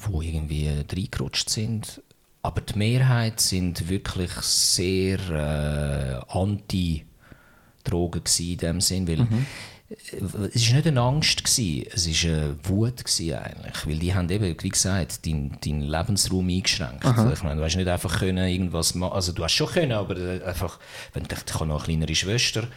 die 0.07 0.27
irgendwie 0.27 0.67
reingerutscht 0.69 1.49
sind. 1.49 2.01
Aber 2.41 2.61
die 2.61 2.77
Mehrheit 2.77 3.39
sind 3.39 3.89
wirklich 3.89 4.31
sehr 4.31 5.19
äh, 5.29 6.19
anti-Drogen 6.37 8.23
in 8.39 8.57
dem 8.57 8.81
Sinn, 8.81 9.07
weil 9.07 9.17
mhm 9.17 9.45
es 9.87 10.13
war 10.13 10.75
nicht 10.75 10.87
eine 10.87 11.01
Angst, 11.01 11.43
gewesen, 11.43 11.85
es 11.93 12.07
war 12.07 12.31
eine 12.31 12.55
Wut 12.63 13.05
gewesen 13.05 13.35
eigentlich, 13.35 13.87
weil 13.87 13.99
die 13.99 14.15
haben 14.15 14.29
eben, 14.29 14.55
wie 14.59 14.69
gesagt, 14.69 15.25
deinen 15.25 15.57
dein 15.63 15.81
Lebensraum 15.81 16.47
eingeschränkt. 16.47 17.05
Aha. 17.05 17.31
Ich 17.31 17.43
meine, 17.43 17.57
du 17.57 17.63
hast 17.63 17.75
nicht 17.75 17.87
einfach 17.87 18.19
können 18.19 18.47
irgendwas 18.47 18.95
machen, 18.95 19.13
also 19.13 19.31
du 19.31 19.43
hast 19.43 19.53
schon 19.53 19.67
können, 19.67 19.91
aber 19.91 20.15
einfach, 20.43 20.79
wenn 21.13 21.23
ich, 21.23 21.31
ich 21.31 21.53
habe 21.53 21.67
noch 21.67 21.75
eine 21.75 21.83
kleinere 21.83 22.15
Schwester 22.15 22.67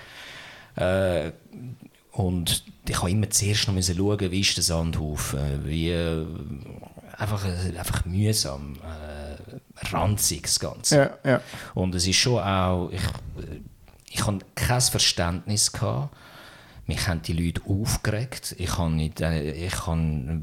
äh, 0.77 1.33
und 2.13 2.65
ich 2.87 2.99
habe 2.99 3.11
immer 3.11 3.31
zuerst 3.31 3.69
noch 3.69 3.75
müssen 3.75 3.97
schauen, 3.97 4.31
wie 4.31 4.41
ist 4.41 4.57
der 4.57 4.65
Sandhaufen, 4.65 5.65
wie 5.65 5.91
äh, 5.91 6.27
einfach, 7.17 7.43
einfach 7.79 8.05
mühsam, 8.05 8.77
äh, 8.83 9.87
ranzig 9.95 10.43
das 10.43 10.61
Ganze. 10.61 10.97
Ja, 11.25 11.31
ja. 11.31 11.41
Und 11.75 11.95
es 11.95 12.07
ist 12.07 12.17
schon 12.17 12.39
auch, 12.39 12.91
ich, 12.91 13.01
ich 14.11 14.27
habe 14.27 14.41
kein 14.55 14.81
Verständnis 14.83 15.73
gehabt, 15.73 16.15
mich 16.89 17.07
haben 17.07 17.23
die 17.23 17.35
Leute 17.35 17.61
aufgeregt. 17.69 18.57
Ich 18.59 18.77
habe 18.79 18.91
nicht, 18.91 19.21
äh, 19.21 19.53
ich 19.67 19.87
habe 19.87 20.41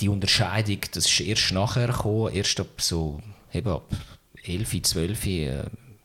die 0.00 0.08
Unterscheidung, 0.08 0.78
das 0.92 1.06
ist 1.06 1.20
erst 1.20 1.52
nachher 1.52 1.88
gekommen, 1.88 2.32
erst 2.32 2.60
ab 2.60 2.80
so 2.80 3.20
eben 3.52 3.68
ab 3.68 3.90
11, 4.44 4.82
12 4.82 5.26
äh, 5.26 5.62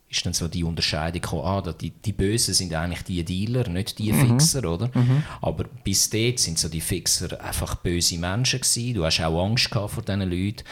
ist 0.10 0.26
dann 0.26 0.34
so 0.34 0.48
die 0.48 0.64
Unterscheidung 0.64 1.22
gekommen, 1.22 1.44
ah, 1.46 1.74
die, 1.74 1.92
die 1.92 2.14
Bösen 2.14 2.54
sind 2.54 2.74
eigentlich 2.74 3.04
die 3.04 3.24
Dealer, 3.24 3.68
nicht 3.68 4.00
die 4.00 4.14
mhm. 4.14 4.40
Fixer, 4.40 4.66
oder? 4.66 4.90
Mhm. 4.94 5.24
Aber 5.42 5.66
bis 5.66 6.10
dort 6.10 6.40
sind 6.40 6.58
so 6.58 6.70
die 6.70 6.82
Fixer 6.82 7.44
einfach 7.44 7.76
böse 7.76 8.18
Menschen 8.18 8.62
gewesen. 8.62 8.94
Du 8.94 9.06
hast 9.06 9.20
auch 9.20 9.46
Angst 9.46 9.70
gehabt 9.70 9.92
vor 9.92 10.04
diesen 10.04 10.22
Leuten. 10.22 10.64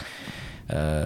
Äh, 0.67 1.05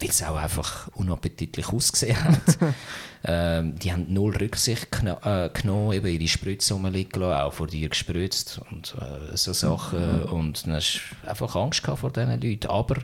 weil 0.00 0.10
es 0.10 0.22
auch 0.22 0.36
einfach 0.36 0.88
unappetitlich 0.94 1.68
ausgesehen 1.68 2.22
hat. 2.22 2.58
ähm, 3.24 3.78
die 3.78 3.92
haben 3.92 4.06
null 4.12 4.36
Rücksicht 4.36 4.88
äh, 5.04 5.50
genommen, 5.50 5.92
eben 5.92 6.06
ihre 6.06 6.28
Spritze 6.28 6.74
rumliegen 6.74 7.20
lassen, 7.20 7.40
auch 7.40 7.52
vor 7.52 7.66
dir 7.66 7.88
gespritzt 7.88 8.60
und 8.70 8.94
äh, 9.00 9.36
so 9.36 9.52
Sachen. 9.52 10.20
Mhm. 10.20 10.32
Und 10.32 10.66
dann 10.66 10.74
hast 10.74 11.00
du 11.22 11.28
einfach 11.28 11.54
Angst 11.56 11.82
gehabt 11.82 12.00
vor 12.00 12.12
diesen 12.12 12.40
Leuten, 12.40 12.68
aber 12.68 12.96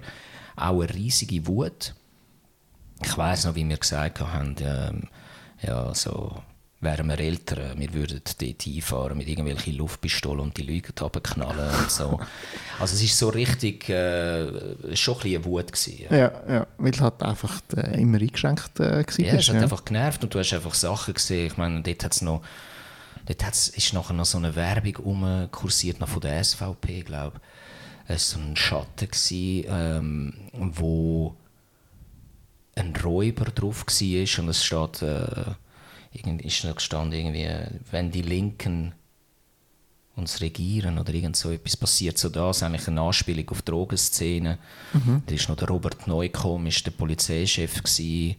auch 0.56 0.80
eine 0.80 0.94
riesige 0.94 1.46
Wut. 1.46 1.94
Ich 3.02 3.18
weiß 3.18 3.46
noch, 3.46 3.54
wie 3.56 3.68
wir 3.68 3.76
gesagt 3.76 4.20
haben, 4.20 4.54
ähm, 4.60 5.08
ja, 5.62 5.92
so 5.94 6.42
wären 6.84 7.08
wir 7.08 7.18
älter, 7.18 7.76
wir 7.76 7.92
würden 7.94 8.20
dort 8.38 8.66
einfahren 8.66 9.18
mit 9.18 9.28
irgendwelchen 9.28 9.76
Luftpistolen 9.76 10.40
und 10.40 10.56
die 10.56 10.62
Leute 10.62 10.92
runterknallen 11.02 11.74
und 11.74 11.90
so. 11.90 12.20
Also 12.80 12.96
es 12.96 13.02
ist 13.02 13.18
so 13.18 13.28
richtig, 13.28 13.88
äh, 13.88 14.46
schon 14.96 15.14
ein 15.14 15.20
bisschen 15.20 15.36
eine 15.36 15.44
Wut 15.44 15.72
gewesen. 15.72 16.04
Ja, 16.10 16.16
ja, 16.16 16.32
ja 16.48 16.66
weil 16.78 16.92
es 16.92 17.00
halt 17.00 17.22
einfach 17.22 17.60
äh, 17.76 18.00
immer 18.00 18.18
eingeschränkt 18.18 18.80
äh, 18.80 19.04
war. 19.06 19.18
Ja, 19.18 19.34
es 19.34 19.48
hat 19.48 19.56
ja. 19.56 19.62
einfach 19.62 19.84
genervt 19.84 20.24
und 20.24 20.34
du 20.34 20.38
hast 20.38 20.52
einfach 20.52 20.74
Sachen 20.74 21.14
gesehen. 21.14 21.46
Ich 21.46 21.56
meine, 21.56 21.82
dort 21.82 22.04
hat 22.04 22.12
es 22.12 22.22
noch, 22.22 22.42
dort 23.26 23.46
hat's, 23.46 23.68
ist 23.68 23.92
nachher 23.92 24.14
noch 24.14 24.24
so 24.24 24.38
eine 24.38 24.56
Werbung 24.56 24.96
umkursiert, 24.96 26.00
noch 26.00 26.08
von 26.08 26.20
der 26.20 26.42
SVP, 26.42 27.02
glaube 27.02 27.36
ich. 27.36 28.12
Es 28.14 28.34
war 28.34 28.42
so 28.42 28.48
ein 28.48 28.56
Schatten, 28.56 29.08
gewesen, 29.08 29.64
ähm, 29.68 30.34
wo 30.52 31.36
ein 32.76 32.94
Räuber 32.96 33.46
drauf 33.46 33.86
war 33.86 34.44
und 34.44 34.48
es 34.50 34.64
steht... 34.64 35.02
Äh, 35.02 35.54
irgendwie 36.14 36.46
ist 36.46 36.64
noch 36.64 36.76
gestanden, 36.76 37.18
irgendwie, 37.18 37.48
wenn 37.90 38.10
die 38.10 38.22
Linken 38.22 38.94
uns 40.16 40.40
regieren 40.40 40.98
oder 40.98 41.12
irgend 41.12 41.36
so 41.36 41.50
etwas 41.50 41.76
passiert, 41.76 42.18
so 42.18 42.28
das 42.28 42.62
eigentlich 42.62 42.86
eine 42.86 43.00
Anspielung 43.00 43.48
auf 43.50 43.62
Drogenszene. 43.62 44.58
Mhm. 44.92 45.22
Da 45.26 45.34
ist 45.34 45.48
noch 45.48 45.56
der 45.56 45.68
Robert 45.68 46.06
Neukomm, 46.06 46.66
ist 46.66 46.86
der 46.86 46.92
Polizeichef 46.92 47.82
gewesen. 47.82 48.36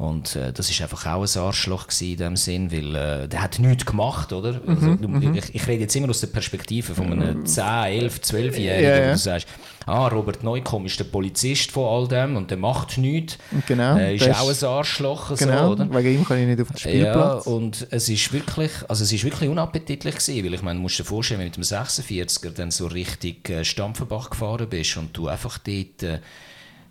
Und 0.00 0.34
äh, 0.34 0.50
das 0.50 0.70
ist 0.70 0.80
einfach 0.80 1.04
auch 1.04 1.22
ein 1.22 1.42
Arschloch 1.42 1.88
in 2.00 2.16
dem 2.16 2.34
Sinn, 2.34 2.72
weil 2.72 2.94
äh, 2.94 3.28
der 3.28 3.42
hat 3.42 3.58
nichts 3.58 3.84
gemacht, 3.84 4.32
oder? 4.32 4.54
Mhm, 4.54 4.68
also, 4.68 4.86
mhm. 4.86 5.34
ich, 5.34 5.54
ich, 5.54 5.66
rede 5.66 5.82
jetzt 5.82 5.94
immer 5.94 6.08
aus 6.08 6.20
der 6.20 6.28
Perspektive 6.28 6.94
von 6.94 7.12
einem 7.12 7.44
10, 7.44 7.64
11, 7.64 8.16
12-Jährigen, 8.20 8.82
ja, 8.82 8.96
ja. 8.96 9.08
wo 9.08 9.12
du 9.12 9.18
sagst, 9.18 9.46
ah, 9.84 10.08
Robert 10.08 10.42
Neukomm 10.42 10.86
ist 10.86 10.98
der 10.98 11.04
Polizist 11.04 11.70
von 11.70 11.84
all 11.84 12.08
dem 12.08 12.36
und 12.36 12.50
der 12.50 12.56
macht 12.56 12.96
nichts. 12.96 13.36
Genau. 13.66 13.98
Äh, 13.98 14.16
ist 14.16 14.26
auch 14.30 14.48
ein 14.48 14.64
Arschloch, 14.64 15.36
genau, 15.36 15.66
so, 15.66 15.72
oder? 15.72 15.94
wegen 15.94 16.20
ihm 16.20 16.24
kann 16.24 16.38
ich 16.38 16.46
nicht 16.46 16.62
auf 16.62 16.68
den 16.68 16.78
Spielplatz. 16.78 17.44
Ja, 17.44 17.52
und 17.52 17.86
es 17.90 18.08
ist 18.08 18.32
wirklich, 18.32 18.72
also 18.88 19.04
es 19.04 19.12
ist 19.12 19.22
wirklich 19.22 19.50
unappetitlich 19.50 20.14
gewesen, 20.14 20.46
weil 20.46 20.54
ich 20.54 20.62
meine, 20.62 20.78
du 20.78 20.82
musst 20.82 20.98
dir 20.98 21.04
vorstellen, 21.04 21.40
wenn 21.40 21.52
du 21.52 21.60
mit 21.60 21.70
dem 21.70 21.76
46er 21.76 22.52
dann 22.52 22.70
so 22.70 22.86
richtig 22.86 23.50
äh, 23.50 23.66
Stampfenbach 23.66 24.30
gefahren 24.30 24.66
bist 24.66 24.96
und 24.96 25.14
du 25.14 25.28
einfach 25.28 25.58
dort 25.58 26.20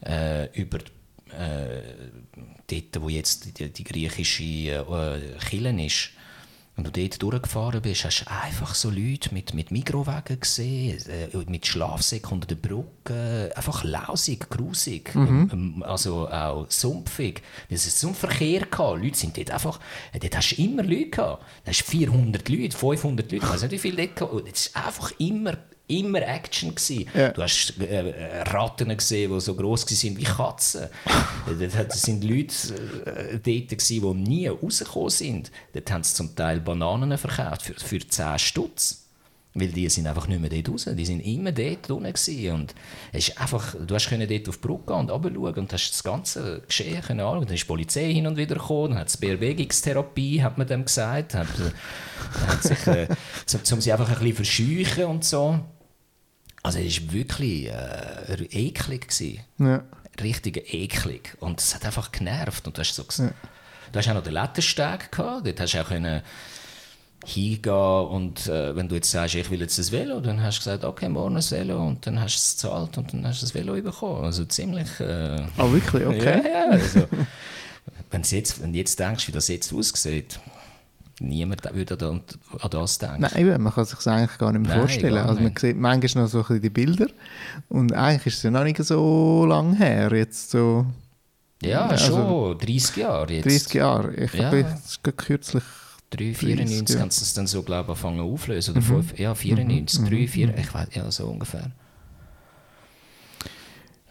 äh, 0.01 0.47
über 0.53 0.77
äh, 1.29 1.81
dort, 2.71 3.01
wo 3.01 3.09
jetzt 3.09 3.59
die, 3.59 3.69
die 3.69 3.83
griechische 3.83 4.43
äh, 4.43 5.37
Kille 5.49 5.85
ist, 5.85 6.11
wenn 6.79 6.89
du 6.89 7.01
dort 7.01 7.21
durchgefahren 7.21 7.81
bist, 7.81 8.05
hast 8.05 8.21
du 8.21 8.31
einfach 8.31 8.73
so 8.73 8.89
Leute 8.89 9.33
mit, 9.33 9.53
mit 9.53 9.69
Mikrowagen 9.69 10.39
gesehen, 10.39 10.97
äh, 11.09 11.35
mit 11.49 11.67
Schlafsäcken 11.67 12.31
unter 12.31 12.47
der 12.47 12.55
Brücke, 12.55 13.51
einfach 13.53 13.83
lausig, 13.83 14.49
grusig, 14.49 15.13
mhm. 15.13 15.49
Ähm, 15.51 15.83
also 15.83 16.29
auch 16.29 16.67
sumpfig. 16.69 17.41
Es 17.69 17.85
ist 17.85 17.99
so 17.99 18.09
ein 18.09 18.15
Verkehr 18.15 18.61
gehabt. 18.61 19.03
Leute 19.03 19.17
sind 19.17 19.37
dort 19.37 19.51
einfach, 19.51 19.79
äh, 20.13 20.19
dort 20.19 20.37
hast 20.37 20.51
du 20.51 20.63
immer 20.63 20.83
Leute 20.83 21.09
gehabt. 21.09 21.43
Da 21.65 21.71
hast 21.71 21.83
400 21.83 22.47
Leute, 22.47 22.77
500 22.77 23.31
Leute, 23.31 23.43
ich 23.43 23.51
weiß 23.51 23.61
nicht 23.63 23.71
wie 23.71 23.77
viele 23.79 24.07
dort 24.07 24.15
gehabt. 24.15 24.47
Es 24.53 24.67
ist 24.67 24.75
einfach 24.77 25.11
immer 25.19 25.57
immer 25.89 26.21
Action 26.21 26.73
Ja. 27.13 27.29
Du 27.29 27.41
hast 27.41 27.79
äh, 27.79 28.41
Ratten 28.43 28.95
gesehen, 28.95 29.33
die 29.33 29.39
so 29.41 29.55
groß 29.55 29.85
waren 29.85 30.17
wie 30.17 30.23
Katzen. 30.23 30.87
das 31.59 32.01
sind 32.01 32.23
Leute 32.23 32.53
äh, 33.05 33.39
dort, 33.39 33.69
gewesen, 33.69 34.01
die 34.01 34.29
nie 34.29 34.47
rausgekommen 34.47 35.09
sind. 35.09 35.51
Dort 35.73 35.91
haben 35.91 36.03
sie 36.03 36.13
zum 36.13 36.35
Teil 36.35 36.59
Bananen 36.59 37.17
verkauft 37.17 37.63
für, 37.63 37.73
für 37.73 37.99
10 37.99 38.39
Stutz. 38.39 39.05
Weil 39.55 39.69
die 39.69 39.89
sind 39.89 40.05
einfach 40.05 40.27
nicht 40.27 40.39
mehr 40.39 40.49
dort 40.51 40.69
raus. 40.69 40.87
Die 40.93 41.05
sind 41.05 41.21
immer 41.21 41.51
dort 41.51 41.89
unten 41.89 42.13
gewesen. 42.13 42.53
Und 42.53 42.75
es 43.11 43.29
ist 43.29 43.41
einfach, 43.41 43.75
du 43.75 43.95
hast 43.95 44.07
können 44.07 44.29
dort 44.29 44.47
auf 44.47 44.57
die 44.57 44.67
Brücke 44.67 44.85
gehen 44.85 44.95
und 44.95 45.09
runterschauen 45.09 45.55
und 45.55 45.73
hast 45.73 45.89
das 45.89 46.03
ganze 46.03 46.61
Geschehen 46.67 47.01
können 47.01 47.21
anschauen. 47.21 47.45
Dann 47.45 47.55
ist 47.55 47.63
die 47.63 47.67
Polizei 47.67 48.13
hin 48.13 48.27
und 48.27 48.37
wieder 48.37 48.55
gekommen, 48.55 48.91
dann 48.91 48.99
hat 48.99 49.07
es 49.07 49.17
Bewegungstherapie, 49.17 50.43
hat 50.43 50.59
man 50.59 50.67
dem 50.67 50.85
gesagt. 50.85 51.33
Hat, 51.33 51.47
hat 51.47 52.63
sich, 52.63 52.85
äh, 52.85 53.07
um, 53.53 53.73
um 53.73 53.81
sie 53.81 53.91
einfach 53.91 54.09
ein 54.09 54.19
bisschen 54.19 54.85
verscheuchen 54.85 55.05
und 55.05 55.25
so. 55.25 55.59
Also 56.63 56.79
es 56.79 57.05
war 57.05 57.13
wirklich 57.13 57.67
äh, 57.67 58.47
eklig. 58.51 59.07
Gewesen. 59.07 59.39
Ja. 59.57 59.83
Richtig 60.21 60.73
eklig. 60.73 61.37
Und 61.39 61.59
es 61.59 61.73
hat 61.73 61.85
einfach 61.85 62.11
genervt. 62.11 62.67
Und 62.67 62.77
du 62.77 62.81
hast 62.81 62.93
so 62.93 63.05
ja. 63.23 63.31
Du 63.91 63.99
hast 63.99 64.07
auch 64.07 64.13
noch 64.13 64.23
den 64.23 64.33
Lettensteg 64.33 65.11
gehabt, 65.11 65.47
dort 65.47 65.59
hast 65.59 65.73
du 65.73 65.81
auch 65.81 65.87
können 65.87 66.21
hingehen 67.25 67.73
und 67.73 68.47
äh, 68.47 68.75
wenn 68.75 68.87
du 68.87 68.95
jetzt 68.95 69.11
sagst, 69.11 69.35
ich 69.35 69.49
will 69.51 69.59
jetzt 69.59 69.77
ein 69.77 69.91
Velo, 69.91 70.19
dann 70.21 70.41
hast 70.41 70.59
du 70.59 70.59
gesagt, 70.59 70.85
okay, 70.85 71.09
morgen 71.09 71.35
ein 71.35 71.51
Velo 71.51 71.85
und 71.85 72.05
dann 72.07 72.19
hast 72.19 72.35
du 72.35 72.39
es 72.39 72.51
gezahlt 72.53 72.97
und 72.97 73.13
dann 73.13 73.27
hast 73.27 73.41
du 73.41 73.45
das 73.45 73.53
Velo 73.53 73.73
bekommen. 73.81 74.23
Also 74.23 74.45
ziemlich... 74.45 74.87
Äh, 74.99 75.41
oh, 75.57 75.71
wirklich? 75.71 76.05
Okay. 76.05 76.41
Ja, 76.43 76.49
ja, 76.49 76.69
also, 76.69 77.07
wenn, 78.11 78.23
jetzt, 78.23 78.61
wenn 78.61 78.71
du 78.71 78.79
jetzt 78.79 78.99
denkst, 78.99 79.27
wie 79.27 79.31
das 79.31 79.47
jetzt 79.49 79.73
aussieht, 79.73 80.39
niemand 81.19 81.63
würde 81.73 82.07
an, 82.07 82.21
das 82.69 82.97
denken. 82.97 83.21
Nein, 83.21 83.61
man 83.61 83.73
kann 83.73 83.85
sich 83.85 83.95
das 83.95 84.07
eigentlich 84.07 84.37
gar 84.37 84.51
nicht 84.51 84.61
mehr 84.61 84.71
Nein, 84.71 84.79
vorstellen. 84.79 85.17
Also 85.17 85.41
man 85.41 85.55
sieht 85.55 85.77
manchmal 85.77 86.23
noch 86.23 86.29
so 86.29 86.39
ein 86.39 86.43
bisschen 86.43 86.61
die 86.61 86.69
Bilder 86.69 87.07
und 87.69 87.93
eigentlich 87.93 88.27
ist 88.27 88.37
es 88.37 88.43
ja 88.43 88.51
noch 88.51 88.63
nicht 88.63 88.83
so 88.83 89.45
lange 89.45 89.75
her, 89.77 90.13
jetzt 90.13 90.51
so... 90.51 90.85
Ja, 91.61 91.87
also, 91.87 92.05
schon 92.05 92.57
30 92.57 92.95
Jahre 92.95 93.33
jetzt. 93.33 93.45
30 93.45 93.73
Jahre. 93.73 94.15
Ich 94.15 94.33
ja. 94.33 94.45
habe 94.45 94.65
kürzlich 95.17 95.63
3, 96.11 96.33
94 96.33 96.95
ja. 96.95 97.01
kannst 97.01 97.19
du 97.19 97.23
es 97.23 97.33
dann 97.33 97.47
so, 97.47 97.63
glaube 97.63 97.91
ich, 97.91 97.97
anfangen 97.97 98.21
auflösen. 98.21 98.71
Oder 98.71 98.81
mhm. 98.81 99.03
5, 99.03 99.19
ja, 99.19 99.35
94, 99.35 99.99
mhm. 99.99 100.05
3, 100.09 100.27
4, 100.27 100.47
mhm. 100.47 100.53
ich 100.57 100.73
weiß, 100.73 100.87
ja, 100.93 101.11
so 101.11 101.27
ungefähr. 101.27 101.71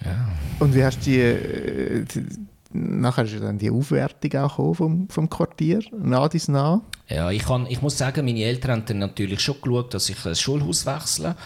Ja. 0.04 0.28
Und 0.60 0.74
wie 0.74 0.84
hast 0.84 0.98
du 0.98 1.10
die, 1.10 1.20
äh, 1.20 2.04
die 2.04 2.26
nachher 2.72 3.24
ist 3.24 3.42
dann 3.42 3.58
die 3.58 3.70
Aufwertung 3.70 4.40
auch 4.40 4.74
vom, 4.74 5.08
vom 5.08 5.28
Quartier, 5.28 5.80
nah 5.92 6.28
dies 6.28 6.48
nah? 6.48 6.82
Ja, 7.08 7.30
ich, 7.30 7.44
kann, 7.44 7.66
ich 7.68 7.80
muss 7.80 7.96
sagen, 7.96 8.24
meine 8.26 8.42
Eltern 8.42 8.70
haben 8.72 8.84
dann 8.84 8.98
natürlich 8.98 9.40
schon 9.40 9.60
geschaut, 9.62 9.94
dass 9.94 10.10
ich 10.10 10.20
das 10.22 10.40
Schulhaus 10.40 10.84
wechsle. 10.84 11.36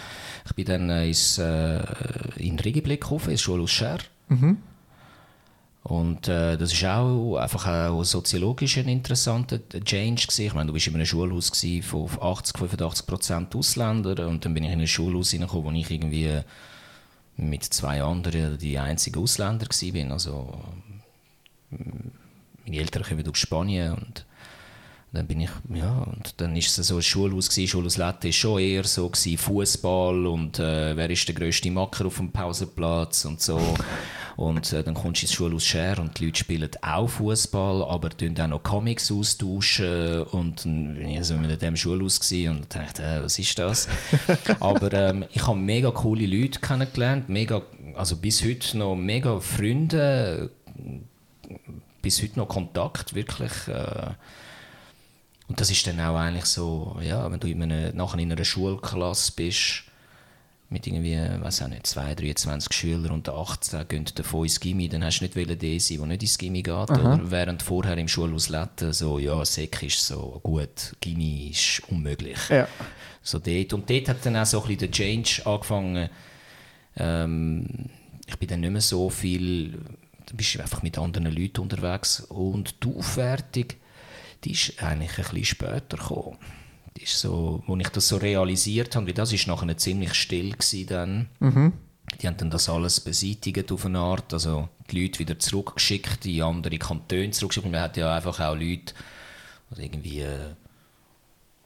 Ich 0.47 0.55
bin 0.55 0.65
dann 0.65 0.91
äh, 0.91 1.07
ins, 1.07 1.39
äh, 1.39 1.81
in 2.37 2.59
Regiblick 2.59 3.01
gekommen, 3.01 3.31
ins 3.31 3.43
Schulhaus 3.43 3.71
Scher. 3.71 3.99
Mhm. 4.29 4.59
Und 5.85 6.29
äh, 6.29 6.57
das 6.57 6.73
ist 6.73 6.85
auch 6.85 7.37
einfach 7.37 7.67
auch 7.67 8.05
soziologisch 8.05 8.79
ein 8.79 8.89
interessanter 8.89 9.59
Change 9.85 10.27
gewesen. 10.27 10.47
Ich 10.47 10.55
meine, 10.55 10.67
du 10.67 10.73
bist 10.73 10.87
in 10.87 10.95
einem 10.95 11.07
Schulhaus 11.07 11.51
von 11.83 12.09
80, 12.21 12.59
85 12.59 13.07
Prozent 13.07 13.55
Ausländer 13.57 14.29
und 14.29 14.45
dann 14.45 14.55
bin 14.55 14.65
ich 14.65 14.73
in 14.73 14.81
ein 14.81 14.87
Schulhaus 14.87 15.31
hineingekommen, 15.31 15.75
wo 15.75 15.79
ich 15.79 15.91
irgendwie 15.91 16.41
mit 17.37 17.65
zwei 17.65 18.03
anderen 18.03 18.59
die 18.59 18.79
einzige 18.79 19.19
Ausländer 19.19 19.67
war. 19.67 20.13
Also 20.13 20.61
meine 21.71 22.77
Eltern 22.77 23.03
kommen 23.03 23.29
aus 23.29 23.39
Spanien 23.39 23.95
und 23.95 24.25
dann 25.13 25.27
bin 25.27 25.41
ich, 25.41 25.51
ja, 25.75 26.07
und 26.11 26.41
dann 26.41 26.57
ist 26.57 26.79
es 26.79 26.87
so 26.87 26.97
ein 26.97 27.03
Schulhaus 27.03 27.51
gewesen, 27.51 27.69
Schulhaus 27.69 27.99
Lette 27.99 28.29
ist 28.29 28.37
schon 28.37 28.61
eher 28.61 28.85
so 28.85 29.11
Fußball 29.13 30.27
und 30.27 30.59
äh, 30.59 30.97
wer 30.97 31.11
ist 31.11 31.29
der 31.29 31.35
grösste 31.35 31.71
Macker 31.71 32.07
auf 32.07 32.17
dem 32.17 32.33
Pausenplatz 32.33 33.27
und 33.27 33.43
so. 33.43 33.61
Und 34.37 34.73
äh, 34.73 34.83
dann 34.83 34.95
kommst 34.95 35.21
du 35.21 35.27
ins 35.27 35.35
Schulhaus 35.35 35.67
Scher 35.67 35.99
und 35.99 36.19
die 36.19 36.25
Leute 36.25 36.39
spielen 36.39 36.71
auch 36.81 37.09
Fußball, 37.09 37.85
aber 37.85 38.09
tun 38.09 38.35
auch 38.41 38.47
noch 38.47 38.63
Comics 38.63 39.13
austauschen. 39.13 40.23
Und 40.23 40.65
dann 40.65 40.95
bin 40.95 41.11
ich 41.11 41.19
also 41.19 41.35
in 41.35 41.47
diesem 41.47 41.77
Schulhaus 41.77 42.19
und 42.33 42.75
dachte, 42.75 43.03
äh, 43.03 43.23
was 43.23 43.39
ist 43.39 43.59
das? 43.59 43.89
aber 44.61 44.91
ähm, 44.95 45.27
ich 45.31 45.47
habe 45.47 45.59
mega 45.59 45.91
coole 45.91 46.25
Leute 46.25 46.59
kennengelernt, 46.61 47.29
mega, 47.29 47.61
also 47.97 48.17
bis 48.17 48.43
heute 48.43 48.79
noch 48.79 48.97
mega 48.97 49.41
Freunde, 49.41 50.51
bis 52.01 52.23
heute 52.23 52.39
noch 52.39 52.49
Kontakt, 52.49 53.15
wirklich. 53.15 53.53
Äh, 53.69 54.13
und 55.53 55.61
das 55.61 55.71
ist 55.71 55.87
dann 55.87 56.01
auch 56.01 56.17
eigentlich 56.17 56.47
so, 56.47 56.97
ja, 57.03 57.31
wenn 57.31 57.39
du 57.39 57.47
in 57.47 57.63
einer, 57.63 57.93
nachher 57.93 58.19
in 58.19 58.33
einer 58.33 58.43
Schulklasse 58.43 59.33
bist, 59.37 59.83
mit 60.71 60.87
irgendwie, 60.87 61.19
weiß 61.19 61.61
auch 61.61 61.69
nicht, 61.69 61.87
2, 61.87 62.15
23 62.15 62.73
Schülern 62.73 63.11
unter 63.11 63.35
18 63.35 63.87
gehen 63.87 64.07
davon 64.15 64.45
ins 64.45 64.61
Gimmi, 64.61 64.89
dann 64.89 65.05
hast 65.05 65.19
du 65.19 65.25
nicht 65.27 65.37
wollen 65.37 65.59
der 65.59 65.79
sein, 65.79 65.99
der 65.99 66.07
nicht 66.07 66.23
ins 66.23 66.39
Gimmi 66.39 66.63
geht. 66.63 66.73
Oder 66.73 67.21
während 67.31 67.63
vorher 67.63 67.99
im 67.99 68.09
Schulhaus 68.09 68.49
Letten 68.49 68.95
so, 68.95 69.19
ja, 69.19 69.45
Sek 69.45 69.83
ist 69.83 70.07
so 70.07 70.41
gut, 70.43 70.97
Gimmi 71.03 71.51
ist 71.51 71.83
unmöglich. 71.91 72.49
Ja. 72.49 72.67
So 73.23 73.39
dort. 73.39 73.75
Und 73.75 73.91
dort 73.91 74.09
hat 74.09 74.25
dann 74.25 74.39
auch 74.39 74.47
so 74.47 74.63
ein 74.63 74.69
bisschen 74.69 74.79
der 74.79 74.91
Change 74.91 75.43
angefangen. 75.45 76.09
Ähm, 76.97 77.91
ich 78.27 78.39
bin 78.39 78.49
dann 78.49 78.61
nicht 78.61 78.73
mehr 78.73 78.81
so 78.81 79.11
viel, 79.11 79.73
da 80.25 80.35
bist 80.35 80.55
du 80.55 80.61
einfach 80.61 80.83
mit 80.83 80.97
anderen 80.97 81.31
Leuten 81.31 81.61
unterwegs. 81.61 82.21
Und 82.21 82.83
die 82.83 82.97
Aufwertung, 82.97 83.67
die 84.45 84.53
ist 84.53 84.83
eigentlich 84.83 85.19
ein 85.19 85.25
bisschen 85.25 85.45
später 85.45 85.97
gekommen 85.97 86.39
ist 87.03 87.21
so, 87.21 87.63
wo 87.67 87.77
ich 87.77 87.89
das 87.89 88.09
so 88.09 88.17
realisiert 88.17 88.95
habe, 88.97 89.07
weil 89.07 89.15
das 89.15 89.33
ist 89.33 89.47
nachher 89.47 89.77
ziemlich 89.77 90.15
still 90.15 90.55
dann. 90.87 91.29
Mhm. 91.41 91.73
Die 92.21 92.27
haben 92.27 92.37
dann 92.37 92.51
das 92.51 92.69
alles 92.69 93.01
beseitigt 93.01 93.73
auf 93.73 93.87
eine 93.87 93.99
Art, 93.99 94.33
also 94.33 94.69
die 94.91 95.03
Leute 95.03 95.19
wieder 95.19 95.39
zurückgeschickt, 95.39 96.27
in 96.27 96.43
andere 96.43 96.79
Kantone 96.79 97.31
zurückgeschickt. 97.31 97.71
Man 97.71 97.81
hat 97.81 97.97
ja 97.97 98.15
einfach 98.15 98.39
auch 98.41 98.55
Leute, 98.55 98.95
also 99.71 99.83
irgendwie 99.83 100.21
äh, 100.21 100.55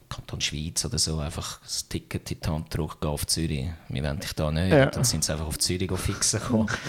Kanton 0.09 0.41
Schweiz 0.41 0.85
oder 0.85 0.99
so, 0.99 1.19
einfach 1.19 1.61
das 1.63 1.89
Ticket 1.89 2.31
in 2.31 2.41
die 2.41 2.49
Hand 2.49 2.73
zurückgehen 2.73 3.13
auf 3.13 3.27
Zürich. 3.27 3.67
Wir 3.89 4.05
wollen 4.05 4.21
dich 4.21 4.33
da 4.35 4.53
nicht. 4.53 4.71
Ja. 4.71 4.87
dann 4.87 5.05
sind 5.05 5.25
sie 5.25 5.33
einfach 5.33 5.47
auf 5.47 5.59
Zürich 5.59 5.91
fixen 5.99 6.41
gekommen. 6.41 6.71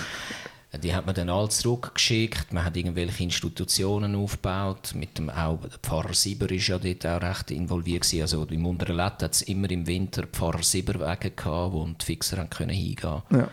Die 0.73 0.93
hat 0.93 1.06
man 1.06 1.15
dann 1.15 1.30
alle 1.30 1.47
zurückgeschickt. 1.47 2.51
Man 2.51 2.65
hat 2.65 2.75
irgendwelche 2.75 3.23
Institutionen 3.23 4.15
aufgebaut. 4.15 4.93
Mit 4.95 5.17
dem 5.17 5.30
auch, 5.30 5.60
der 5.62 5.80
Pfarrer 5.80 6.13
Sieber 6.13 6.49
war 6.49 6.58
ja 6.58 6.77
dort 6.77 7.06
auch 7.06 7.21
recht 7.21 7.51
involviert. 7.51 8.03
Gewesen. 8.03 8.21
Also 8.21 8.43
im 8.43 8.65
unteren 8.65 8.97
Lett 8.97 9.23
hat 9.23 9.34
es 9.34 9.43
immer 9.43 9.71
im 9.71 9.88
Winter 9.88 10.27
Pfarrer 10.27 10.62
Sieberwege 10.62 11.32
gehabt, 11.32 11.73
wo 11.73 11.86
die 11.86 12.06
Fixer 12.06 12.38
haben 12.38 12.49
können 12.49 12.75
hingehen 12.75 13.21
ja. 13.32 13.49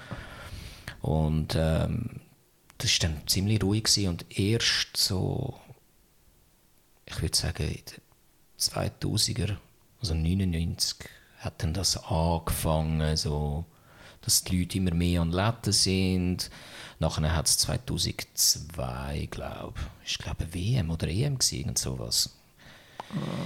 Und 1.03 1.55
ähm, 1.57 2.21
das 2.79 3.01
war 3.01 3.11
dann 3.11 3.27
ziemlich 3.29 3.63
ruhig. 3.63 3.85
Gewesen. 3.85 4.09
Und 4.09 4.27
erst 4.37 4.97
so, 4.97 5.55
ich 7.07 7.23
würde 7.23 7.37
sagen, 7.37 7.69
in 7.69 7.75
den 7.75 8.01
2000er, 8.59 9.57
also 10.01 10.15
99, 10.15 10.99
hat 11.39 11.63
dann 11.63 11.75
das 11.75 11.97
angefangen, 11.97 13.17
so, 13.17 13.67
dass 14.21 14.43
die 14.43 14.59
Leute 14.59 14.79
immer 14.79 14.95
mehr 14.95 15.21
an 15.21 15.31
Letten 15.31 15.73
sind 15.73 16.51
Nachher 16.99 17.35
hat 17.35 17.47
es 17.47 17.59
2002, 17.59 19.29
glaube 19.31 19.75
ich, 20.05 20.19
glaube 20.19 20.47
WM 20.53 20.91
oder 20.91 21.09
EM 21.09 21.39
gewesen, 21.39 21.57
irgend 21.57 21.79
sowas. 21.79 22.31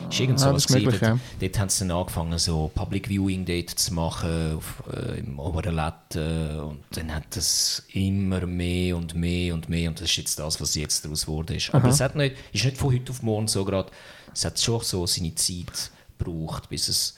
Ist 0.09 0.21
irgend 0.21 0.41
sowas 0.41 0.67
ja, 0.69 0.77
möglich, 0.77 1.01
dort, 1.01 1.03
ja. 1.03 1.19
dort 1.41 1.59
haben 1.59 1.69
sie 1.69 1.87
dann 1.87 1.97
angefangen, 1.97 2.39
so 2.39 2.71
Public 2.75 3.09
Viewing 3.09 3.45
dort 3.45 3.71
zu 3.71 3.93
machen 3.93 4.57
auf, 4.57 4.83
äh, 4.93 5.19
im 5.19 5.39
oberen 5.39 5.75
Letten 5.75 6.61
und 6.61 6.81
dann 6.93 7.15
hat 7.15 7.25
das 7.37 7.83
immer 7.93 8.47
mehr 8.47 8.97
und 8.97 9.15
mehr 9.15 9.53
und 9.55 9.69
mehr 9.69 9.91
und 9.91 10.01
das 10.01 10.11
ist 10.11 10.17
jetzt 10.17 10.39
das, 10.39 10.61
was 10.61 10.75
jetzt 10.75 11.05
daraus 11.05 11.27
wurde. 11.27 11.57
Ist. 11.57 11.75
Aber 11.75 11.89
es 11.89 12.01
hat 12.01 12.17
nicht, 12.17 12.37
ist 12.53 12.65
nicht 12.65 12.79
von 12.79 12.95
heute 12.95 13.13
auf 13.13 13.23
morgen 13.23 13.49
so 13.49 13.65
gerade, 13.65 13.91
es 14.33 14.45
hat 14.45 14.59
schon 14.59 14.81
so 14.83 15.07
seine 15.07 15.35
Zeit 15.35 15.91
gebraucht, 16.19 16.69
bis 16.71 16.89
es 16.89 17.15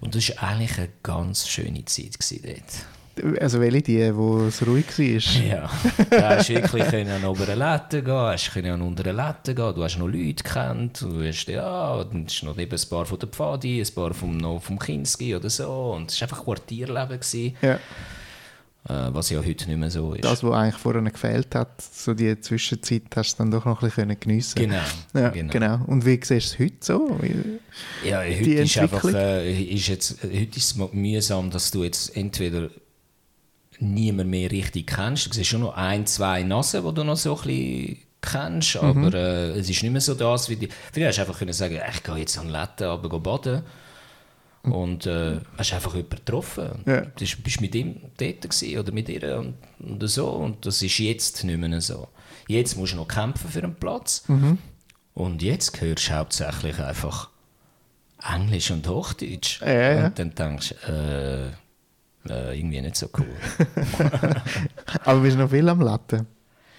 und 0.00 0.14
das 0.14 0.30
war 0.30 0.48
eigentlich 0.48 0.78
eine 0.78 0.88
ganz 1.02 1.46
schöne 1.46 1.84
Zeit 1.84 2.16
dort. 2.42 2.86
Also 3.40 3.60
welche 3.60 3.82
die, 3.82 4.16
wo 4.16 4.46
es 4.46 4.66
ruhig 4.66 4.86
war? 4.98 5.44
Ja, 5.46 5.70
du 6.10 6.28
hast 6.28 6.48
wirklich 6.48 6.84
an 6.84 7.24
oberen 7.24 7.58
Letten 7.58 8.04
gehen, 8.04 8.14
hast 8.14 8.56
an 8.56 8.82
unteren 8.82 9.16
Letten 9.16 9.54
gehen, 9.54 9.74
du 9.74 9.84
hast 9.84 9.98
noch 9.98 10.08
Leute 10.08 10.44
kennt, 10.44 11.02
du 11.02 11.22
hast 11.22 11.46
ja, 11.46 12.04
dann 12.04 12.26
ist 12.26 12.42
noch 12.42 12.58
eben 12.58 12.76
ein 12.78 12.88
paar 12.88 13.06
von 13.06 13.18
der 13.18 13.28
Pfadi, 13.28 13.80
ein 13.80 13.94
paar 13.94 14.14
vom, 14.14 14.36
noch 14.36 14.62
vom 14.62 14.78
Kinski 14.78 15.34
oder 15.34 15.50
so 15.50 15.94
und 15.96 16.10
es 16.10 16.20
war 16.20 16.28
einfach 16.28 16.44
Quartierleben. 16.44 17.20
Gewesen. 17.20 17.56
Ja. 17.62 17.78
Äh, 18.88 19.12
was 19.12 19.28
ja 19.28 19.38
heute 19.38 19.68
nicht 19.68 19.78
mehr 19.78 19.90
so 19.90 20.14
ist. 20.14 20.24
Das, 20.24 20.42
was 20.42 20.54
eigentlich 20.54 20.80
vorher 20.80 21.02
gefehlt 21.02 21.54
hat, 21.54 21.82
so 21.82 22.14
die 22.14 22.40
Zwischenzeit, 22.40 23.02
hast 23.14 23.34
du 23.34 23.42
dann 23.42 23.50
doch 23.50 23.66
noch 23.66 23.82
ein 23.82 23.90
bisschen 23.90 24.18
geniessen 24.18 24.58
Genau. 24.58 24.80
Ja, 25.12 25.28
genau. 25.28 25.52
genau. 25.52 25.80
Und 25.86 26.06
wie 26.06 26.18
siehst 26.22 26.30
du 26.30 26.34
es 26.34 26.58
heute 26.58 26.76
so? 26.80 27.20
Ja, 28.02 28.20
heute 28.20 28.50
ist 28.50 28.78
einfach, 28.78 29.04
äh, 29.04 29.62
ist 29.64 29.88
jetzt, 29.88 30.22
heute 30.22 30.56
ist 30.56 30.78
es 30.78 30.92
mühsam, 30.94 31.50
dass 31.50 31.70
du 31.70 31.84
jetzt 31.84 32.16
entweder 32.16 32.70
niemand 33.80 34.30
mehr 34.30 34.50
richtig 34.50 34.86
kennst. 34.86 35.26
Du 35.26 35.32
siehst 35.32 35.50
schon 35.50 35.60
noch 35.60 35.74
ein, 35.74 36.06
zwei 36.06 36.42
Nasen, 36.42 36.84
die 36.86 36.94
du 36.94 37.04
noch 37.04 37.16
so 37.16 37.36
ein 37.36 37.42
bisschen 37.42 37.98
kennst, 38.20 38.82
mhm. 38.82 38.88
aber 38.88 39.14
äh, 39.14 39.50
es 39.58 39.70
ist 39.70 39.82
nicht 39.82 39.92
mehr 39.92 40.00
so 40.00 40.14
das, 40.14 40.48
wie 40.48 40.56
die... 40.56 40.68
Früher 40.92 41.08
hast 41.08 41.16
du 41.16 41.22
einfach 41.22 41.38
können 41.38 41.52
sagen, 41.52 41.80
ich 41.90 42.02
gehe 42.02 42.16
jetzt 42.16 42.38
an 42.38 42.48
Letten, 42.48 42.84
aber 42.84 43.20
baden. 43.20 43.62
Mhm. 44.62 44.72
Und 44.72 45.06
äh, 45.06 45.38
hast 45.56 45.72
einfach 45.72 45.94
jemanden 45.94 46.16
getroffen. 46.16 46.82
Ja. 46.86 47.00
Du 47.00 47.24
bist 47.42 47.60
mit 47.60 47.74
ihm 47.74 47.96
dort 48.18 48.62
oder 48.78 48.92
mit 48.92 49.08
ihr 49.08 49.38
und, 49.38 49.54
und, 49.78 50.06
so. 50.08 50.28
Und 50.28 50.66
das 50.66 50.82
ist 50.82 50.98
jetzt 50.98 51.44
nicht 51.44 51.58
mehr 51.58 51.80
so. 51.80 52.08
Jetzt 52.46 52.76
musst 52.76 52.92
du 52.92 52.96
noch 52.96 53.08
kämpfen 53.08 53.48
für 53.48 53.62
einen 53.62 53.74
Platz. 53.74 54.24
Mhm. 54.28 54.58
Und 55.14 55.42
jetzt 55.42 55.80
hörst 55.80 56.08
du 56.08 56.12
hauptsächlich 56.12 56.78
einfach 56.78 57.30
Englisch 58.22 58.70
und 58.70 58.86
Hochdeutsch. 58.86 59.60
Ja, 59.62 59.72
ja. 59.72 60.06
Und 60.06 60.18
dann 60.18 60.34
denkst 60.34 60.74
du, 60.86 60.92
äh, 60.92 61.50
äh, 62.28 62.58
irgendwie 62.58 62.80
nicht 62.80 62.96
so 62.96 63.08
cool. 63.18 63.26
Aber 65.04 65.20
bist 65.20 65.36
du 65.36 65.40
noch 65.42 65.50
viel 65.50 65.68
am 65.68 65.80
Latten? 65.80 66.26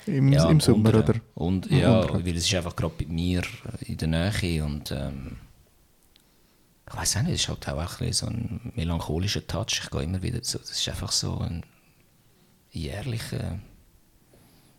Im, 0.08 0.32
Ja, 0.34 0.50
im 0.50 0.60
Sommer, 0.60 0.94
unten. 0.96 1.10
oder? 1.12 1.20
Und, 1.36 1.70
ja, 1.72 2.00
Unteren. 2.02 2.26
weil 2.26 2.36
es 2.38 2.46
ist 2.46 2.56
einfach 2.56 2.76
gerade 2.76 2.94
bei 2.98 3.06
mir 3.06 3.42
in 3.82 3.98
der 3.98 4.08
Nähe 4.08 4.64
und 4.64 4.92
ähm, 4.92 5.38
ich 6.90 6.98
weiß 6.98 7.18
auch 7.18 7.22
nicht, 7.22 7.36
es 7.36 7.42
ist 7.42 7.48
halt 7.50 7.70
auch 7.70 8.02
ein 8.02 8.12
so 8.14 8.26
ein 8.28 8.72
melancholischer 8.76 9.46
Touch. 9.48 9.82
Ich 9.84 9.90
gehe 9.90 10.04
immer 10.04 10.22
wieder 10.22 10.40
so, 10.42 10.58
das 10.60 10.72
ist 10.72 10.90
einfach 10.90 11.12
so 11.12 11.38
ein 11.40 11.64
jährlicher 12.72 13.60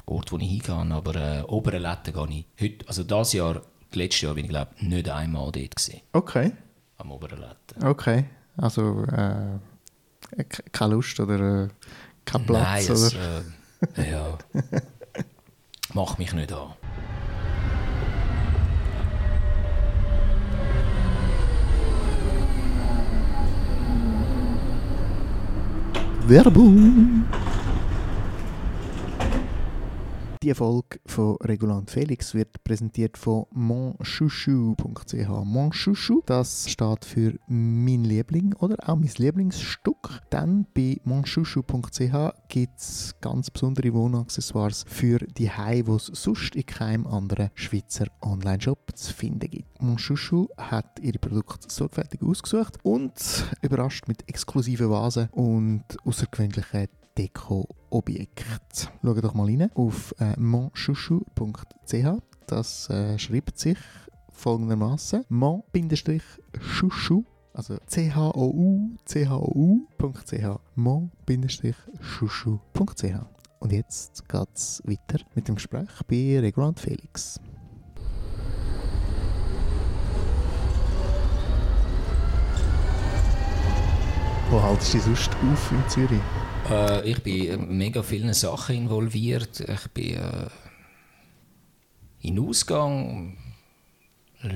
Ort, 0.07 0.33
wo 0.33 0.39
ich 0.39 0.49
hingehe. 0.49 0.75
Aber 0.75 1.15
äh, 1.17 1.43
Oberletten 1.43 2.13
gehe 2.13 2.29
ich 2.29 2.47
heute, 2.61 2.89
also 2.89 3.03
dieses 3.05 3.33
Jahr, 3.33 3.63
letztes 3.95 4.21
Jahr 4.23 4.35
bin 4.35 4.45
ich 4.45 4.51
glaube 4.51 4.73
nicht 4.81 5.09
einmal 5.09 5.53
dort 5.53 5.77
gewesen, 5.77 6.01
Okay, 6.13 6.53
am 6.99 7.13
Oberletten. 7.13 7.83
okay. 7.85 8.25
Also, 8.59 9.05
äh, 9.05 9.59
keine 10.73 10.95
Lust 10.95 11.19
oder 11.21 11.65
äh, 11.65 11.69
kein 12.25 12.47
Platz, 12.47 12.63
Nein, 12.89 12.93
es, 12.93 13.15
oder? 13.15 13.43
äh, 13.97 14.11
ja, 14.11 14.39
mach 15.95 16.19
mich 16.19 16.33
nicht 16.33 16.53
an. 16.53 16.75
Werbung! 26.27 27.25
Die 30.43 30.53
Folge 30.55 30.99
von 31.07 31.37
Regulant 31.37 31.89
Felix 31.89 32.35
wird 32.35 32.65
präsentiert 32.65 33.17
von 33.17 33.47
monchouchou.ch. 33.53 35.29
Monchouchou, 35.45 36.21
das 36.27 36.69
steht 36.69 37.05
für 37.05 37.39
mein 37.47 38.03
Liebling 38.03 38.53
oder 38.55 38.75
auch 38.89 38.97
mein 38.97 39.09
Lieblingsstück. 39.17 40.21
Dann 40.31 40.67
bei 40.75 41.01
monchouchou.ch 41.05 42.49
gibt 42.49 42.77
es 42.77 43.15
ganz 43.21 43.53
besondere 43.53 43.95
Wohnaccessoires 43.95 44.85
für 44.89 45.19
die 45.19 45.49
Hai, 45.49 45.83
die 45.83 45.93
es 45.93 46.07
sonst 46.07 46.57
in 46.57 46.67
keinem 46.67 47.07
anderen 47.07 47.51
Schweizer 47.55 48.09
Online-Shop 48.21 48.97
zu 48.97 49.15
finden 49.15 49.49
gibt. 49.49 49.81
Monchouchou 49.81 50.49
hat 50.57 50.99
ihre 50.99 51.21
Produkte 51.21 51.69
sorgfältig 51.71 52.21
ausgesucht 52.21 52.79
und 52.83 53.13
überrascht 53.63 54.09
mit 54.09 54.29
exklusiven 54.29 54.91
Vasen 54.91 55.29
und 55.31 55.85
außergewöhnlichen 56.05 56.89
Deko-Objekte. 57.19 58.89
Schaut 59.03 59.25
doch 59.25 59.35
mal 59.35 59.47
rein 59.47 59.71
auf 59.75 60.15
äh, 60.19 60.39
monchouchou.ch. 60.39 62.07
Das 62.47 62.89
äh, 62.91 63.19
schreibt 63.19 63.59
sich 63.59 63.79
folgendermaßen: 64.31 65.25
mon-chouchou, 65.29 67.25
also 67.55 67.77
c-h-o-u, 67.87 68.97
c-h-o-u.ch, 69.05 70.61
mon-chouchou.ch. 70.75 73.15
Und 73.61 73.73
jetzt 73.73 74.29
geht's 74.29 74.83
weiter 74.85 75.21
mit 75.37 75.47
dem 75.47 75.55
Gespräch 75.55 75.89
bei 76.09 76.41
Regulant 76.41 76.81
Felix. 76.81 77.39
Wo 84.51 84.61
haltest 84.61 84.93
du 84.93 84.99
dich 84.99 85.07
sonst 85.07 85.31
auf 85.31 85.73
in 85.73 85.89
Zürich? 85.89 86.21
Äh, 86.71 87.11
ich 87.11 87.23
bin 87.23 87.45
in 87.47 87.79
mega 87.79 88.03
vielen 88.03 88.35
Sachen 88.35 88.77
involviert. 88.77 89.61
Ich 89.61 89.89
bin 89.89 90.15
äh, 90.15 90.49
in 92.21 92.39
Ausgang, 92.39 93.37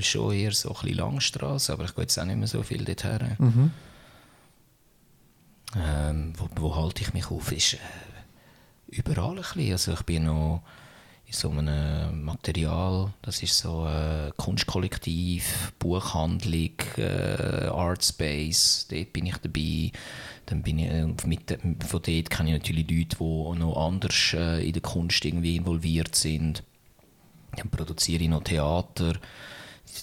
schon 0.01 0.33
eher 0.33 0.53
so 0.53 0.71
ein 0.71 0.75
bisschen 0.75 0.97
Langstrasse, 0.97 1.73
aber 1.73 1.85
ich 1.85 1.95
gehe 1.95 2.03
jetzt 2.03 2.19
auch 2.19 2.25
nicht 2.25 2.38
mehr 2.38 2.49
so 2.49 2.62
viel 2.62 2.85
dorthin. 2.85 3.37
Mhm. 3.38 3.71
Ähm, 5.77 6.33
wo, 6.37 6.49
wo 6.57 6.77
halte 6.77 7.03
ich 7.03 7.12
mich 7.12 7.31
auf? 7.31 7.53
Ist 7.53 7.75
äh, 7.75 7.79
überall 8.88 9.31
ein 9.31 9.37
bisschen. 9.37 9.73
Also 9.73 9.92
ich 9.92 10.03
bin 10.03 10.25
noch 10.25 10.62
in 11.27 11.33
so 11.33 11.51
einem 11.51 12.25
Material, 12.25 13.12
das 13.23 13.43
ist 13.43 13.59
so 13.59 13.87
äh, 13.87 14.31
Kunstkollektiv, 14.37 15.73
Buchhandlung, 15.79 16.79
äh, 16.97 17.67
Artspace, 17.67 18.87
dort 18.89 19.12
bin 19.12 19.27
ich 19.27 19.37
dabei. 19.39 19.91
Dann 20.47 20.62
bin 20.62 20.79
ich, 20.79 20.87
äh, 20.89 21.07
mit, 21.27 21.59
von 21.85 22.03
dort 22.03 22.31
kenne 22.31 22.51
ich 22.51 22.59
natürlich 22.59 22.89
Leute, 22.89 23.17
die 23.19 23.59
noch 23.59 23.77
anders 23.77 24.35
äh, 24.35 24.65
in 24.65 24.73
der 24.73 24.83
Kunst 24.83 25.25
irgendwie 25.25 25.57
involviert 25.57 26.15
sind. 26.15 26.62
Dann 27.57 27.71
produziere 27.71 28.23
ich 28.23 28.29
noch 28.29 28.45
Theater, 28.45 29.15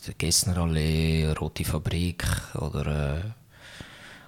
die 0.08 0.14
Gessner 0.18 0.58
Allee, 0.58 1.32
Rote 1.32 1.64
Fabrik 1.64 2.26
oder... 2.56 3.18
Äh, 3.18 3.22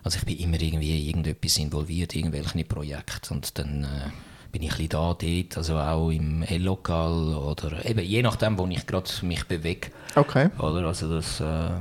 also 0.05 0.19
ich 0.19 0.25
bin 0.25 0.38
immer 0.38 0.62
irgendwie 0.62 0.99
in 0.99 1.08
irgendetwas 1.08 1.58
involviert, 1.58 2.13
in 2.13 2.25
irgendwelche 2.25 2.63
Projekte 2.63 3.34
und 3.34 3.58
dann 3.58 3.86
äh, 3.86 4.12
bin 4.55 4.63
ich 4.63 4.79
ein 4.79 4.87
da, 4.87 5.13
dort, 5.13 5.57
also 5.57 5.77
auch 5.77 6.09
im 6.09 6.41
L-Lokal 6.41 7.35
oder 7.35 7.85
eben 7.85 7.99
je 7.99 8.21
nachdem, 8.21 8.57
wo 8.57 8.65
ich 8.67 8.87
gerade 8.87 9.09
mich 9.23 9.43
bewege. 9.43 9.91
Okay. 10.15 10.49
Oder? 10.57 10.87
Also 10.87 11.13
das, 11.13 11.41
äh, 11.41 11.71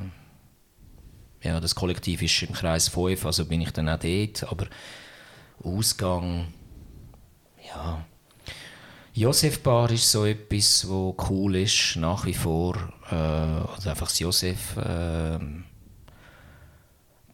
ja, 1.44 1.60
das 1.60 1.76
Kollektiv 1.76 2.20
ist 2.20 2.42
im 2.42 2.52
Kreis 2.52 2.88
5, 2.88 3.26
also 3.26 3.46
bin 3.46 3.60
ich 3.60 3.70
dann 3.70 3.88
auch 3.88 4.00
dort, 4.00 4.50
aber 4.50 4.66
Ausgang, 5.62 6.48
ja. 7.64 8.04
Josef 9.12 9.62
Bar 9.62 9.92
ist 9.92 10.10
so 10.10 10.26
etwas, 10.26 10.88
wo 10.88 11.16
cool 11.30 11.54
ist, 11.54 11.94
nach 11.94 12.26
wie 12.26 12.34
vor. 12.34 12.74
Äh, 13.08 13.14
also 13.14 13.88
einfach 13.88 14.08
das 14.08 14.18
Josef. 14.18 14.76
Äh, 14.78 15.38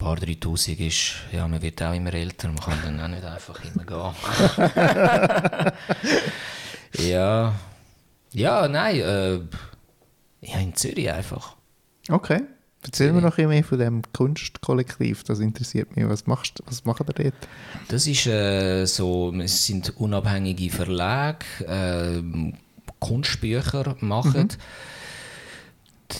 Bar 0.01 0.15
3000 0.15 0.79
ist, 0.79 1.13
ja, 1.31 1.47
man 1.47 1.61
wird 1.61 1.81
auch 1.83 1.93
immer 1.93 2.11
älter, 2.11 2.47
man 2.47 2.59
kann 2.59 2.79
dann 2.83 2.99
auch 2.99 3.07
nicht 3.07 3.23
einfach 3.23 3.63
immer 3.63 3.85
gehen. 3.85 4.15
ja. 7.07 7.53
Ja, 8.33 8.67
nein, 8.67 8.95
äh, 8.95 9.33
ja, 10.41 10.57
in 10.59 10.73
Zürich 10.73 11.11
einfach. 11.11 11.55
Okay. 12.09 12.41
Erzähl 12.83 13.13
mir 13.13 13.21
noch 13.21 13.37
ein 13.37 13.47
mehr 13.47 13.63
von 13.63 13.77
dem 13.77 14.01
Kunstkollektiv, 14.11 15.23
das 15.23 15.39
interessiert 15.39 15.95
mich. 15.95 16.09
Was, 16.09 16.25
machst, 16.25 16.63
was 16.65 16.83
macht 16.83 17.01
ihr 17.01 17.13
dort? 17.25 17.47
Das 17.89 18.07
ist 18.07 18.25
äh, 18.25 18.85
so, 18.85 19.31
es 19.39 19.67
sind 19.67 19.95
unabhängige 19.97 20.71
Verlage, 20.71 21.45
äh, 21.67 22.23
Kunstbücher 22.97 23.97
machen. 23.99 24.33
Dort 24.33 24.57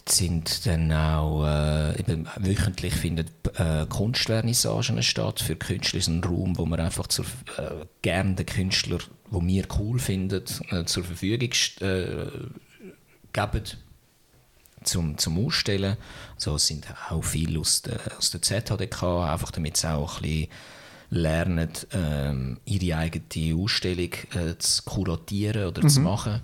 sind 0.08 0.66
dann 0.66 0.92
auch, 0.92 1.46
äh, 1.46 2.00
eben 2.00 2.28
wöchentlich 2.38 2.94
finden 2.94 3.28
äh, 3.56 3.86
Kunstvernissagen 3.88 5.02
statt. 5.04 5.40
Für 5.40 5.56
Künstler 5.56 6.00
ist 6.00 6.08
ein 6.08 6.24
Raum, 6.24 6.58
wo 6.58 6.66
man 6.66 6.80
einfach 6.80 7.08
zur, 7.08 7.26
äh, 7.58 7.86
gerne 8.02 8.36
den 8.36 8.46
Künstler, 8.46 9.00
wo 9.30 9.42
wir 9.42 9.66
cool 9.80 10.00
finden, 10.00 10.44
äh, 10.70 10.86
zur 10.86 11.04
Verfügung 11.04 11.50
äh, 11.82 12.26
geben 13.34 13.64
zum, 14.84 15.18
zum 15.18 15.46
Ausstellen. 15.46 15.98
Also 16.36 16.56
es 16.56 16.68
sind 16.68 16.88
auch 17.10 17.24
viele 17.24 17.60
aus 17.60 17.82
der, 17.82 18.00
aus 18.18 18.32
der 18.32 18.42
ZHDK, 18.42 19.04
einfach 19.32 19.52
damit 19.52 19.78
sie 19.78 19.92
auch 19.92 20.18
ein 20.18 20.22
bisschen 20.24 20.48
lernen, 21.10 21.70
ähm, 21.94 22.60
ihre 22.66 22.98
eigene 22.98 23.56
Ausstellung 23.56 24.12
äh, 24.34 24.58
zu 24.58 24.84
kuratieren 24.84 25.68
oder 25.68 25.88
zu 25.88 26.00
machen. 26.00 26.42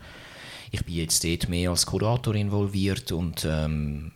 Ich 0.71 0.84
bin 0.86 0.95
jetzt 0.95 1.23
dort 1.23 1.49
mehr 1.49 1.69
als 1.69 1.86
Kurator 1.86 2.36
involviert 2.36 3.12
und 3.12 3.45
ähm, 3.49 4.12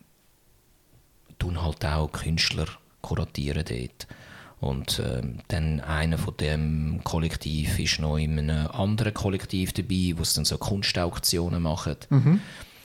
tun 1.40 1.62
halt 1.62 1.86
auch 1.86 2.12
Künstler 2.12 2.66
kuratieren 3.02 3.64
dort. 3.68 4.08
Und 4.60 5.02
ähm, 5.04 5.40
dann 5.48 5.80
einer 5.80 6.20
von 6.20 6.38
dem 6.38 7.02
Kollektiv 7.04 7.80
ist 7.80 8.00
noch 8.00 8.18
in 8.18 8.38
einem 8.38 8.68
anderen 8.68 9.14
Kollektiv 9.14 9.74
dabei, 9.74 10.14
wo 10.16 10.22
es 10.22 10.36
dann 10.36 10.46
so 10.46 10.58
Kunstauktionen 10.60 11.64
machen. 11.64 11.96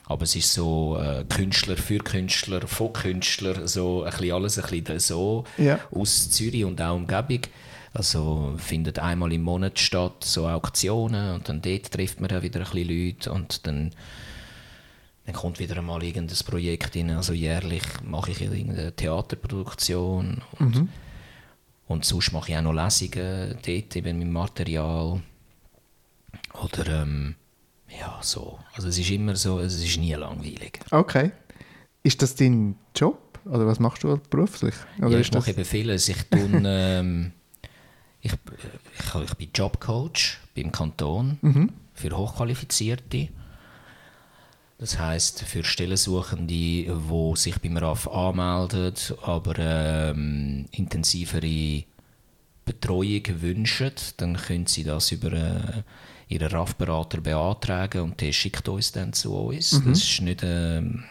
Aber 0.07 0.22
es 0.22 0.35
ist 0.37 0.55
so 0.55 0.96
äh, 0.98 1.24
Künstler 1.29 1.76
für 1.76 1.98
Künstler, 1.98 2.66
von 2.66 2.92
Künstler, 2.94 3.68
so 3.68 4.05
ein 4.05 4.11
bisschen 4.11 4.33
alles 4.33 4.59
ein 4.59 4.70
bisschen 4.85 5.00
so 5.00 5.44
Ja. 5.59 5.79
aus 5.90 6.31
Zürich 6.31 6.64
und 6.64 6.81
auch 6.81 6.94
Umgebung. 6.96 7.40
Also 7.96 8.52
findet 8.59 8.98
einmal 8.98 9.32
im 9.32 9.40
Monat 9.40 9.78
statt, 9.78 10.22
so 10.22 10.46
Auktionen 10.46 11.35
und 11.35 11.48
dann 11.48 11.62
dort 11.62 11.90
trifft 11.90 12.20
man 12.20 12.28
dann 12.28 12.42
wieder 12.42 12.61
ein 12.61 12.70
bisschen 12.70 12.88
Leute 12.88 13.32
und 13.32 13.66
dann, 13.66 13.92
dann 15.24 15.35
kommt 15.35 15.59
wieder 15.59 15.78
einmal 15.78 16.02
irgendein 16.02 16.37
Projekt 16.44 16.94
rein. 16.94 17.09
Also 17.12 17.32
jährlich 17.32 17.82
mache 18.04 18.32
ich 18.32 18.42
irgendeine 18.42 18.94
Theaterproduktion 18.94 20.42
und, 20.59 20.88
und 21.87 22.04
sonst 22.04 22.32
mache 22.32 22.50
ich 22.50 22.59
auch 22.59 22.62
noch 22.62 22.74
Lesungen 22.74 23.56
dort 23.64 23.96
eben 23.96 24.18
mit 24.18 24.28
Material 24.28 25.22
oder 26.52 27.02
ähm, 27.02 27.35
ja 27.88 28.18
so. 28.20 28.59
Also 28.74 28.88
es 28.88 28.98
ist 28.98 29.11
immer 29.11 29.37
so, 29.37 29.59
es 29.59 29.82
ist 29.82 29.96
nie 29.96 30.12
langweilig. 30.12 30.80
Okay. 30.90 31.30
Ist 32.02 32.20
das 32.20 32.35
dein 32.35 32.76
Job? 32.94 33.38
Oder 33.46 33.66
was 33.66 33.80
machst 33.80 34.04
du 34.04 34.11
halt 34.11 34.28
beruflich? 34.28 34.74
Oder 34.98 35.12
ja, 35.12 35.20
ich 35.20 35.32
mache 35.32 35.50
eben 35.50 35.64
vieles. 35.64 36.11
Ich, 36.11 36.22
tun, 36.24 36.62
ähm, 36.66 37.32
ich, 38.26 38.32
ich, 38.98 39.22
ich 39.22 39.34
bin 39.34 39.48
Jobcoach 39.54 40.38
beim 40.54 40.72
Kanton 40.72 41.38
Mhm. 41.42 41.72
für 41.94 42.16
Hochqualifizierte. 42.16 43.28
Das 44.78 44.98
heißt 44.98 45.42
für 45.44 45.64
Stellensuchende, 45.64 46.46
die 46.46 46.90
sich 47.34 47.58
beim 47.60 47.78
RAF 47.78 48.06
anmelden, 48.08 48.92
aber 49.22 49.54
ähm, 49.58 50.66
intensivere 50.70 51.84
Betreuung 52.66 53.22
wünschen, 53.40 53.92
dann 54.18 54.36
können 54.36 54.66
sie 54.66 54.84
das 54.84 55.12
über 55.12 55.32
äh, 55.32 55.82
ihren 56.28 56.48
RAF-Berater 56.48 57.20
beantragen 57.22 58.02
und 58.02 58.20
der 58.20 58.32
schickt 58.32 58.68
uns 58.68 58.92
dann 58.92 59.12
zu 59.14 59.34
uns. 59.34 59.72
Mhm. 59.72 59.84
Das 59.90 59.98
ist 60.02 60.20
nicht 60.20 60.42
eine, 60.44 60.78
eine 60.78 61.04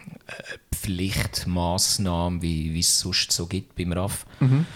Pflichtmaßnahme, 0.74 2.42
wie, 2.42 2.72
wie 2.74 2.80
es 2.80 3.00
sonst 3.00 3.32
so 3.32 3.46
gibt 3.46 3.74
beim 3.76 3.92
RAF. 3.92 4.26
Mhm. 4.40 4.66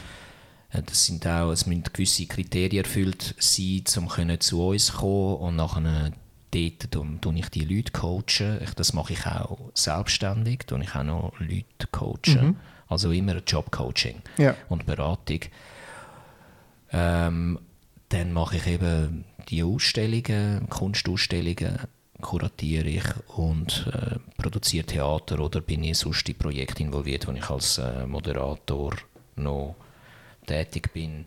Äh, 0.73 0.83
das 0.83 1.07
sind 1.07 1.27
auch, 1.27 1.51
es 1.51 1.67
müssen 1.67 1.85
gewisse 1.85 2.27
Kriterien 2.27 2.85
erfüllt 2.85 3.35
sein, 3.39 3.85
um 3.97 4.41
zu 4.41 4.67
uns 4.67 4.87
zu 4.87 4.93
kommen 4.95 5.37
und 5.37 5.57
nachher 5.57 6.13
dort 6.51 6.91
tue 7.21 7.39
ich 7.39 7.49
die 7.49 7.65
Leute 7.65 7.93
coachen. 7.93 8.61
Das 8.77 8.93
mache 8.93 9.13
ich 9.13 9.27
auch 9.27 9.71
selbstständig, 9.75 10.61
tue 10.67 10.83
ich 10.83 10.95
auch 10.95 11.03
noch 11.03 11.33
Leute 11.39 11.87
coachen. 11.91 12.47
Mhm. 12.47 12.57
Also 12.89 13.13
immer 13.13 13.37
Jobcoaching 13.37 14.17
ja. 14.37 14.57
und 14.69 14.85
Beratung. 14.85 15.41
Ähm, 16.93 17.59
dann 18.09 18.33
mache 18.33 18.57
ich 18.57 18.67
eben 18.67 19.25
die 19.49 19.63
Ausstellungen, 19.63 20.69
Kunstausstellungen, 20.69 21.79
kuratiere 22.21 22.89
ich 22.89 23.05
und 23.29 23.87
äh, 23.93 24.19
produziere 24.37 24.87
Theater 24.87 25.39
oder 25.39 25.61
bin 25.61 25.85
ich 25.85 25.99
sonst 25.99 26.29
in 26.29 26.37
Projekte 26.37 26.83
involviert, 26.83 27.29
wo 27.29 27.33
ich 27.33 27.49
als 27.49 27.79
äh, 27.79 28.07
Moderator 28.07 28.95
noch 29.37 29.77
tätig 30.51 30.93
bin, 30.93 31.27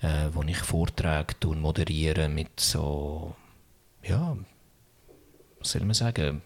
äh, 0.00 0.28
wo 0.32 0.42
ich 0.42 0.58
Vorträge 0.58 1.34
moderiere 1.54 2.28
mit 2.28 2.60
so 2.60 3.34
ja, 4.02 4.36
was 5.58 5.70
soll 5.70 5.84
man 5.84 5.94
sagen, 5.94 6.42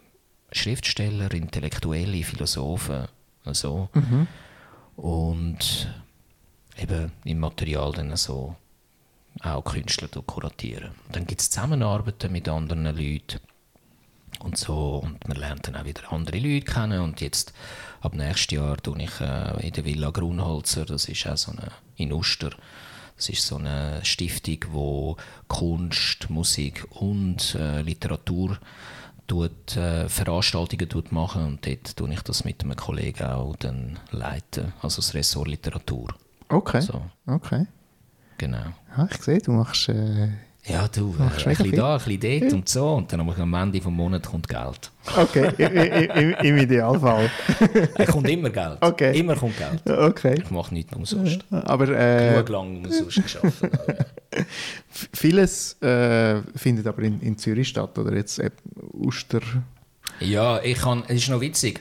Schriftsteller, 0.50 1.32
Intellektuelle, 1.32 2.24
Philosophen, 2.24 3.08
so. 3.46 3.88
Mhm. 3.94 4.26
Und 4.96 5.88
eben 6.78 7.12
im 7.24 7.38
Material 7.38 7.92
dann 7.92 8.16
so 8.16 8.56
auch 9.40 9.64
Künstler 9.64 10.08
kuratieren. 10.26 10.92
Dann 11.10 11.26
gibt 11.26 11.40
es 11.40 11.50
Zusammenarbeiten 11.50 12.32
mit 12.32 12.48
anderen 12.48 12.84
Leuten 12.84 13.40
und 14.40 14.58
so 14.58 14.98
und 15.04 15.26
man 15.26 15.38
lernt 15.38 15.68
dann 15.68 15.76
auch 15.76 15.84
wieder 15.84 16.12
andere 16.12 16.38
Leute 16.38 16.66
kennen 16.66 17.00
und 17.00 17.20
jetzt 17.20 17.54
ab 18.02 18.14
nächstes 18.14 18.56
Jahr 18.56 18.76
tue 18.76 19.02
ich 19.02 19.20
äh, 19.20 19.66
in 19.66 19.72
der 19.72 19.84
Villa 19.84 20.10
Grunholzer, 20.10 20.84
das 20.84 21.06
ist 21.06 21.26
auch 21.26 21.36
so 21.36 21.52
eine 21.52 21.68
in 21.96 22.12
Uster, 22.12 22.50
es 23.16 23.28
ist 23.28 23.46
so 23.46 23.56
eine 23.56 24.04
Stiftung, 24.04 24.58
wo 24.72 25.16
Kunst, 25.48 26.28
Musik 26.30 26.86
und 26.90 27.54
äh, 27.54 27.82
Literatur 27.82 28.58
tut, 29.26 29.76
äh, 29.76 30.08
Veranstaltungen 30.08 30.88
tut 30.88 31.12
machen 31.12 31.44
und 31.46 31.66
dort 31.66 31.96
tue 31.96 32.12
ich 32.12 32.22
das 32.22 32.44
mit 32.44 32.62
einem 32.62 32.76
Kollegen 32.76 33.24
auch 33.24 33.56
dann 33.56 33.98
leiten, 34.10 34.72
also 34.82 34.96
das 34.96 35.14
Ressort 35.14 35.48
Literatur. 35.48 36.14
Okay. 36.48 36.80
So. 36.80 37.02
Okay. 37.26 37.66
Genau. 38.38 38.72
Ja, 38.96 39.08
ich 39.10 39.22
sehe, 39.22 39.38
du 39.38 39.52
machst 39.52 39.88
äh, 39.88 40.30
ja, 40.64 40.86
du, 40.86 41.14
äh, 41.18 41.22
ein 41.22 41.56
bisschen 41.56 41.72
da, 41.72 41.96
ein 41.96 42.04
bisschen 42.04 42.40
dort 42.40 42.52
und 42.52 42.68
so. 42.68 42.94
Und 42.94 43.12
dann 43.12 43.20
am 43.20 43.54
Ende 43.54 43.80
des 43.80 43.88
Monats 43.88 44.28
kommt 44.28 44.48
Geld. 44.48 44.92
Okay, 45.16 45.50
im, 45.58 46.34
im 46.34 46.56
Idealfall. 46.58 47.28
es 47.96 48.06
kommt 48.10 48.28
immer 48.28 48.50
Geld. 48.50 48.78
Okay. 48.80 49.18
Immer 49.18 49.34
kommt 49.34 49.56
Geld. 49.58 49.82
Okay. 49.90 50.40
Ich 50.40 50.50
mache 50.50 50.72
nichts 50.72 50.94
umsonst. 50.94 51.44
Aber, 51.50 51.88
äh, 51.88 52.32
Genug 52.32 52.48
lang 52.48 52.84
umsonst 52.84 53.22
geschafft. 53.22 53.68
Vieles 55.12 55.82
äh, 55.82 56.42
findet 56.54 56.86
aber 56.86 57.02
in, 57.02 57.20
in 57.20 57.36
Zürich 57.36 57.68
statt, 57.68 57.98
oder 57.98 58.14
jetzt 58.14 58.38
äh, 58.38 58.50
Uster. 58.92 59.40
Ja, 60.20 60.62
ich 60.62 60.78
kann, 60.78 61.02
es 61.08 61.22
ist 61.22 61.28
noch 61.30 61.40
witzig 61.40 61.80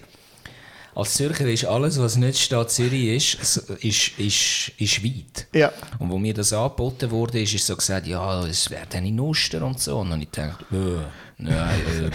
als 0.94 1.14
Zürcher 1.14 1.48
ist 1.48 1.66
alles, 1.66 2.00
was 2.00 2.18
nicht 2.18 2.38
Stadt 2.38 2.72
Zürich 2.72 3.38
ist, 3.38 3.58
ist, 3.82 4.20
ist, 4.20 4.72
ist 4.78 5.04
weit. 5.04 5.48
Ja. 5.54 5.72
Und 6.00 6.10
wo 6.10 6.18
mir 6.18 6.34
das 6.34 6.52
angeboten 6.52 7.10
wurde, 7.12 7.42
ist, 7.42 7.54
ist 7.54 7.66
so 7.66 7.76
gesagt, 7.76 8.08
ja, 8.08 8.46
es 8.46 8.70
wäre 8.70 8.88
dann 8.90 9.06
in 9.06 9.20
Oster 9.20 9.66
und 9.66 9.80
so. 9.80 10.00
Und 10.00 10.10
dann 10.10 10.20
habe 10.20 10.24
ich 10.24 10.32
gedacht, 10.32 10.66
äh, 10.72 11.44
nein, 11.44 11.80
äh. 11.88 12.10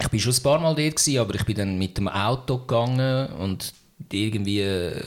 Ich 0.00 0.12
war 0.12 0.18
schon 0.18 0.32
ein 0.32 0.42
paar 0.42 0.58
Mal 0.58 0.74
dort, 0.74 0.96
gewesen, 0.96 1.18
aber 1.18 1.34
ich 1.36 1.44
bin 1.44 1.56
dann 1.56 1.78
mit 1.78 1.96
dem 1.96 2.08
Auto 2.08 2.58
gegangen 2.58 3.28
und 3.34 3.72
irgendwie 4.10 4.60
äh, 4.60 5.00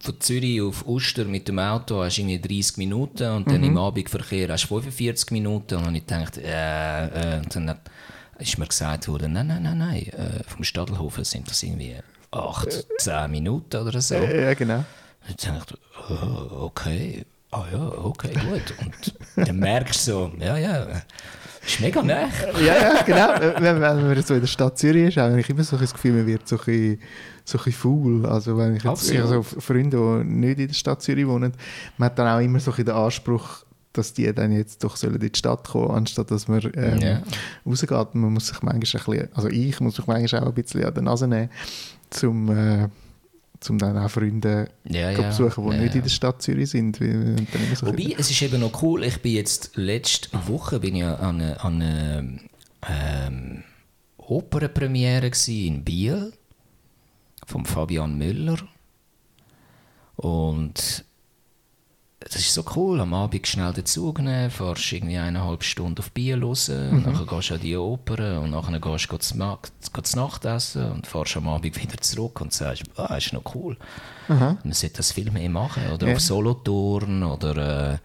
von 0.00 0.20
Zürich 0.20 0.60
auf 0.60 0.86
Oster 0.86 1.24
mit 1.24 1.48
dem 1.48 1.58
Auto 1.58 2.02
hast 2.02 2.18
du 2.18 2.22
irgendwie 2.22 2.56
30 2.56 2.76
Minuten 2.76 3.30
und 3.30 3.48
dann 3.48 3.62
mhm. 3.62 3.68
im 3.68 3.78
Abendverkehr 3.78 4.48
hast 4.50 4.64
du 4.64 4.80
45 4.80 5.30
Minuten. 5.30 5.76
Und 5.76 5.86
dann 5.86 5.86
habe 5.86 5.96
ich 5.96 6.06
gedacht, 6.06 6.38
äh, 6.38 7.36
äh, 7.36 7.38
und 7.38 7.56
dann 7.56 7.78
ist 8.38 8.58
mir 8.58 8.66
gesagt 8.66 9.08
worden, 9.08 9.32
nein, 9.32 9.46
nein, 9.46 9.62
nein, 9.62 9.78
nein, 9.78 10.06
äh, 10.08 10.42
vom 10.46 10.64
Stadelhofen 10.64 11.24
sind 11.24 11.48
das 11.48 11.62
irgendwie 11.62 11.96
acht, 12.30 12.86
zehn 12.98 13.30
Minuten 13.30 13.76
oder 13.76 14.00
so. 14.00 14.14
Ja, 14.14 14.54
genau. 14.54 14.84
Und 15.26 15.30
ich 15.30 15.36
dachte, 15.36 15.78
oh, 16.10 16.64
okay, 16.64 17.24
ah 17.50 17.64
ja, 17.72 17.88
okay, 17.98 18.32
gut. 18.32 18.74
Und 18.80 19.46
dann 19.48 19.56
merkst 19.56 20.06
du 20.06 20.12
so, 20.12 20.32
ja, 20.38 20.56
ja, 20.56 20.86
ist 21.66 21.80
mega 21.80 22.02
nah. 22.02 22.28
ja, 22.60 22.74
ja, 22.76 23.02
genau. 23.02 23.54
Wenn, 23.60 23.80
wenn 23.80 23.80
man 23.80 24.22
so 24.22 24.34
in 24.34 24.40
der 24.40 24.46
Stadt 24.46 24.78
Zürich 24.78 25.08
ist, 25.08 25.16
habe 25.16 25.40
ich 25.40 25.48
immer 25.48 25.64
so 25.64 25.76
das 25.76 25.92
Gefühl, 25.92 26.12
man 26.12 26.26
wird 26.26 26.46
so 26.46 26.56
ein 26.56 26.64
bisschen, 26.64 27.00
so 27.44 27.58
ein 27.58 27.64
bisschen 27.64 27.80
faul. 27.80 28.26
Also 28.26 28.56
wenn 28.58 28.76
ich 28.76 28.84
jetzt 28.84 29.10
ich 29.10 29.20
also 29.20 29.42
Freunde, 29.42 29.96
die 29.96 30.24
nicht 30.28 30.58
in 30.58 30.66
der 30.68 30.74
Stadt 30.74 31.02
Zürich 31.02 31.26
wohnen, 31.26 31.52
man 31.96 32.06
hat 32.06 32.18
dann 32.18 32.28
auch 32.28 32.44
immer 32.44 32.60
so 32.60 32.70
den 32.72 32.90
Anspruch, 32.90 33.64
dass 33.94 34.12
die 34.12 34.32
dann 34.34 34.52
jetzt 34.52 34.84
doch 34.84 34.96
sollen 34.96 35.14
in 35.14 35.20
die 35.20 35.38
Stadt 35.38 35.68
kommen, 35.68 35.90
anstatt 35.90 36.30
dass 36.30 36.48
man 36.48 36.60
ähm, 36.74 37.00
yeah. 37.00 37.22
rausgeht. 37.64 38.14
Man 38.14 38.32
muss 38.32 38.48
sich 38.48 38.60
manchmal 38.62 38.74
ein 38.74 38.80
bisschen, 38.80 39.28
also 39.34 39.48
ich 39.48 39.80
muss 39.80 39.98
mich 39.98 40.06
manchmal 40.06 40.42
auch 40.42 40.48
ein 40.48 40.54
bisschen 40.54 40.84
an 40.84 40.94
die 40.94 41.00
Nase 41.00 41.26
nehmen, 41.26 41.50
um 42.22 42.50
äh, 42.50 42.88
um 43.68 43.78
dann 43.78 43.96
auch 43.96 44.10
Freunde 44.10 44.68
ja, 44.84 45.10
ja. 45.10 45.28
besuchen, 45.28 45.70
die 45.70 45.76
nicht 45.78 45.94
in 45.94 46.02
der 46.02 46.10
Stadt 46.10 46.42
Zürich 46.42 46.70
sind. 46.70 46.96
So 46.96 47.86
Wobei, 47.86 48.14
es 48.18 48.30
ist 48.30 48.42
eben 48.42 48.60
noch 48.60 48.82
cool, 48.82 49.04
ich 49.04 49.22
bin 49.22 49.32
jetzt 49.32 49.76
letzte 49.76 50.28
Woche 50.46 50.80
bin 50.80 50.96
ich 50.96 51.04
an 51.04 51.40
einer 51.40 51.64
eine, 51.64 52.40
ähm, 52.86 53.62
Opernpremiere 54.18 55.30
in 55.48 55.84
Biel 55.84 56.32
von 57.46 57.64
Fabian 57.64 58.16
Müller 58.16 58.58
und 60.16 61.04
das 62.30 62.36
ist 62.36 62.54
so 62.54 62.64
cool, 62.74 63.00
am 63.00 63.12
Abend 63.12 63.46
schnell 63.46 63.72
den 63.72 63.84
Zug 63.84 64.18
nehmen, 64.18 64.50
fährst 64.50 64.92
irgendwie 64.92 65.18
eineinhalb 65.18 65.62
Stunden 65.62 65.98
auf 65.98 66.10
Bier 66.10 66.40
raus, 66.42 66.68
mhm. 66.68 67.04
dann 67.04 67.26
gehst 67.26 67.50
du 67.50 67.54
an 67.54 67.60
die 67.60 67.76
Oper 67.76 68.40
und 68.40 68.52
dann 68.52 68.80
gehst 68.80 69.12
du 69.12 69.18
zu 69.18 69.36
Nacht 69.36 70.44
essen 70.44 70.92
und 70.92 71.06
fährst 71.06 71.36
am 71.36 71.48
Abend 71.48 71.80
wieder 71.80 71.98
zurück 71.98 72.40
und 72.40 72.52
sagst, 72.52 72.84
ah, 72.96 73.16
ist 73.16 73.32
noch 73.32 73.54
cool. 73.54 73.76
Mhm. 74.28 74.58
Man 74.64 74.72
sollte 74.72 74.96
das 74.96 75.12
viel 75.12 75.30
mehr 75.30 75.50
machen, 75.50 75.82
oder 75.92 76.08
ja. 76.08 76.14
auf 76.14 76.20
Solothurn 76.20 77.22
oder 77.22 77.92
äh, 77.92 77.98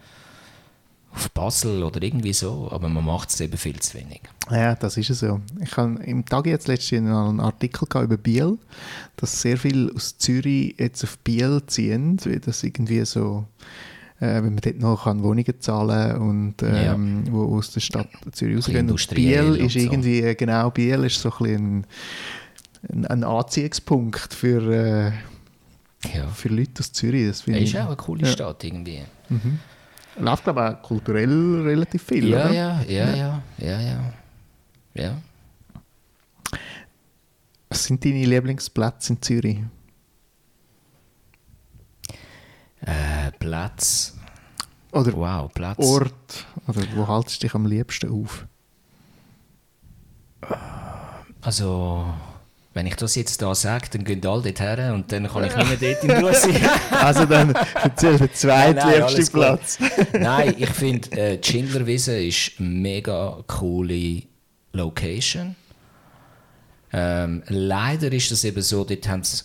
auf 1.13 1.31
Basel 1.31 1.83
oder 1.83 2.01
irgendwie 2.03 2.33
so, 2.33 2.69
aber 2.71 2.89
man 2.89 3.05
macht 3.05 3.29
es 3.29 3.39
eben 3.39 3.57
viel 3.57 3.79
zu 3.79 3.97
wenig. 3.97 4.21
Ja, 4.51 4.75
das 4.75 4.97
ist 4.97 5.09
es 5.09 5.19
so. 5.19 5.39
Ich 5.61 5.75
habe 5.77 6.03
im 6.03 6.25
Tag 6.25 6.45
jetzt 6.45 6.67
letztens 6.67 7.09
einen 7.09 7.39
Artikel 7.39 7.87
über 8.03 8.17
Biel, 8.17 8.57
dass 9.15 9.41
sehr 9.41 9.57
viel 9.57 9.91
aus 9.95 10.17
Zürich 10.17 10.75
jetzt 10.77 11.03
auf 11.03 11.17
Biel 11.19 11.61
ziehen, 11.67 12.19
weil 12.25 12.39
das 12.39 12.63
irgendwie 12.63 13.03
so 13.05 13.45
äh, 14.19 14.43
wenn 14.43 14.53
man 14.53 14.57
dort 14.57 14.79
noch 14.79 15.03
kann 15.05 15.23
Wohnungen 15.23 15.59
zahlen 15.59 16.17
und 16.17 16.55
ähm, 16.61 17.23
ja. 17.25 17.31
wo 17.31 17.57
aus 17.57 17.71
der 17.71 17.79
Stadt 17.79 18.09
Zürich 18.31 18.57
rausgehen. 18.57 18.89
Und 18.89 19.09
Biel 19.09 19.55
ist 19.55 19.73
so. 19.73 19.79
irgendwie, 19.79 20.21
äh, 20.21 20.35
genau, 20.35 20.69
Biel 20.71 21.03
ist 21.05 21.21
so 21.21 21.31
ein, 21.39 21.85
ein, 22.91 23.05
ein 23.05 23.23
Anziehungspunkt 23.23 24.33
für, 24.33 24.61
äh, 24.71 25.11
ja. 26.15 26.27
für 26.27 26.49
Leute 26.49 26.81
aus 26.81 26.91
Zürich. 26.91 27.27
Das 27.27 27.41
ist 27.41 27.47
ich, 27.47 27.79
auch 27.79 27.87
eine 27.87 27.95
coole 27.95 28.23
ja. 28.23 28.27
Stadt 28.27 28.63
irgendwie. 28.63 29.01
Mhm. 29.29 29.59
Läuft 30.19 30.43
glaube 30.43 30.61
ich 30.61 30.75
auch 30.75 30.81
kulturell 30.81 31.61
relativ 31.61 32.03
viel, 32.03 32.27
ja, 32.27 32.45
oder? 32.45 32.53
Ja, 32.53 32.81
ja, 32.87 33.15
ja, 33.15 33.43
ja, 33.57 33.79
ja, 33.79 34.13
ja. 34.95 35.17
Was 37.69 37.85
sind 37.85 38.03
deine 38.03 38.25
Lieblingsplätze 38.25 39.13
in 39.13 39.21
Zürich? 39.21 39.59
Äh, 42.81 43.31
Platz. 43.39 44.15
Oder 44.91 45.13
wow, 45.13 45.53
Platz. 45.53 45.79
Ort. 45.79 46.45
Oder 46.67 46.81
wo 46.95 47.07
haltest 47.07 47.41
du 47.43 47.47
dich 47.47 47.53
am 47.53 47.65
liebsten 47.65 48.11
auf? 48.11 48.45
Also, 51.41 52.05
wenn 52.73 52.87
ich 52.87 52.95
das 52.95 53.15
jetzt 53.15 53.41
da 53.41 53.53
sage, 53.55 53.87
dann 53.91 54.03
gehen 54.03 54.25
alle 54.25 54.41
dort 54.41 54.59
her 54.59 54.93
und 54.93 55.11
dann 55.11 55.27
kann 55.27 55.43
ich 55.43 55.55
nicht 55.55 55.81
mehr 55.81 55.93
dort 55.93 56.03
in 56.03 56.11
Ruhe 56.11 56.33
sein. 56.33 56.69
also 56.91 57.25
dann 57.25 57.53
erzähl 57.75 58.17
den 58.17 58.33
zweitliebsten 58.33 59.27
Platz. 59.27 59.79
nein, 60.13 60.55
ich 60.57 60.69
finde, 60.69 61.11
äh, 61.11 61.43
Schindlerwiese 61.43 62.21
ist 62.23 62.53
eine 62.59 62.69
mega 62.69 63.43
coole 63.47 64.23
Location. 64.73 65.55
Ähm, 66.91 67.43
leider 67.47 68.11
ist 68.11 68.31
das 68.31 68.43
eben 68.43 68.61
so, 68.61 68.83
dort 68.83 69.07
haben 69.07 69.23
sie 69.23 69.43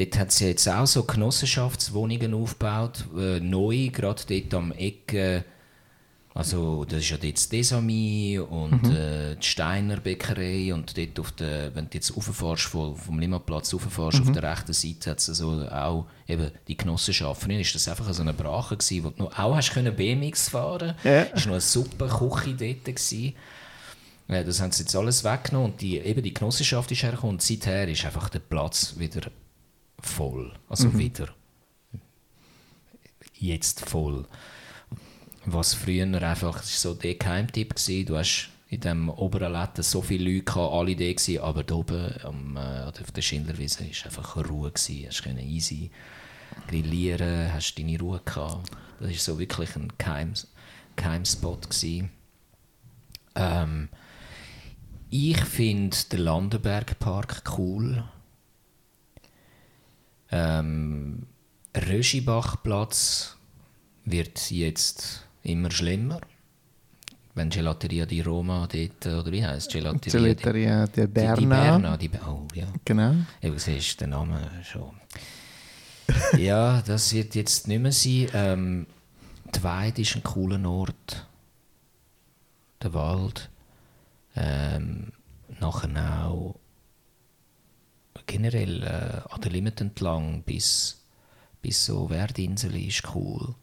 Dort 0.00 0.18
hat 0.18 0.32
sie 0.32 0.46
jetzt 0.46 0.66
auch 0.68 0.86
so 0.86 1.02
Genossenschaftswohnungen 1.04 2.32
aufgebaut, 2.34 3.04
äh, 3.18 3.40
neu, 3.40 3.88
gerade 3.92 4.22
dort 4.28 4.54
am 4.54 4.72
Ecke 4.72 5.44
Also 6.32 6.84
das 6.84 7.00
ist 7.00 7.10
ja 7.10 7.16
dort 7.16 7.34
das 7.36 7.48
Desami 7.48 8.38
und 8.38 8.84
Mhm. 8.84 8.90
äh, 8.96 9.34
die 9.34 9.46
Steiner 9.46 9.96
Bäckerei 9.98 10.72
und 10.72 10.96
dort 10.96 11.18
auf 11.18 11.32
der, 11.32 11.74
wenn 11.74 11.86
du 11.86 11.94
jetzt 11.94 12.16
rauffährst, 12.16 12.62
vom, 12.66 12.94
vom 12.96 13.18
Limmatplatz 13.18 13.74
rauffährst, 13.74 14.20
Mhm. 14.20 14.28
auf 14.28 14.32
der 14.32 14.42
rechten 14.44 14.72
Seite 14.72 15.10
hat 15.10 15.18
es 15.18 15.28
also 15.28 15.66
auch 15.68 16.06
eben 16.28 16.52
die 16.68 16.76
Genossenschaft. 16.76 17.42
Früher 17.42 17.56
war 17.58 17.64
das 17.72 17.88
einfach 17.88 18.14
so 18.14 18.22
eine 18.22 18.32
Brache, 18.32 18.76
gewesen, 18.76 19.04
wo 19.04 19.10
du 19.10 19.24
noch 19.24 19.36
auch 19.38 19.56
hast 19.56 19.72
können 19.72 19.94
BMX 19.96 20.48
fahren 20.50 20.94
Ja. 21.02 21.22
Es 21.24 21.32
war 21.32 21.46
noch 21.46 21.52
eine 21.54 21.60
super 21.60 22.06
Küche 22.06 22.54
dort. 22.54 22.84
Gewesen. 22.84 23.34
Ja, 24.28 24.44
das 24.44 24.60
haben 24.60 24.70
sie 24.70 24.84
jetzt 24.84 24.94
alles 24.94 25.24
weggenommen 25.24 25.72
und 25.72 25.80
die, 25.80 25.98
eben 25.98 26.22
die 26.22 26.32
Genossenschaft 26.32 26.92
ist 26.92 27.02
hergekommen 27.02 27.34
und 27.34 27.42
seither 27.42 27.88
ist 27.88 28.04
einfach 28.04 28.28
der 28.28 28.38
Platz 28.38 28.94
wieder 28.98 29.22
voll. 30.02 30.52
Also 30.68 30.96
wieder 30.98 31.28
jetzt 33.40 33.88
voll. 33.88 34.26
Was 35.46 35.74
früher 35.74 36.22
einfach 36.22 36.62
so 36.62 36.94
der 36.94 37.14
Geheimtipp 37.14 37.74
war, 37.74 38.04
du 38.04 38.16
hast 38.16 38.50
in 38.68 38.80
dem 38.80 39.08
oberen 39.08 39.52
Letten 39.52 39.82
so 39.82 40.00
viele 40.00 40.30
Leute 40.30 40.44
gehabt, 40.44 40.72
alle 40.72 40.94
da 40.94 41.12
gewesen, 41.12 41.38
aber 41.40 41.64
da 41.64 41.74
oben 41.74 42.14
am, 42.22 42.56
äh, 42.56 42.84
auf 42.84 43.10
der 43.10 43.22
Schindlerwiese 43.22 43.80
war 43.80 44.06
einfach 44.06 44.36
Ruhe. 44.48 44.70
Gewesen. 44.70 45.06
Hast 45.08 45.24
können 45.24 45.38
easy 45.40 45.90
grillieren, 46.68 47.52
hast 47.52 47.74
deine 47.76 47.98
Ruhe 47.98 48.20
gehabt. 48.24 48.70
Das 49.00 49.10
war 49.10 49.16
so 49.16 49.38
wirklich 49.38 49.74
ein 49.74 49.92
Geheim, 49.98 50.34
Geheimspot. 50.94 51.70
Gewesen. 51.70 52.10
Ähm, 53.34 53.88
ich 55.08 55.40
finde 55.40 55.96
den 56.12 56.20
Landenbergpark 56.20 57.42
cool. 57.58 58.04
Ähm, 60.32 61.26
Röschibachplatz 61.76 63.36
wird 64.04 64.50
jetzt 64.50 65.26
immer 65.42 65.70
schlimmer. 65.70 66.20
Wenn 67.34 67.48
Gelateria 67.50 68.06
di 68.06 68.20
Roma 68.22 68.66
dort, 68.70 69.06
oder 69.06 69.30
wie 69.32 69.44
heisst 69.46 69.70
Gelateria? 69.72 70.00
di- 70.00 70.10
Gelateria 70.10 70.86
de 70.86 71.06
Die, 71.06 71.12
die 71.12 71.12
Berna. 71.46 71.62
Berna, 71.62 71.96
die, 71.96 72.08
Be- 72.08 72.20
oh 72.26 72.46
ja. 72.54 72.66
Genau. 72.84 73.14
Du 73.40 73.58
siehst 73.58 74.00
den 74.00 74.10
Namen 74.10 74.40
schon. 74.64 74.90
ja, 76.38 76.82
das 76.82 77.12
wird 77.14 77.34
jetzt 77.36 77.68
nicht 77.68 77.80
mehr 77.80 77.92
sein. 77.92 78.26
Ähm, 78.34 78.86
die 79.54 79.62
Weide 79.62 80.02
ist 80.02 80.16
ein 80.16 80.22
cooler 80.24 80.68
Ort. 80.68 81.26
Der 82.82 82.92
Wald. 82.94 83.48
Ähm, 84.36 85.12
nachher 85.60 86.26
auch 86.26 86.56
generell 88.30 88.84
äh, 88.84 89.32
an 89.32 89.40
der 89.40 89.50
Limit 89.50 89.80
entlang 89.80 90.42
bis, 90.42 91.02
bis 91.60 91.84
so 91.84 92.08
Werdinsel 92.10 92.76
ist 92.76 93.02
cool. 93.14 93.56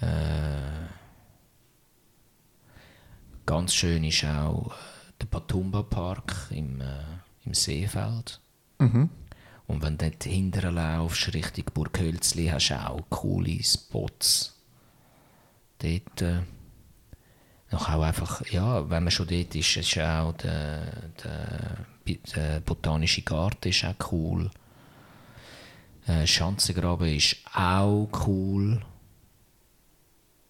Äh, 0.00 0.88
ganz 3.46 3.74
schön 3.74 4.02
ist 4.02 4.24
auch 4.24 4.72
äh, 4.72 4.74
der 5.20 5.26
Patumba 5.26 5.84
Park 5.84 6.48
im, 6.50 6.80
äh, 6.80 7.04
im 7.44 7.54
Seefeld. 7.54 8.40
Mhm. 8.78 9.08
Und 9.68 9.82
wenn 9.82 9.96
du 9.98 10.10
dort 10.10 10.24
hinterher 10.24 10.72
laufst, 10.72 11.32
Richtung 11.32 11.66
Burg 11.74 12.00
Hölzli, 12.00 12.48
hast 12.48 12.70
du 12.70 12.74
auch 12.74 13.04
coole 13.08 13.62
Spots. 13.62 14.58
Dort. 15.78 16.22
Äh, 16.22 16.40
noch 17.70 17.88
auch 17.90 18.02
einfach, 18.02 18.46
ja, 18.46 18.88
wenn 18.88 19.04
man 19.04 19.10
schon 19.10 19.28
dort 19.28 19.54
ist, 19.54 19.76
ist 19.76 19.98
auch 19.98 20.32
der, 20.32 20.86
der, 21.22 21.86
der 22.16 22.60
botanische 22.60 23.22
Garten 23.22 23.68
ist 23.68 23.84
auch 23.84 24.12
cool. 24.12 24.50
Äh, 26.06 26.26
Schanzengraben 26.26 27.08
ist 27.14 27.36
auch 27.54 28.08
cool. 28.26 28.80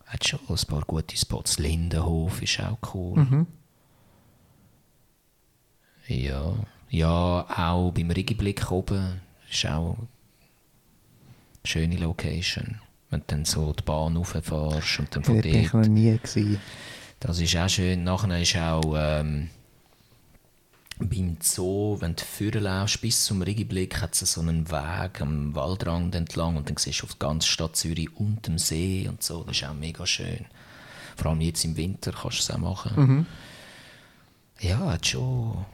Hat 0.07 0.27
schon 0.27 0.41
ein 0.49 0.57
paar 0.67 0.83
gute 0.83 1.17
Spots. 1.17 1.59
Lindenhof 1.59 2.41
ist 2.43 2.61
auch 2.61 2.79
cool. 2.95 3.47
Ja, 6.07 6.55
ja, 6.89 7.47
auch 7.57 7.93
beim 7.93 8.11
Rigiblick 8.11 8.71
oben 8.71 9.21
ist 9.51 9.67
auch 9.67 9.97
eine 9.99 10.07
schöne 11.65 11.97
Location. 11.99 12.81
Wenn 13.11 13.21
du 13.21 13.27
dann 13.29 13.45
so 13.45 13.73
die 13.73 13.83
Bahn 13.83 14.17
rauffährst 14.17 14.99
und 15.01 15.15
dann 15.17 15.25
von 15.25 15.43
Dort 15.43 15.47
noch 15.47 15.71
dort. 15.73 15.89
nie 15.89 16.17
gewesen. 16.17 16.61
Das 17.21 17.41
ist 17.41 17.57
auch 17.57 17.69
schön. 17.69 18.05
Nachher 18.05 18.41
ist 18.41 18.57
auch 18.57 18.95
ähm, 18.97 19.51
beim 20.99 21.37
Zoo, 21.41 22.01
wenn 22.01 22.17
du 22.17 22.25
vorne 22.25 22.61
laufst, 22.61 23.01
bis 23.01 23.25
zum 23.25 23.43
Rigiblick, 23.43 24.01
hat 24.01 24.21
es 24.21 24.33
so 24.33 24.41
einen 24.41 24.71
Weg 24.71 25.21
am 25.21 25.55
Waldrand 25.55 26.15
entlang 26.15 26.57
und 26.57 26.69
dann 26.69 26.77
siehst 26.77 27.03
du 27.03 27.05
auf 27.05 27.13
die 27.13 27.19
ganze 27.21 27.49
Stadt 27.49 27.77
Zürich 27.77 28.15
und 28.17 28.47
den 28.47 28.59
See 28.59 29.09
und 29.09 29.23
so. 29.23 29.45
Das 29.45 29.57
ist 29.57 29.65
auch 29.65 29.75
mega 29.75 30.07
schön. 30.07 30.47
Vor 31.17 31.31
allem 31.31 31.41
jetzt 31.41 31.65
im 31.65 31.77
Winter 31.77 32.13
kannst 32.13 32.39
du 32.39 32.43
es 32.43 32.51
auch 32.51 32.59
machen. 32.59 33.27
Ja, 34.61 34.79
hat 34.79 35.07
schon. 35.07 35.65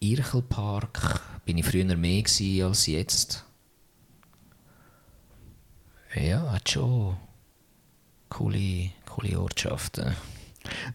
Irchelpark 0.00 1.20
bin 1.44 1.58
ich 1.58 1.66
früher 1.66 1.96
mehr 1.96 2.24
als 2.66 2.86
jetzt. 2.86 3.44
Ja, 6.14 6.50
hat 6.52 6.68
schon 6.70 7.16
coole, 8.28 8.90
coole 9.06 9.40
Ortschaften. 9.40 10.16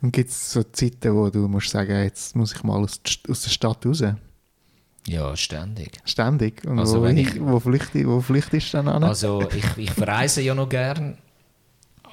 Und 0.02 0.12
gibt 0.12 0.30
es 0.30 0.52
so 0.52 0.64
Zeiten, 0.64 1.14
wo 1.14 1.30
du 1.30 1.48
musst 1.48 1.70
sagen, 1.70 2.04
jetzt 2.04 2.36
muss 2.36 2.54
ich 2.54 2.64
mal 2.64 2.78
aus, 2.78 3.00
aus 3.28 3.42
der 3.44 3.50
Stadt 3.50 3.86
raus? 3.86 4.04
Ja, 5.08 5.36
ständig. 5.36 6.00
Ständig. 6.04 6.66
Und 6.66 6.80
Also 6.80 7.00
wo, 7.00 7.04
wenn 7.04 7.18
ich, 7.18 7.40
wo, 7.40 7.60
flüchte, 7.60 8.08
wo 8.08 8.22
flüchtest 8.22 8.74
du 8.74 8.78
dann 8.78 8.88
an? 8.88 9.04
Also 9.04 9.48
ich, 9.50 9.78
ich 9.78 9.92
verreise 9.92 10.42
ja 10.42 10.56
noch 10.56 10.70
gern 10.70 11.18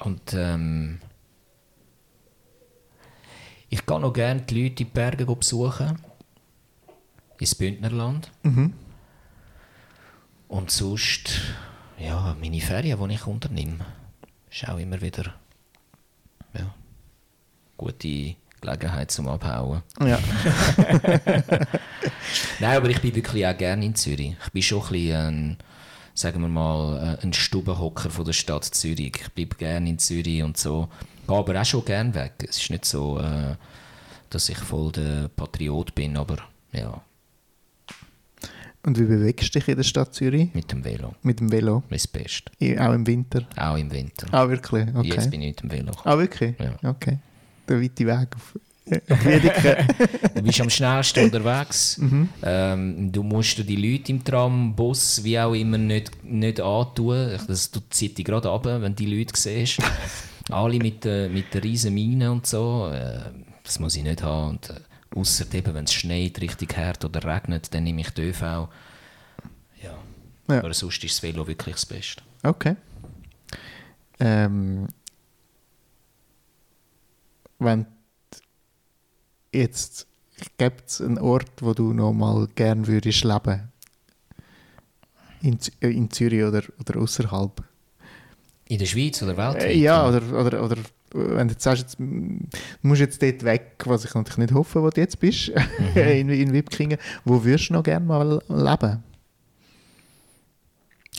und 0.03 0.33
ähm, 0.33 0.99
ich 3.69 3.85
gehe 3.85 3.99
noch 3.99 4.13
gerne 4.13 4.41
die 4.41 4.53
Leute 4.53 4.69
in 4.69 4.75
die 4.75 4.85
Berge 4.85 5.25
besuchen, 5.25 5.97
ins 7.39 7.55
Bündnerland. 7.55 8.31
Mhm. 8.43 8.73
Und 10.47 10.69
sonst, 10.69 11.41
ja, 11.97 12.35
meine 12.39 12.61
Ferien, 12.61 12.99
die 13.09 13.15
ich 13.15 13.25
unternehme, 13.25 13.83
ist 14.51 14.69
auch 14.69 14.77
immer 14.77 15.01
wieder 15.01 15.33
ja, 16.53 16.71
gute 17.77 18.35
Gelegenheit 18.61 19.11
zum 19.11 19.27
Abhauen. 19.27 19.81
Ja. 19.99 20.19
Nein, 22.59 22.77
aber 22.77 22.89
ich 22.89 23.01
bin 23.01 23.15
wirklich 23.15 23.45
auch 23.45 23.57
gerne 23.57 23.85
in 23.85 23.95
Zürich. 23.95 24.35
Ich 24.45 24.51
bin 24.51 24.61
schon 24.61 24.81
ein 24.81 24.89
bisschen 24.89 25.15
ein, 25.15 25.57
sagen 26.13 26.41
wir 26.41 26.47
mal, 26.47 27.17
äh, 27.19 27.23
ein 27.25 27.33
Stubenhocker 27.33 28.09
von 28.09 28.25
der 28.25 28.33
Stadt 28.33 28.63
Zürich. 28.65 29.13
Ich 29.21 29.31
bleibe 29.33 29.55
gerne 29.55 29.89
in 29.89 29.99
Zürich 29.99 30.43
und 30.43 30.57
so. 30.57 30.87
Gehe 31.27 31.35
aber 31.37 31.59
auch 31.59 31.65
schon 31.65 31.83
gerne 31.85 32.13
weg. 32.15 32.33
Es 32.47 32.57
ist 32.61 32.69
nicht 32.69 32.85
so, 32.85 33.19
äh, 33.19 33.55
dass 34.29 34.49
ich 34.49 34.57
voll 34.57 34.91
der 34.91 35.27
Patriot 35.35 35.93
bin, 35.93 36.15
aber 36.17 36.37
ja, 36.71 37.01
Und 38.85 38.97
wie 38.99 39.03
bewegst 39.03 39.53
du 39.53 39.59
dich 39.59 39.67
in 39.67 39.75
der 39.77 39.83
Stadt 39.83 40.13
Zürich? 40.13 40.53
mit 40.53 40.71
dem 40.71 40.83
Velo. 40.83 41.13
Mit 41.21 41.39
dem 41.39 41.51
Velo? 41.51 41.83
Das 41.89 42.07
Beste. 42.07 42.51
Auch 42.79 42.93
im 42.93 43.05
Winter? 43.05 43.45
Auch 43.57 43.77
im 43.77 43.91
Winter. 43.91 44.27
Ah, 44.31 44.47
wirklich? 44.49 44.87
Okay. 44.95 45.07
Jetzt 45.09 45.29
bin 45.31 45.41
ich 45.41 45.49
mit 45.49 45.61
dem 45.61 45.71
Velo. 45.71 45.91
Ah, 46.03 46.17
wirklich? 46.17 46.55
Ja. 46.59 46.89
Okay. 46.89 47.19
Der 47.67 47.81
weite 47.81 48.05
Weg 48.05 48.27
auf, 48.35 48.59
auf 49.09 49.25
Wiedeke. 49.25 49.87
Du 50.35 50.41
bist 50.41 50.61
am 50.61 50.69
schnellsten 50.69 51.25
unterwegs. 51.25 51.97
Mhm. 51.97 52.29
Ähm, 52.43 53.11
du 53.11 53.23
musst 53.23 53.57
dir 53.57 53.63
die 53.63 53.75
Leute 53.75 54.11
im 54.11 54.23
Tram, 54.23 54.75
Bus, 54.75 55.23
wie 55.23 55.39
auch 55.39 55.53
immer, 55.53 55.77
nicht, 55.77 56.11
nicht 56.23 56.59
antun. 56.59 57.39
Das 57.47 57.71
du 57.71 57.79
zieht 57.89 58.17
dich 58.17 58.25
gerade 58.25 58.49
ab, 58.49 58.65
wenn 58.65 58.95
du 58.95 59.03
die 59.03 59.17
Leute 59.17 59.33
siehst. 59.35 59.79
Alle 60.49 60.77
mit, 60.77 61.05
der 61.05 61.29
mit 61.29 61.53
der 61.53 61.63
riesen 61.63 61.93
Mine 61.93 62.31
und 62.31 62.45
so. 62.45 62.89
Äh, 62.91 63.19
das 63.63 63.79
muss 63.79 63.95
ich 63.95 64.03
nicht 64.03 64.21
haben. 64.23 64.59
Und, 65.15 65.53
äh, 65.53 65.57
eben, 65.57 65.73
wenn 65.73 65.85
es 65.85 65.93
schneit, 65.93 66.41
richtig 66.41 66.75
hart 66.75 67.05
oder 67.05 67.23
regnet, 67.23 67.73
dann 67.73 67.83
nehme 67.83 68.01
ich 68.01 68.09
die 68.09 68.23
ÖV. 68.23 68.41
Ja. 68.41 68.67
Ja. 70.49 70.59
Aber 70.59 70.73
sonst 70.73 71.03
ist 71.03 71.13
das 71.13 71.23
Velo 71.23 71.47
wirklich 71.47 71.75
das 71.75 71.85
Beste. 71.85 72.21
Okay. 72.43 72.75
Ähm, 74.19 74.87
wenn 77.63 77.85
jetzt 79.53 80.07
gibt 80.57 80.89
es 80.89 81.01
einen 81.01 81.19
Ort, 81.19 81.51
wo 81.61 81.73
du 81.73 81.93
noch 81.93 82.13
mal 82.13 82.47
gern 82.55 82.87
würdest 82.87 83.23
leben 83.23 83.71
in, 85.41 85.59
äh, 85.81 85.89
in 85.89 86.09
Zürich 86.09 86.43
oder, 86.43 86.63
oder 86.79 86.99
außerhalb? 86.99 87.63
In 88.69 88.79
der 88.79 88.85
Schweiz 88.85 89.21
oder 89.21 89.37
weltweit? 89.37 89.63
Äh, 89.63 89.77
ja, 89.77 90.07
oder, 90.07 90.21
oder, 90.39 90.63
oder 90.63 90.77
wenn 91.13 91.47
du 91.47 91.53
jetzt 91.53 91.63
sagst, 91.63 91.83
jetzt, 91.83 91.99
mm, 91.99 92.37
du 92.81 92.87
musst 92.87 93.01
jetzt 93.01 93.21
dort 93.21 93.43
weg, 93.43 93.75
was 93.85 94.05
ich 94.05 94.13
natürlich 94.13 94.37
nicht 94.37 94.53
hoffe, 94.53 94.81
wo 94.81 94.89
du 94.89 94.99
jetzt 94.99 95.19
bist, 95.19 95.49
in, 95.95 96.29
in 96.29 96.53
Wipkingen, 96.53 96.97
wo 97.23 97.43
würdest 97.43 97.69
du 97.69 97.73
noch 97.73 97.83
gerne 97.83 98.05
mal 98.05 98.41
leben? 98.49 99.03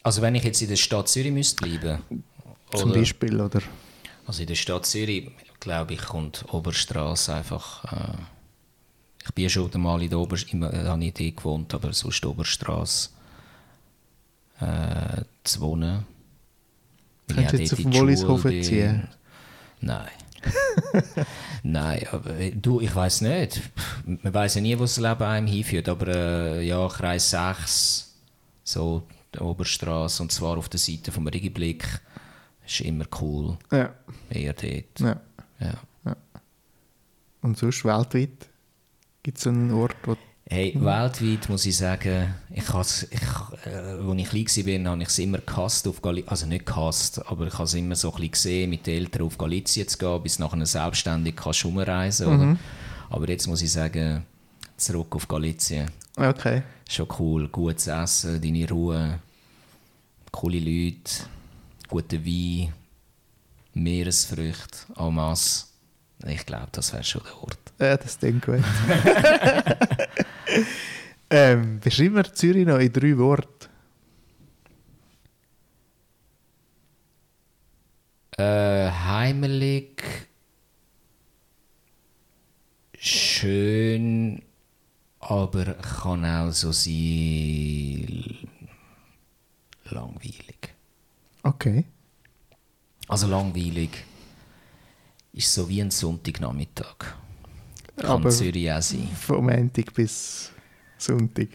Also 0.03 0.20
wenn 0.20 0.34
ich 0.34 0.45
jetzt 0.45 0.61
in 0.61 0.68
der 0.68 0.76
Stadt 0.76 1.09
Zürich 1.09 1.32
müsste 1.32 1.64
bleiben 1.64 2.03
Zum 2.72 2.90
oder- 2.90 3.01
Beispiel, 3.01 3.40
oder? 3.40 3.61
Also 4.26 4.42
in 4.42 4.49
der 4.49 4.55
Stadt 4.55 4.86
Zürich, 4.86 5.30
glaube 5.65 5.95
ich, 5.95 6.03
kommt 6.03 6.45
Oberstraße 6.53 7.35
einfach. 7.35 7.85
Äh, 7.93 8.19
ich 9.25 9.33
bin 9.33 9.49
schon 9.49 9.73
einmal 9.73 10.03
in 10.03 10.11
der 10.11 10.19
Oberstraße, 10.19 11.03
äh, 11.03 11.31
gewohnt, 11.33 11.73
aber 11.75 11.93
sonst 11.93 12.23
die 12.23 12.27
Oberstraße 12.27 13.09
äh, 14.61 15.23
zu 15.43 15.61
wohnen. 15.61 16.05
Könntest 17.29 17.55
du 17.55 17.59
jetzt 17.59 17.73
auf 17.73 17.79
den 17.79 17.95
Wollishofen 17.95 18.51
bin. 18.51 18.62
ziehen? 18.62 19.09
Nein. 19.81 20.11
Nein, 21.62 22.07
aber 22.12 22.39
äh, 22.39 22.51
du, 22.51 22.81
ich 22.83 22.95
weiß 22.95 23.23
nicht. 23.23 23.62
Man 24.05 24.35
weiß 24.35 24.57
ja 24.57 24.61
nie, 24.61 24.77
wo 24.79 24.83
das 24.83 24.99
Leben 24.99 25.23
einem 25.23 25.47
hinführt, 25.47 25.89
aber 25.89 26.09
äh, 26.09 26.67
ja, 26.67 26.87
Kreis 26.89 27.31
6, 27.31 28.15
so 28.62 29.05
die 29.35 29.39
Oberstraße, 29.39 30.23
und 30.23 30.31
zwar 30.31 30.59
auf 30.59 30.69
der 30.69 30.79
Seite 30.79 31.11
vom 31.11 31.27
Regiblick, 31.27 31.87
ist 32.67 32.83
immer 32.83 33.07
cool. 33.23 33.57
Ja. 33.73 33.95
Eher 34.29 34.53
dort. 34.53 35.01
ja. 35.01 35.21
Ja. 36.05 36.17
Und 37.43 37.59
sonst 37.59 37.85
weltweit 37.85 38.49
gibt 39.23 39.39
es 39.39 39.47
einen 39.47 39.73
Ort, 39.73 39.97
wo 40.05 40.17
Hey, 40.47 40.75
weltweit 40.79 41.49
muss 41.49 41.65
ich 41.65 41.79
sagen, 41.79 42.35
ich 42.51 42.71
has, 42.71 43.05
ich, 43.05 43.21
äh, 43.65 43.71
als 43.71 44.19
ich 44.19 44.29
klein 44.29 44.85
war, 44.85 44.93
habe 44.93 45.03
ich 45.03 45.09
es 45.09 45.19
immer 45.19 45.39
gehasst, 45.39 45.89
auf 45.89 46.03
Gali 46.03 46.23
also 46.27 46.45
nicht 46.45 46.67
gehasst, 46.67 47.27
aber 47.27 47.47
ich 47.47 47.55
habe 47.55 47.65
es 47.65 47.73
immer 47.73 47.97
so 47.97 48.11
ein 48.11 48.17
bisschen 48.17 48.31
gesehen, 48.33 48.71
mit 48.71 48.87
den 48.87 48.99
Eltern 48.99 49.23
auf 49.23 49.39
Galizien 49.39 49.89
zu 49.89 49.97
gehen, 49.97 50.23
bis 50.23 50.39
nachher 50.39 50.67
selbstständig 50.67 51.35
kannst 51.35 51.65
rumreisen 51.65 52.27
oder? 52.27 52.57
Aber 53.09 53.29
jetzt 53.31 53.47
muss 53.47 53.62
ich 53.62 53.73
sagen, 53.73 54.23
zurück 54.77 55.17
auf 55.17 55.27
Galizien. 55.27 55.91
Okay. 56.15 56.62
Schon 56.91 57.09
cool, 57.19 57.49
gutes 57.49 57.87
Essen, 57.87 58.39
deine 58.41 58.69
Ruhe, 58.69 59.19
coole 60.31 60.59
Leute, 60.59 61.25
guter 61.89 62.23
Wein, 62.23 62.73
Meeresfrüchte, 63.75 64.79
en 64.97 65.14
masse. 65.14 65.66
Ich 66.27 66.47
glaube, 66.47 66.68
das 66.72 66.93
wäre 66.93 67.05
schon 67.05 67.22
der 67.25 67.43
Ort. 67.43 67.59
Ja, 67.79 67.97
das 67.97 68.18
klingt 68.18 68.47
gut. 68.47 68.61
ähm, 71.31 71.81
beschreib 71.81 72.12
mir 72.12 72.33
Zürich 72.33 72.66
noch 72.66 72.79
in 72.79 72.93
drei 72.93 73.18
Worten. 73.18 73.68
Äh, 78.37 78.91
heimelig, 78.91 80.03
schön, 82.99 84.43
aber 85.20 85.75
kann 85.75 86.25
auch 86.25 86.51
so 86.51 86.72
sein 86.72 88.49
langweilig. 89.85 90.75
Okay. 91.45 91.85
Also 93.09 93.27
langweilig 93.27 93.91
ist 95.33 95.53
so 95.53 95.69
wie 95.69 95.81
ein 95.81 95.91
Sonntagnachmittag. 95.91 96.97
Kann 97.97 98.07
Aber- 98.07 98.31
Zürich 98.31 98.71
auch 98.73 98.83
sein. 98.83 99.09
Vom 99.21 99.47
Montag 99.47 99.93
bis 99.95 100.51
Sonntag. 100.99 101.49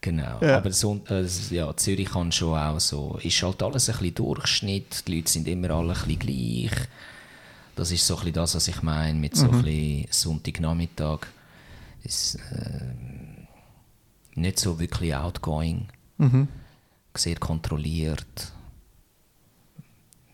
Genau. 0.00 0.38
Ja. 0.40 0.58
Aber 0.58 0.70
so, 0.72 1.00
äh, 1.08 1.24
ja, 1.50 1.74
Zürich 1.76 2.08
kann 2.10 2.30
schon 2.32 2.56
auch 2.58 2.78
so. 2.80 3.18
Ist 3.22 3.42
halt 3.42 3.62
alles 3.62 3.88
ein 3.88 3.96
bisschen 3.96 4.14
Durchschnitt. 4.14 5.06
Die 5.08 5.16
Leute 5.16 5.30
sind 5.30 5.48
immer 5.48 5.70
alle 5.70 5.94
ein 5.94 6.02
bisschen 6.06 6.18
gleich. 6.18 6.88
Das 7.74 7.90
ist 7.90 8.06
so 8.06 8.14
ein 8.14 8.20
bisschen 8.20 8.34
das, 8.34 8.54
was 8.54 8.68
ich 8.68 8.82
meine 8.82 9.18
mit 9.18 9.36
so 9.36 9.46
ein 9.50 9.62
bisschen 9.62 10.06
Sonntagnachmittag. 10.10 11.26
Ist 12.04 12.36
äh, 12.36 12.94
nicht 14.34 14.58
so 14.60 14.78
wirklich 14.78 15.14
outgoing. 15.14 15.88
Sehr 17.14 17.36
kontrolliert. 17.36 18.52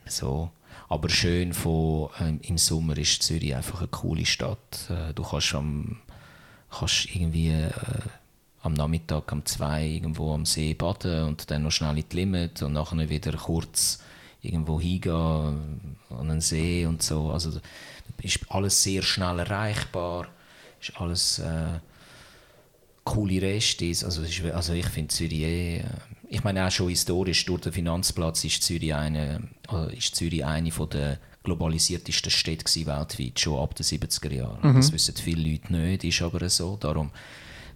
So. 0.07 0.51
Aber 0.93 1.09
schön 1.09 1.55
von, 1.55 2.11
ähm, 2.21 2.39
im 2.43 2.59
Sommer 2.59 2.99
ist 2.99 3.23
Zürich 3.23 3.55
einfach 3.55 3.79
eine 3.79 3.89
coole 3.89 4.27
Stadt. 4.27 4.91
Äh, 4.91 5.15
du 5.15 5.23
kannst 5.23 5.55
am 5.55 6.03
kannst 6.71 7.07
irgendwie 7.15 7.49
äh, 7.49 7.71
am 8.61 8.75
Nachmittag 8.75 9.33
um 9.33 9.43
zwei 9.47 9.87
irgendwo 9.87 10.35
am 10.35 10.45
See 10.45 10.75
baden 10.75 11.25
und 11.29 11.51
dann 11.51 11.63
noch 11.63 11.71
schnell 11.71 11.97
in 11.97 12.05
die 12.07 12.17
Limit 12.17 12.61
und 12.61 12.75
nachher 12.75 13.09
wieder 13.09 13.33
kurz 13.33 14.03
irgendwo 14.43 14.79
hingehen 14.79 15.97
an 16.11 16.31
einen 16.31 16.43
See 16.43 16.85
und 16.85 17.03
so. 17.03 17.31
Also 17.31 17.59
ist 18.21 18.41
alles 18.51 18.83
sehr 18.83 19.01
schnell 19.01 19.39
erreichbar, 19.39 20.29
ist 20.79 21.01
alles 21.01 21.39
äh, 21.39 21.81
coole 23.03 23.41
Restis. 23.41 24.05
Also, 24.05 24.25
also 24.53 24.75
ich 24.75 24.89
finde 24.89 25.09
Zürich 25.09 25.41
eh, 25.41 25.79
äh, 25.79 25.85
ich 26.33 26.43
meine 26.45 26.67
auch 26.67 26.71
schon 26.71 26.89
historisch 26.89 27.45
durch 27.45 27.61
den 27.61 27.73
Finanzplatz 27.73 28.45
ist 28.45 28.63
Zürich 28.63 28.95
eine, 28.95 29.43
äh, 29.71 29.97
ist 29.97 30.17
Zürich 30.17 30.45
eine 30.45 30.73
von 30.73 30.89
der 30.89 31.19
globalisiertesten 31.43 32.31
Städte 32.31 32.65
gewesen 32.65 32.87
weltweit, 32.87 33.39
schon 33.39 33.59
ab 33.59 33.75
den 33.75 33.85
70er 33.85 34.33
Jahren. 34.33 34.75
Das 34.77 34.93
wissen 34.93 35.15
viele 35.17 35.51
Leute 35.51 35.73
nicht, 35.73 36.05
ist 36.05 36.23
aber 36.23 36.49
so. 36.49 36.79
Darum, 36.81 37.11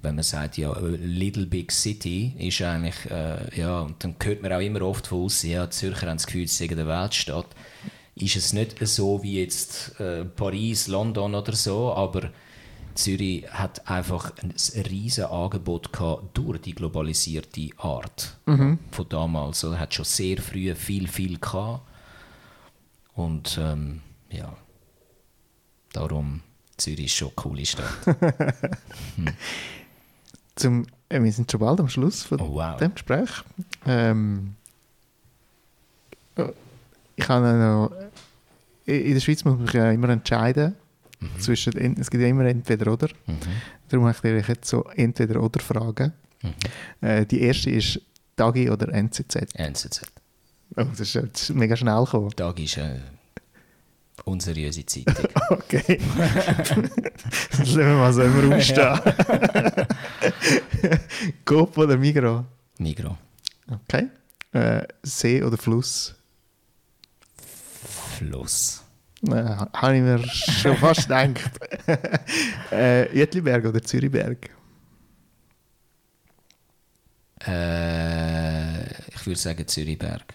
wenn 0.01 0.15
man 0.15 0.25
sagt, 0.25 0.57
ja, 0.57 0.73
a 0.73 0.81
Little 0.81 1.47
Big 1.47 1.71
City 1.71 2.33
ist 2.39 2.63
eigentlich, 2.63 2.95
äh, 3.11 3.61
ja, 3.61 3.81
und 3.81 4.03
dann 4.03 4.15
hört 4.23 4.41
man 4.41 4.53
auch 4.53 4.61
immer 4.61 4.81
oft 4.83 5.07
von 5.07 5.25
außen, 5.25 5.51
ja, 5.51 5.69
Zürcher 5.69 6.07
haben 6.07 6.17
das 6.17 6.27
Gefühl, 6.27 6.49
sie 6.49 6.67
seien 6.67 6.79
eine 6.79 6.89
Weltstadt. 6.89 7.49
Ist 8.15 8.37
es 8.37 8.55
nicht 8.55 8.79
so 8.87 9.23
wie 9.23 9.41
jetzt 9.41 10.01
äh, 10.01 10.25
Paris, 10.25 10.87
London 10.87 11.35
oder 11.35 11.53
so, 11.53 11.93
aber 11.93 12.31
Zürich 12.97 13.49
hat 13.51 13.89
einfach 13.89 14.33
ein, 14.43 14.53
riesiges 14.91 15.31
Angebot 15.31 15.93
gehabt 15.93 16.37
durch 16.37 16.61
die 16.63 16.75
globalisierte 16.75 17.71
Art 17.79 18.37
von 18.91 19.09
damals. 19.09 19.65
Also, 19.65 19.79
hat 19.79 19.95
schon 19.95 20.05
sehr 20.05 20.39
früh 20.39 20.75
viel, 20.75 21.07
viel 21.09 21.39
gehabt. 21.39 21.83
Und 23.15 23.59
ähm, 23.61 24.03
ja, 24.31 24.55
darum 25.93 26.41
Zürich 26.77 27.07
ist 27.07 27.15
schon 27.15 27.29
eine 27.29 27.35
coole 27.37 27.65
Stadt. 27.65 27.87
Zum, 30.57 30.87
äh, 31.09 31.23
wir 31.23 31.33
sind 31.33 31.51
schon 31.51 31.61
bald 31.61 31.81
am 31.81 31.89
Schluss 31.89 32.23
von 32.23 32.41
Oh, 32.41 32.55
wow. 32.55 32.77
dem 32.77 32.93
Gespräch. 32.95 33.31
Ähm, 33.87 34.55
oh, 36.37 36.49
ich 37.17 37.29
habe 37.29 37.53
noch, 37.55 37.93
in 38.87 39.15
der 39.15 39.21
Schweiz 39.21 39.45
muss 39.45 39.57
man 39.57 39.67
sich 39.67 39.75
ja 39.75 39.91
immer 39.91 40.09
entscheiden. 40.11 40.75
Zwischen, 41.39 41.77
en- 41.77 41.97
es 42.01 42.11
gibt 42.11 42.23
ja 42.23 42.29
immer 42.29 42.45
entweder 42.47 42.93
oder. 42.93 43.09
Mhm. 43.27 43.39
Darum 43.89 44.07
möchte 44.07 44.29
ich 44.37 44.49
jetzt 44.49 44.69
so 44.69 44.83
entweder 44.95 45.43
oder 45.43 45.61
fragen. 45.61 46.13
Äh, 47.01 47.25
die 47.27 47.41
erste 47.43 47.71
ist 47.71 48.01
Tagi 48.37 48.69
oder 48.71 48.93
NZZ. 48.93 49.55
NZZ. 49.55 50.03
Oh, 50.77 50.83
das 50.85 51.01
ist, 51.01 51.15
das 51.17 51.43
ist 51.43 51.55
mega 51.55 51.77
schnell 51.77 52.05
gekommen. 52.05 52.31
Tag 52.31 52.59
ist 52.59 52.79
eine 52.79 53.03
unseriöse 54.25 54.85
Zeitung. 54.87 55.27
Okay. 55.51 56.01
das 57.51 57.59
lassen 57.59 57.77
wir 57.79 57.85
mal 57.95 58.13
so 58.13 58.23
im 58.23 58.51
Raum 58.51 58.61
stehen. 58.61 58.99
Coop 61.45 61.77
oder 61.79 61.97
Migros? 61.97 62.45
Migro. 62.79 63.17
Okay. 63.71 64.09
Äh, 64.53 64.83
See 65.03 65.43
oder 65.43 65.57
Fluss? 65.57 66.15
Fluss. 68.19 68.83
Äh, 69.31 69.57
Habe 69.73 69.97
ich 69.97 70.03
mir 70.03 70.19
schon 70.29 70.77
fast 70.77 71.03
gedacht. 71.09 71.51
äh, 72.73 73.17
Jütliberg 73.17 73.65
oder 73.65 73.83
Zürichberg? 73.83 74.51
Äh, 77.47 78.85
ich 79.11 79.27
würde 79.27 79.39
sagen 79.39 79.67
Zürichberg. 79.67 80.35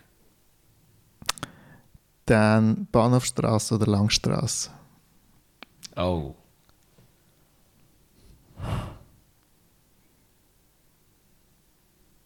Dann 2.25 2.87
Bahnhofstrasse 2.91 3.75
oder 3.75 3.87
Langstrasse? 3.87 4.69
Oh. 5.95 6.35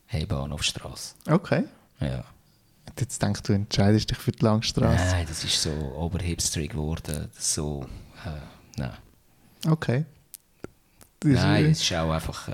Hey, 0.05 0.26
Bahnhofstrasse. 0.26 1.16
Okay. 1.30 1.66
Ja. 1.99 2.24
Jetzt 3.00 3.22
denkst 3.22 3.41
du, 3.43 3.54
entscheidest 3.54 4.10
dich 4.12 4.18
für 4.18 4.32
die 4.32 4.43
Langstrasse. 4.43 5.04
Nein, 5.16 5.26
das 5.28 5.43
ist 5.43 5.62
so 5.62 5.70
oberhipsterig 5.98 6.72
geworden. 6.72 7.30
So, 7.38 7.86
äh, 8.26 8.30
nein. 8.80 8.93
Okay. 9.68 10.06
Das 11.20 11.32
ist- 11.32 11.39
Nein, 11.41 11.66
es 11.66 11.82
ist 11.82 11.93
auch 11.93 12.12
einfach 12.12 12.48
äh, 12.48 12.52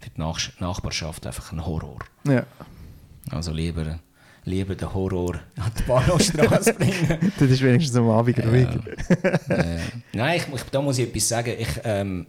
für 0.00 0.10
die 0.10 0.20
Nach 0.20 0.38
Nachbarschaft 0.60 1.26
einfach 1.26 1.52
ein 1.52 1.64
Horror. 1.64 1.98
Ja. 2.26 2.46
Also 3.30 3.52
lieber, 3.52 3.98
lieber 4.44 4.74
den 4.74 4.94
Horror 4.94 5.40
an 5.56 5.70
die 5.78 5.82
Bahnhofstrasse 5.82 6.72
bringen. 6.78 7.32
Das 7.38 7.50
ist 7.50 7.60
wenigstens 7.62 7.96
am 7.96 8.08
Abend 8.08 8.38
ruhig. 8.38 8.68
äh, 9.48 9.78
nein, 10.14 10.40
ich, 10.40 10.54
ich, 10.54 10.62
da 10.70 10.80
muss 10.80 10.98
ich 10.98 11.08
etwas 11.08 11.28
sagen. 11.28 11.54
Ich, 11.58 11.68
ähm, 11.84 12.26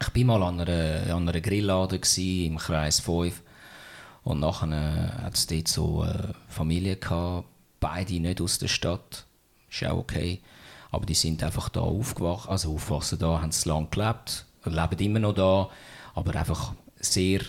ich 0.00 0.08
bin 0.10 0.26
mal 0.26 0.42
an 0.42 0.60
einer, 0.60 1.14
an 1.14 1.28
einer 1.28 1.40
Grilllade 1.40 2.00
im 2.16 2.56
Kreis 2.58 2.98
5 3.00 3.42
und 4.26 4.40
nachher 4.40 4.72
äh, 4.72 5.22
hat 5.22 5.34
es 5.34 5.46
dort 5.46 5.68
so 5.68 6.04
äh, 6.04 6.32
Familie 6.48 6.96
gehabt, 6.96 7.46
beide 7.78 8.18
nicht 8.18 8.40
aus 8.40 8.58
der 8.58 8.66
Stadt, 8.66 9.24
ist 9.70 9.84
auch 9.84 9.98
okay, 9.98 10.40
aber 10.90 11.06
die 11.06 11.14
sind 11.14 11.44
einfach 11.44 11.68
da 11.68 11.80
aufgewacht, 11.80 12.48
also 12.48 12.74
aufgewachsen 12.74 13.20
da, 13.20 13.40
haben 13.40 13.52
sie 13.52 13.68
lang 13.68 13.88
gelebt, 13.88 14.44
leben 14.64 14.98
immer 14.98 15.20
noch 15.20 15.32
da, 15.32 15.70
aber 16.16 16.34
einfach 16.34 16.74
sehr, 16.96 17.42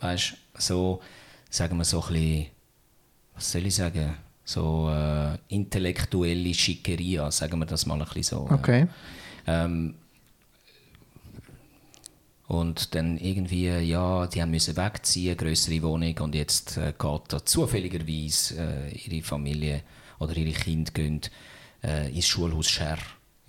weißt 0.00 0.34
so, 0.58 1.00
sagen 1.48 1.78
wir 1.78 1.84
so 1.84 2.02
ein 2.02 2.12
bisschen, 2.12 2.46
was 3.34 3.50
soll 3.50 3.66
ich 3.66 3.74
sagen, 3.74 4.14
so 4.44 4.90
äh, 4.90 5.38
intellektuelle 5.48 6.52
Schickeria, 6.52 7.30
sagen 7.30 7.58
wir 7.58 7.64
das 7.64 7.86
mal 7.86 7.94
ein 7.94 8.04
bisschen 8.04 8.22
so. 8.22 8.50
Okay. 8.50 8.86
Ähm, 9.46 9.94
und 12.52 12.94
dann 12.94 13.16
irgendwie, 13.16 13.68
ja, 13.68 14.26
die 14.26 14.42
haben 14.42 14.50
müssen 14.50 14.76
wegziehen, 14.76 15.36
größere 15.36 15.82
Wohnung 15.82 16.14
und 16.18 16.34
jetzt 16.34 16.76
äh, 16.76 16.92
geht 16.98 17.22
da 17.28 17.44
zufälligerweise 17.44 18.90
äh, 18.90 18.94
ihre 18.94 19.22
Familie 19.22 19.82
oder 20.18 20.36
ihre 20.36 20.52
Kinder 20.52 20.92
gehen 20.92 21.22
äh, 21.82 22.14
ins 22.14 22.26
Schulhaus 22.26 22.68
Scher, 22.68 22.98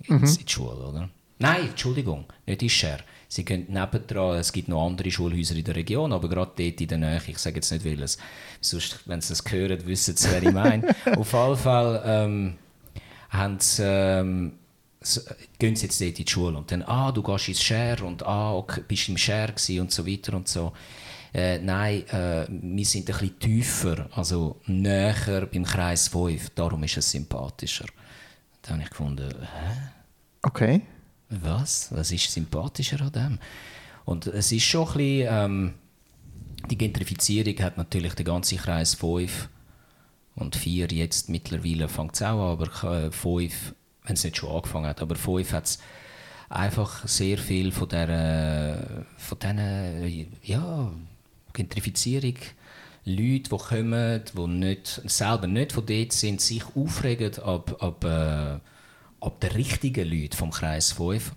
ins, 0.04 0.38
in 0.38 0.46
die 0.46 0.52
Schule, 0.52 0.88
oder? 0.88 1.10
Nein, 1.38 1.68
Entschuldigung, 1.68 2.24
nicht 2.46 2.62
ins 2.62 2.72
Scher. 2.72 2.98
Sie 3.28 3.44
gehen 3.44 3.66
nebendran, 3.68 4.38
es 4.38 4.52
gibt 4.52 4.68
noch 4.68 4.86
andere 4.86 5.10
Schulhäuser 5.10 5.56
in 5.56 5.64
der 5.64 5.76
Region, 5.76 6.12
aber 6.12 6.28
gerade 6.28 6.52
dort 6.56 6.80
in 6.80 6.88
der 6.88 6.98
Nähe, 6.98 7.20
ich 7.26 7.38
sage 7.38 7.56
jetzt 7.56 7.70
nicht 7.72 7.84
welches, 7.84 8.16
sonst, 8.62 9.00
wenn 9.06 9.20
sie 9.20 9.34
das 9.34 9.44
hören, 9.52 9.86
wissen 9.86 10.16
sie, 10.16 10.30
wer 10.30 10.42
ich 10.42 10.52
meine. 10.52 10.94
Auf 11.16 11.32
jeden 11.32 11.56
Fall 11.56 12.02
ähm, 12.06 12.54
haben 13.28 13.60
sie, 13.60 13.82
ähm, 13.84 14.52
gehen 15.58 15.76
sie 15.76 15.86
jetzt 15.86 16.00
dort 16.00 16.18
in 16.18 16.24
die 16.24 16.30
Schule 16.30 16.58
und 16.58 16.70
dann, 16.70 16.82
ah, 16.82 17.12
du 17.12 17.22
gehst 17.22 17.48
ins 17.48 17.62
Share 17.62 18.04
und 18.04 18.22
ah, 18.24 18.54
okay, 18.54 18.82
bist 18.86 19.08
im 19.08 19.16
Share 19.16 19.52
und 19.80 19.90
so 19.90 20.06
weiter 20.06 20.34
und 20.34 20.48
so. 20.48 20.72
Äh, 21.32 21.58
nein, 21.58 22.06
äh, 22.08 22.46
wir 22.48 22.84
sind 22.84 23.10
ein 23.10 23.18
bisschen 23.18 23.38
tiefer, 23.40 24.08
also 24.12 24.60
näher 24.66 25.46
beim 25.46 25.64
Kreis 25.64 26.08
5, 26.08 26.50
darum 26.50 26.84
ist 26.84 26.96
es 26.96 27.10
sympathischer. 27.10 27.86
Da 28.62 28.70
habe 28.72 28.82
ich 28.82 28.90
gefunden, 28.90 29.28
hä? 29.40 29.90
Okay. 30.42 30.82
Was? 31.28 31.88
Was 31.90 32.12
ist 32.12 32.30
sympathischer 32.30 33.00
an 33.00 33.12
dem? 33.12 33.38
Und 34.04 34.26
es 34.28 34.52
ist 34.52 34.64
schon 34.64 34.86
ein 34.86 34.94
bisschen, 34.94 35.28
ähm, 35.30 35.74
die 36.70 36.78
Gentrifizierung 36.78 37.58
hat 37.60 37.76
natürlich 37.76 38.14
den 38.14 38.26
ganzen 38.26 38.58
Kreis 38.58 38.94
5 38.94 39.48
und 40.36 40.56
4 40.56 40.86
jetzt 40.88 41.28
mittlerweile 41.28 41.88
fängt 41.88 42.14
es 42.14 42.22
auch 42.22 42.52
an, 42.52 42.60
aber 42.60 43.10
5, 43.10 43.74
wenn 44.04 44.14
es 44.14 44.24
nicht 44.24 44.36
schon 44.36 44.50
angefangen 44.50 44.86
hat, 44.86 45.00
aber 45.02 45.16
5 45.16 45.52
hat 45.52 45.64
es 45.64 45.78
einfach 46.48 47.06
sehr 47.08 47.38
viel 47.38 47.72
von 47.72 47.88
der 47.88 49.04
von 49.16 49.38
diesen, 49.38 50.32
ja, 50.42 50.90
Gentrifizierung, 51.52 52.34
Leute, 53.06 53.50
die 53.50 53.56
kommen, 53.56 54.22
die 54.36 54.46
nicht, 54.46 55.02
selber 55.06 55.46
nicht 55.46 55.72
von 55.72 55.84
dort 55.86 56.12
sind, 56.12 56.40
sich 56.40 56.64
aufregen 56.74 57.38
ab, 57.40 57.76
ab, 57.82 58.04
äh, 58.04 58.58
ab 59.24 59.40
den 59.40 59.50
richtigen 59.52 60.08
Leuten 60.08 60.36
vom 60.36 60.50
Kreis 60.50 60.92
5. 60.92 61.32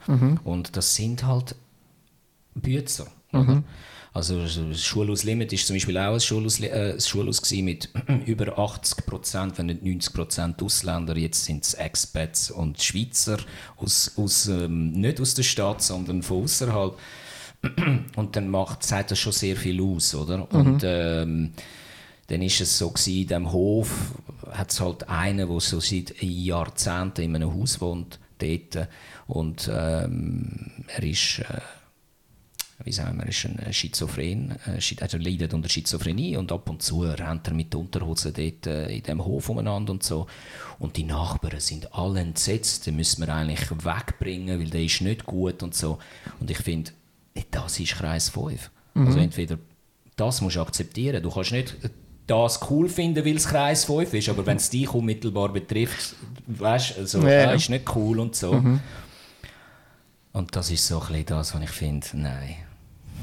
Und 0.45 0.75
das 0.77 0.95
sind 0.95 1.23
halt 1.25 1.55
Bützer. 2.55 3.07
oder? 3.33 3.63
Also 4.17 4.41
das 4.41 4.83
Schulhaus 4.83 5.25
Limit 5.25 5.53
ist 5.53 5.67
zum 5.67 5.75
Beispiel 5.75 5.95
auch 5.95 6.15
ein 6.15 6.19
Schulhaus, 6.19 6.59
äh, 6.59 6.99
Schulhaus 6.99 7.39
gewesen 7.39 7.65
mit 7.65 7.89
über 8.25 8.57
80 8.57 9.05
Prozent, 9.05 9.57
wenn 9.59 9.67
nicht 9.67 9.83
90 9.83 10.11
Prozent 10.11 10.63
Ausländer. 10.63 11.15
Jetzt 11.15 11.45
sind 11.45 11.63
es 11.63 11.75
Expats 11.75 12.49
und 12.49 12.81
Schweizer, 12.81 13.37
aus, 13.75 14.13
aus, 14.17 14.47
ähm, 14.47 14.93
nicht 14.93 15.21
aus 15.21 15.35
der 15.35 15.43
Stadt, 15.43 15.83
sondern 15.83 16.23
von 16.23 16.45
außerhalb. 16.45 16.97
Und 18.15 18.35
dann 18.35 18.49
macht, 18.49 18.83
sagt 18.83 19.11
das 19.11 19.19
schon 19.19 19.33
sehr 19.33 19.55
viel 19.55 19.81
aus, 19.83 20.15
oder? 20.15 20.51
Und 20.51 20.81
ähm, 20.83 21.53
dann 22.25 22.41
ist 22.41 22.59
es 22.59 22.75
so 22.75 22.89
gewesen, 22.89 23.21
in 23.21 23.27
diesem 23.27 23.51
Hof 23.51 24.15
hat 24.51 24.71
es 24.71 24.79
halt 24.79 25.09
einen, 25.09 25.47
der 25.47 25.59
so 25.59 25.79
seit 25.79 26.15
Jahrzehnten 26.21 27.21
in 27.21 27.35
einem 27.35 27.53
Haus 27.53 27.81
wohnt, 27.81 28.19
dort. 28.39 28.87
Und 29.27 29.69
ähm, 29.71 30.71
er 30.87 31.03
ist, 31.03 31.39
äh, 31.39 31.61
wie 32.83 32.91
sagen 32.91 33.17
wir, 33.17 33.27
ist 33.27 33.45
ein 33.45 33.73
Schizophren, 33.73 34.55
äh, 34.67 34.79
also 35.01 35.17
leidet 35.17 35.53
unter 35.53 35.67
Schizophrenie 35.67 36.37
und 36.37 36.51
ab 36.51 36.69
und 36.69 36.83
zu 36.83 37.01
rennt 37.01 37.47
er 37.47 37.53
mit 37.53 37.73
der 37.73 37.79
Unterhose 37.79 38.31
dort 38.31 38.67
äh, 38.67 38.95
in 38.95 39.03
dem 39.03 39.25
Hof 39.25 39.49
umeinander 39.49 39.91
und 39.91 40.03
so. 40.03 40.27
Und 40.77 40.95
die 40.95 41.03
Nachbarn 41.03 41.59
sind 41.59 41.93
alle 41.93 42.19
entsetzt, 42.19 42.85
den 42.85 42.95
müssen 42.95 43.25
wir 43.25 43.33
eigentlich 43.33 43.69
wegbringen, 43.71 44.59
weil 44.59 44.69
der 44.69 44.83
ist 44.83 45.01
nicht 45.01 45.25
gut 45.25 45.63
und 45.63 45.73
so. 45.73 45.97
Und 46.39 46.51
ich 46.51 46.59
finde, 46.59 46.91
das 47.51 47.79
ist 47.79 47.95
Kreis 47.95 48.29
5. 48.29 48.69
Also 48.95 49.19
entweder 49.19 49.59
das 50.15 50.41
musst 50.41 50.55
du 50.55 50.61
akzeptieren. 50.61 51.21
Du 51.21 51.29
kannst 51.29 51.51
nicht 51.51 51.75
das 52.25 52.59
cool 52.69 52.89
finden, 52.89 53.23
weil 53.25 53.37
es 53.37 53.47
Kreis 53.47 53.85
5 53.85 54.13
ist, 54.13 54.29
aber 54.29 54.45
wenn 54.45 54.57
es 54.57 54.69
dich 54.69 54.91
unmittelbar 54.93 55.49
betrifft, 55.53 56.15
weißt 56.47 56.97
du, 56.97 57.01
also, 57.01 57.21
Ja, 57.21 57.29
ja. 57.29 57.45
das 57.53 57.63
ist 57.63 57.69
nicht 57.69 57.95
cool 57.95 58.19
und 58.19 58.35
so. 58.35 58.51
Und 60.33 60.55
das 60.55 60.69
ist 60.69 60.85
so 60.85 60.99
ein 60.99 61.07
bisschen 61.07 61.25
das, 61.27 61.55
was 61.55 61.61
ich 61.61 61.69
finde, 61.69 62.07
nein, 62.13 62.55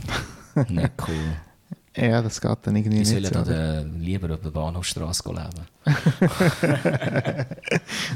nicht 0.69 0.93
cool. 1.09 1.37
Ja, 1.97 2.23
das 2.23 2.41
geht 2.41 2.59
dann 2.63 2.75
irgendwie 2.77 3.03
Die 3.05 3.11
nicht 3.11 3.11
sollen 3.11 3.25
so. 3.25 3.35
an 3.39 3.43
Oder, 3.45 3.53
der, 3.55 3.85
lieber 3.85 4.35
auf 4.35 4.41
der 4.41 4.51
Bahnhofstrasse 4.51 5.29
leben. 5.29 5.67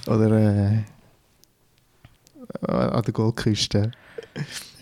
oder 0.07 0.31
äh, 0.33 0.83
an 2.67 3.03
der 3.03 3.13
Goldküste. 3.13 3.93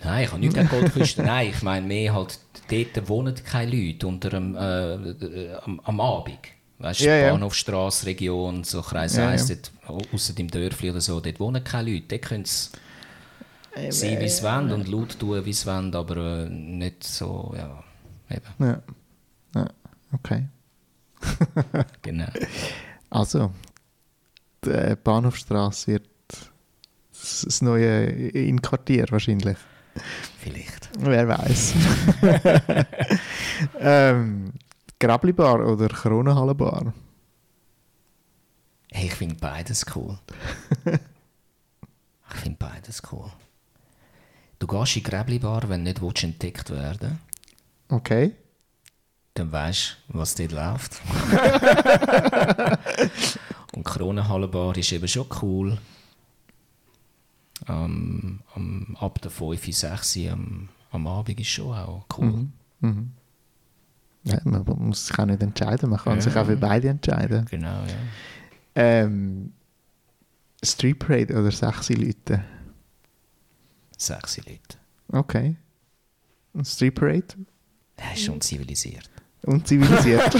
Nein, 0.04 0.24
ich 0.24 0.30
habe 0.30 0.40
nichts 0.40 0.54
gegen 0.54 0.68
Goldküste. 0.68 1.22
Nein, 1.22 1.50
ich 1.50 1.62
meine 1.62 1.86
mehr 1.86 2.14
halt, 2.14 2.38
dort 2.70 3.08
wohnen 3.08 3.34
keine 3.44 3.70
Leute 3.70 4.06
unter 4.06 4.30
dem, 4.30 4.54
äh, 4.56 4.94
äh, 4.94 5.54
am, 5.64 5.80
am 5.80 6.00
Abend. 6.00 6.38
Weißt 6.78 7.00
du, 7.00 7.04
Ja. 7.06 7.30
Bahnhofstrasse, 7.32 8.06
Region, 8.06 8.62
so 8.64 8.82
Kreis 8.82 9.16
Ja, 9.16 9.28
1, 9.28 9.48
ja. 9.48 9.56
ausser 10.12 10.34
im 10.38 10.48
Dörfli 10.50 10.90
oder 10.90 11.00
so, 11.00 11.20
dort 11.20 11.40
wohnen 11.40 11.64
keine 11.64 11.90
Leute. 11.92 12.04
Dort 12.08 12.22
können 12.22 12.44
sie 12.44 12.70
Äh, 13.76 13.92
sein, 13.92 14.18
wie 14.20 14.28
sie 14.28 14.42
wollen 14.42 14.72
und 14.72 14.88
laut 14.88 15.18
tun, 15.18 15.44
wie 15.44 15.52
sie 15.52 15.66
wollen, 15.66 15.94
aber 15.94 16.16
äh, 16.16 16.48
nicht 16.48 17.04
so, 17.04 17.54
ja, 17.56 17.84
eben, 18.30 18.46
Ja. 18.58 18.82
ja. 19.54 19.68
Okay. 20.12 20.48
genau. 22.02 22.28
Also, 23.10 23.52
die 24.64 24.96
Bahnhofstrasse 25.04 25.92
wird 25.92 26.08
das 27.12 27.60
neue 27.60 28.04
Innenquartier 28.06 29.06
wahrscheinlich. 29.10 29.58
Vielleicht. 30.38 30.88
Wer 30.98 31.28
weiß. 31.28 31.74
ähm, 33.80 34.52
Grabli-Bar 34.98 35.66
oder 35.66 35.88
Kronenhalle-Bar? 35.88 36.94
Hey, 38.90 39.06
ich 39.06 39.14
finde 39.14 39.34
beides 39.34 39.84
cool. 39.94 40.18
ich 40.86 42.36
finde 42.40 42.56
beides 42.58 43.02
cool. 43.12 43.30
Du 44.58 44.66
gehst 44.66 44.96
in 44.96 45.02
die 45.02 45.10
Gräbli-Bar, 45.10 45.68
wenn 45.68 45.84
du 45.84 45.90
nicht 45.90 46.00
willst, 46.02 46.24
entdeckt 46.24 46.70
werden 46.70 47.18
Okay. 47.88 48.32
dann 49.34 49.52
weißt 49.52 49.96
du, 50.08 50.18
was 50.18 50.34
dort 50.34 50.52
läuft. 50.52 51.00
Und 53.74 53.84
Kronenhallenbar 53.84 54.76
ist 54.76 54.92
eben 54.92 55.06
schon 55.08 55.26
cool. 55.42 55.78
Ähm, 57.68 58.40
am, 58.54 58.96
ab 58.98 59.20
der 59.22 59.30
5, 59.30 59.74
6 59.76 60.16
Uhr 60.16 60.32
am, 60.32 60.68
am 60.90 61.06
Abend 61.06 61.38
ist 61.40 61.48
schon 61.48 61.74
auch 61.76 62.04
cool. 62.18 62.46
Ja, 64.24 64.38
man 64.44 64.64
muss 64.78 65.06
sich 65.06 65.18
auch 65.18 65.26
nicht 65.26 65.42
entscheiden, 65.42 65.90
man 65.90 65.98
kann 66.00 66.16
Ja. 66.16 66.20
sich 66.22 66.36
auch 66.36 66.46
für 66.46 66.56
beide 66.56 66.88
entscheiden. 66.88 67.46
Genau, 67.50 67.82
ja. 67.84 67.94
Ähm, 68.74 69.52
Street 70.64 70.98
Parade 70.98 71.34
oder 71.38 71.50
sexy 71.52 71.94
Leute? 71.94 72.42
Sexy 73.96 74.40
Leute. 74.40 74.78
Okay. 75.12 75.56
Und 76.52 76.66
Street 76.66 76.94
Parade? 76.94 77.34
Das 77.96 78.14
ist 78.14 78.24
schon 78.24 78.40
zivilisiert. 78.40 79.08
Unzivilisiert. 79.42 80.34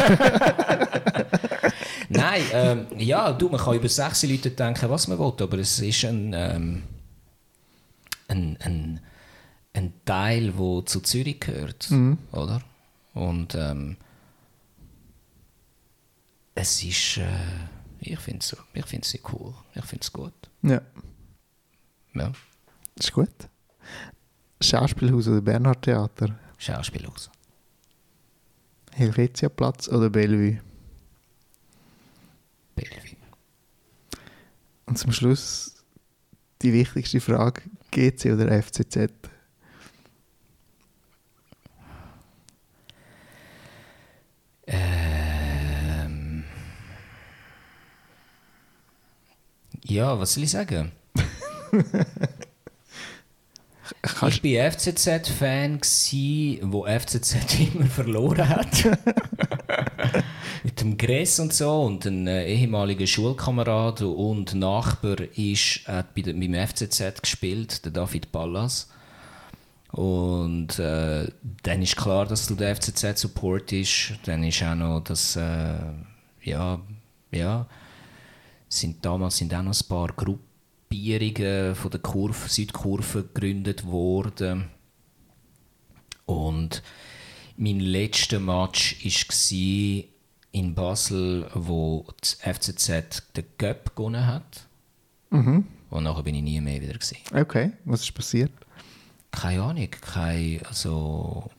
Nein, 2.09 2.43
ähm, 2.53 2.87
ja, 2.99 3.33
du, 3.33 3.49
man 3.49 3.61
kann 3.61 3.77
über 3.77 3.89
sexy 3.89 4.27
Leute 4.27 4.51
denken, 4.51 4.91
was 4.91 5.09
man 5.09 5.19
will, 5.19 5.33
aber 5.39 5.59
es 5.59 5.79
ist 5.79 6.05
ein, 6.05 6.33
ähm, 6.35 6.83
ein, 8.29 8.57
ein, 8.61 9.01
ein 9.75 9.93
Teil, 10.05 10.53
der 10.53 10.87
zu 10.87 11.01
Zürich 11.01 11.41
gehört, 11.41 11.89
oder? 12.33 12.63
Und 13.15 13.55
ähm, 13.55 13.97
es 16.55 16.83
ist, 16.83 17.19
äh, 17.19 17.27
ich 18.01 18.19
finde 18.19 18.41
es 18.41 18.57
ich 18.75 18.87
find's 18.87 19.11
sehr 19.11 19.21
cool, 19.33 19.55
ich 19.75 19.85
finde 19.85 20.03
es 20.03 20.13
gut. 20.13 20.35
ja, 20.63 20.81
Ja, 22.15 22.33
ist 22.99 23.13
gut. 23.13 23.49
Schauspielhaus 24.61 25.29
oder 25.29 25.43
Bernhard 25.43 25.83
Theater? 25.83 26.39
Schauspielhaus. 26.59 27.31
Helvetiaplatz 28.93 29.89
oder 29.89 30.09
Bellevue? 30.09 30.61
Bellevue. 32.75 33.17
Und 34.87 34.99
zum 34.99 35.13
Schluss 35.13 35.75
die 36.63 36.73
wichtigste 36.73 37.21
Frage: 37.21 37.63
GC 37.91 38.33
oder 38.33 38.63
FCZ? 38.63 39.11
Ähm, 44.69 46.45
ja, 49.85 50.19
was 50.19 50.35
soll 50.35 50.45
ich 50.45 50.51
sagen? 50.51 50.93
Ich 54.03 54.23
war 54.23 54.71
FCZ-Fan, 54.73 55.81
wo 56.63 56.87
FCZ 56.87 57.61
immer 57.75 57.87
verloren 57.87 58.49
hat. 58.49 58.85
Mit 60.65 60.81
dem 60.81 60.97
Gress 60.97 61.39
und 61.39 61.53
so. 61.53 61.83
Und 61.83 62.05
ein 62.07 62.27
äh, 62.27 62.47
ehemaliger 62.47 63.07
Schulkamerad 63.07 64.03
und 64.03 64.55
Nachbar 64.55 65.21
ist, 65.37 65.87
hat 65.87 66.15
bei 66.15 66.23
dem, 66.23 66.41
beim 66.41 66.67
FCZ 66.67 67.23
gespielt, 67.23 67.85
der 67.85 67.93
David 67.93 68.33
Pallas. 68.33 68.89
Und 69.93 70.79
äh, 70.79 71.27
dann 71.63 71.83
ist 71.83 71.97
klar, 71.97 72.27
dass 72.27 72.47
du 72.47 72.55
den 72.55 72.75
FCZ 72.75 73.19
supportest. 73.19 74.15
Dann 74.25 74.43
ist 74.45 74.63
auch 74.63 74.75
noch 74.75 75.01
das, 75.01 75.37
äh, 75.37 75.79
ja, 76.43 76.81
ja, 77.31 77.67
sind 78.69 79.05
damals 79.05 79.37
sind 79.37 79.55
auch 79.55 79.63
noch 79.63 79.75
ein 79.75 79.89
paar 79.89 80.09
Gruppierungen 80.89 81.75
von 81.75 81.91
der 81.91 82.01
Kurve, 82.01 82.49
Südkurve 82.49 83.25
gegründet 83.25 83.87
worden. 83.87 84.71
Und 86.25 86.83
mein 87.57 87.81
letzter 87.81 88.41
Match 88.41 88.97
war 89.05 90.05
in 90.53 90.75
Basel, 90.75 91.49
wo 91.55 92.07
das 92.21 92.35
FCZ 92.35 93.33
den 93.37 93.45
Cup 93.59 93.95
gewonnen 93.97 94.27
hat. 94.27 94.67
Mhm. 95.31 95.67
Und 95.91 96.05
nachher 96.05 96.23
bin 96.23 96.35
ich 96.35 96.43
nie 96.43 96.61
mehr 96.61 96.81
wieder. 96.81 96.95
Gewesen. 96.95 97.19
Okay, 97.35 97.73
was 97.85 98.03
ist 98.03 98.15
passiert? 98.15 98.53
Keine 99.31 99.63
Ahnung. 99.63 99.89
Kein, 100.01 100.61
also, 100.67 101.51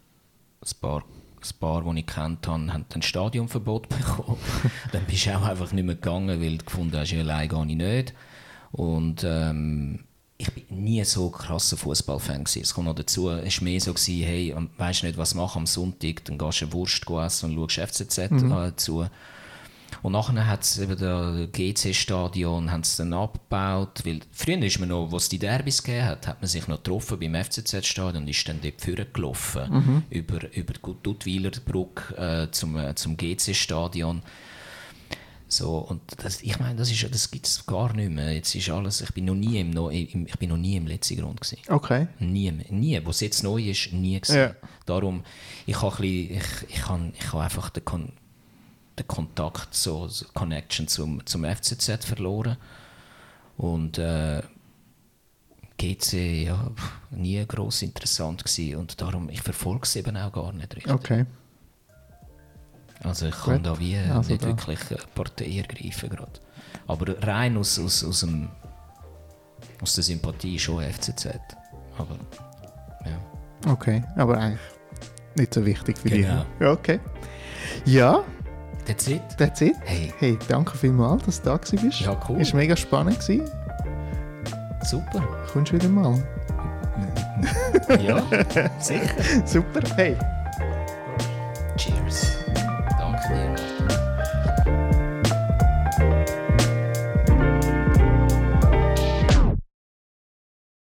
ein 0.62 0.82
paar, 0.82 1.04
ein 1.04 1.60
paar, 1.60 1.94
die 1.94 2.00
ich 2.00 2.08
kennt 2.08 2.48
habe, 2.48 2.74
haben 2.74 2.86
ein 2.94 3.02
Stadionverbot 3.02 3.90
bekommen. 3.90 4.38
Dann 4.92 5.06
bist 5.06 5.26
du 5.26 5.38
auch 5.38 5.44
einfach 5.44 5.72
nicht 5.72 5.86
mehr 5.86 5.96
gegangen, 5.96 6.42
weil 6.42 6.58
du 6.58 6.66
gefunden 6.66 6.98
hast, 6.98 7.12
ja, 7.12 7.20
allein 7.20 7.50
gehe 7.50 7.66
ich 7.68 7.76
nicht. 7.76 8.14
Und 8.78 9.24
ähm, 9.26 10.06
ich 10.38 10.52
bin 10.52 10.84
nie 10.84 11.04
so 11.04 11.30
krasser 11.30 11.78
Fußballfan 11.78 12.44
gewesen. 12.44 12.62
Es 12.62 12.74
kommt 12.74 12.88
noch 12.88 12.96
dazu, 12.96 13.30
es 13.30 13.58
war 13.58 13.64
mehr 13.64 13.82
so, 13.82 13.94
gewesen, 13.94 14.24
hey, 14.24 14.56
weißt 14.78 15.04
nicht, 15.04 15.18
was 15.18 15.34
machen 15.34 15.60
am 15.60 15.66
Sonntag, 15.66 16.24
dann 16.26 16.38
gehst 16.38 16.62
du 16.62 16.66
eine 16.66 16.74
Wurst 16.74 17.10
essen 17.10 17.58
und 17.58 17.72
schaust 17.72 17.92
FCZ 17.92 18.32
Mhm. 18.32 18.74
zu. 18.78 19.08
Und 20.04 20.12
nachher 20.12 20.46
hat 20.46 20.62
es 20.64 20.78
eben 20.78 20.98
das 20.98 21.52
GC-Stadion 21.54 22.70
dann 22.98 23.14
abgebaut, 23.14 24.02
weil 24.06 24.20
früher 24.32 24.62
ist 24.62 24.80
man 24.80 24.90
noch, 24.90 25.10
wo 25.12 25.18
es 25.18 25.28
die 25.30 25.40
Derbys 25.40 25.82
gegeben 25.82 26.06
hat, 26.06 26.28
hat 26.28 26.42
man 26.42 26.48
sich 26.48 26.68
noch 26.68 26.78
getroffen 26.84 27.20
beim 27.20 27.34
FCZ-Stadion 27.36 28.24
und 28.24 28.30
ist 28.30 28.48
dann 28.48 28.60
dort 28.62 28.80
vorne 28.80 29.06
gelaufen, 29.06 30.04
über, 30.10 30.56
über 30.56 30.74
die 30.74 30.96
Duttweiler 31.02 31.52
Brücke 31.66 32.16
äh, 32.16 32.52
zum, 32.52 32.78
äh, 32.78 32.94
zum 32.96 33.18
GC-Stadion. 33.18 34.22
So, 35.50 35.78
und 35.78 36.02
das, 36.24 36.42
ich 36.42 36.60
meine, 36.60 36.76
das, 36.76 36.92
ist- 36.92 37.10
das 37.14 37.32
gibt 37.32 37.48
es 37.48 37.66
gar 37.66 37.94
nicht 37.94 38.12
mehr. 38.12 38.34
Jetzt 38.34 38.54
ist 38.54 38.70
alles, 38.70 39.00
ich 39.02 39.12
bin 39.14 39.26
noch 39.26 39.36
nie 39.36 39.60
im, 39.62 39.70
No- 39.72 39.90
im, 39.90 40.26
ich 40.28 40.38
bin 40.38 40.50
noch 40.50 40.58
nie 40.58 40.76
im 40.76 40.88
letzten 40.88 41.16
Grund 41.18 41.40
gewesen. 41.40 41.60
Okay. 41.70 42.08
Nie, 42.20 42.52
nie. 42.70 43.00
Was 43.06 43.22
jetzt 43.22 43.44
neu 43.44 43.62
ist, 43.62 43.94
nie 43.94 44.20
gesehen. 44.20 44.38
Ja. 44.62 44.70
Darum, 44.86 45.24
ich 45.66 45.82
habe 45.82 46.06
ich, 46.06 46.42
ich 46.68 46.88
habe, 46.88 47.12
ich 47.18 47.32
habe 47.32 47.44
einfach 47.44 47.70
den, 47.70 47.86
Kon 47.86 48.12
den 49.00 49.08
Kontakt, 49.08 49.74
so, 49.74 50.10
Connection 50.34 50.88
zum, 50.88 51.26
zum 51.26 51.46
FCZ 51.46 52.04
verloren. 52.04 52.58
Und 53.58 53.98
äh, 54.00 54.42
GC, 55.78 56.44
ja, 56.46 56.72
nie 57.12 57.46
gross 57.48 57.84
interessant 57.84 58.44
gewesen. 58.44 58.76
Und 58.78 59.00
darum, 59.00 59.30
ich 59.30 59.42
verfolge 59.42 59.84
es 59.84 59.96
eben 59.96 60.18
auch 60.18 60.32
gar 60.32 60.52
nicht 60.52 60.76
richtig. 60.76 60.92
Okay. 60.92 61.26
Also 63.04 63.28
ich 63.28 63.36
kann 63.40 63.58
Gut. 63.58 63.66
da 63.66 63.80
wie 63.80 63.98
Also 63.98 64.32
nicht 64.32 64.44
da. 64.44 64.48
wirklich 64.48 64.80
Partei 65.16 65.58
ergreifen 65.58 66.10
gerade. 66.10 66.32
Aber 66.88 67.06
rein 67.28 67.58
aus, 67.58 67.78
aus, 67.80 68.04
aus, 68.04 68.22
dem, 68.22 68.50
aus 69.82 69.94
der 69.96 70.04
Sympathie 70.04 70.58
schon 70.58 70.84
FCZ. 70.84 71.28
Aber 71.98 72.16
ja. 73.06 73.72
Okay, 73.72 74.04
aber 74.16 74.38
eigentlich 74.38 74.60
nicht 75.36 75.54
so 75.54 75.66
wichtig 75.66 75.98
für 75.98 76.10
Genau. 76.10 76.40
dich. 76.40 76.46
Ja, 76.62 76.72
okay. 76.72 77.00
Ja, 77.86 78.24
That's 78.86 79.08
it. 79.08 79.22
that's 79.38 79.62
it. 79.62 79.76
Hey, 79.84 80.14
Hey, 80.18 80.38
danke 80.48 80.78
vielmals, 80.78 81.24
dass 81.26 81.42
du 81.42 81.50
da 81.50 81.58
bist. 81.58 82.00
Ja, 82.02 82.18
cool. 82.30 82.40
Ist 82.42 82.54
mega 82.54 82.76
spannend 82.76 83.20
gewesen. 83.20 83.50
super. 84.84 85.22
Kommst 85.52 85.72
du 85.72 85.76
wieder 85.76 85.90
mal? 85.90 86.24
Ja, 88.02 88.24
sicher. 88.80 89.02
Super. 89.46 89.82
Hey. 89.96 90.16
Cheers. 91.78 92.37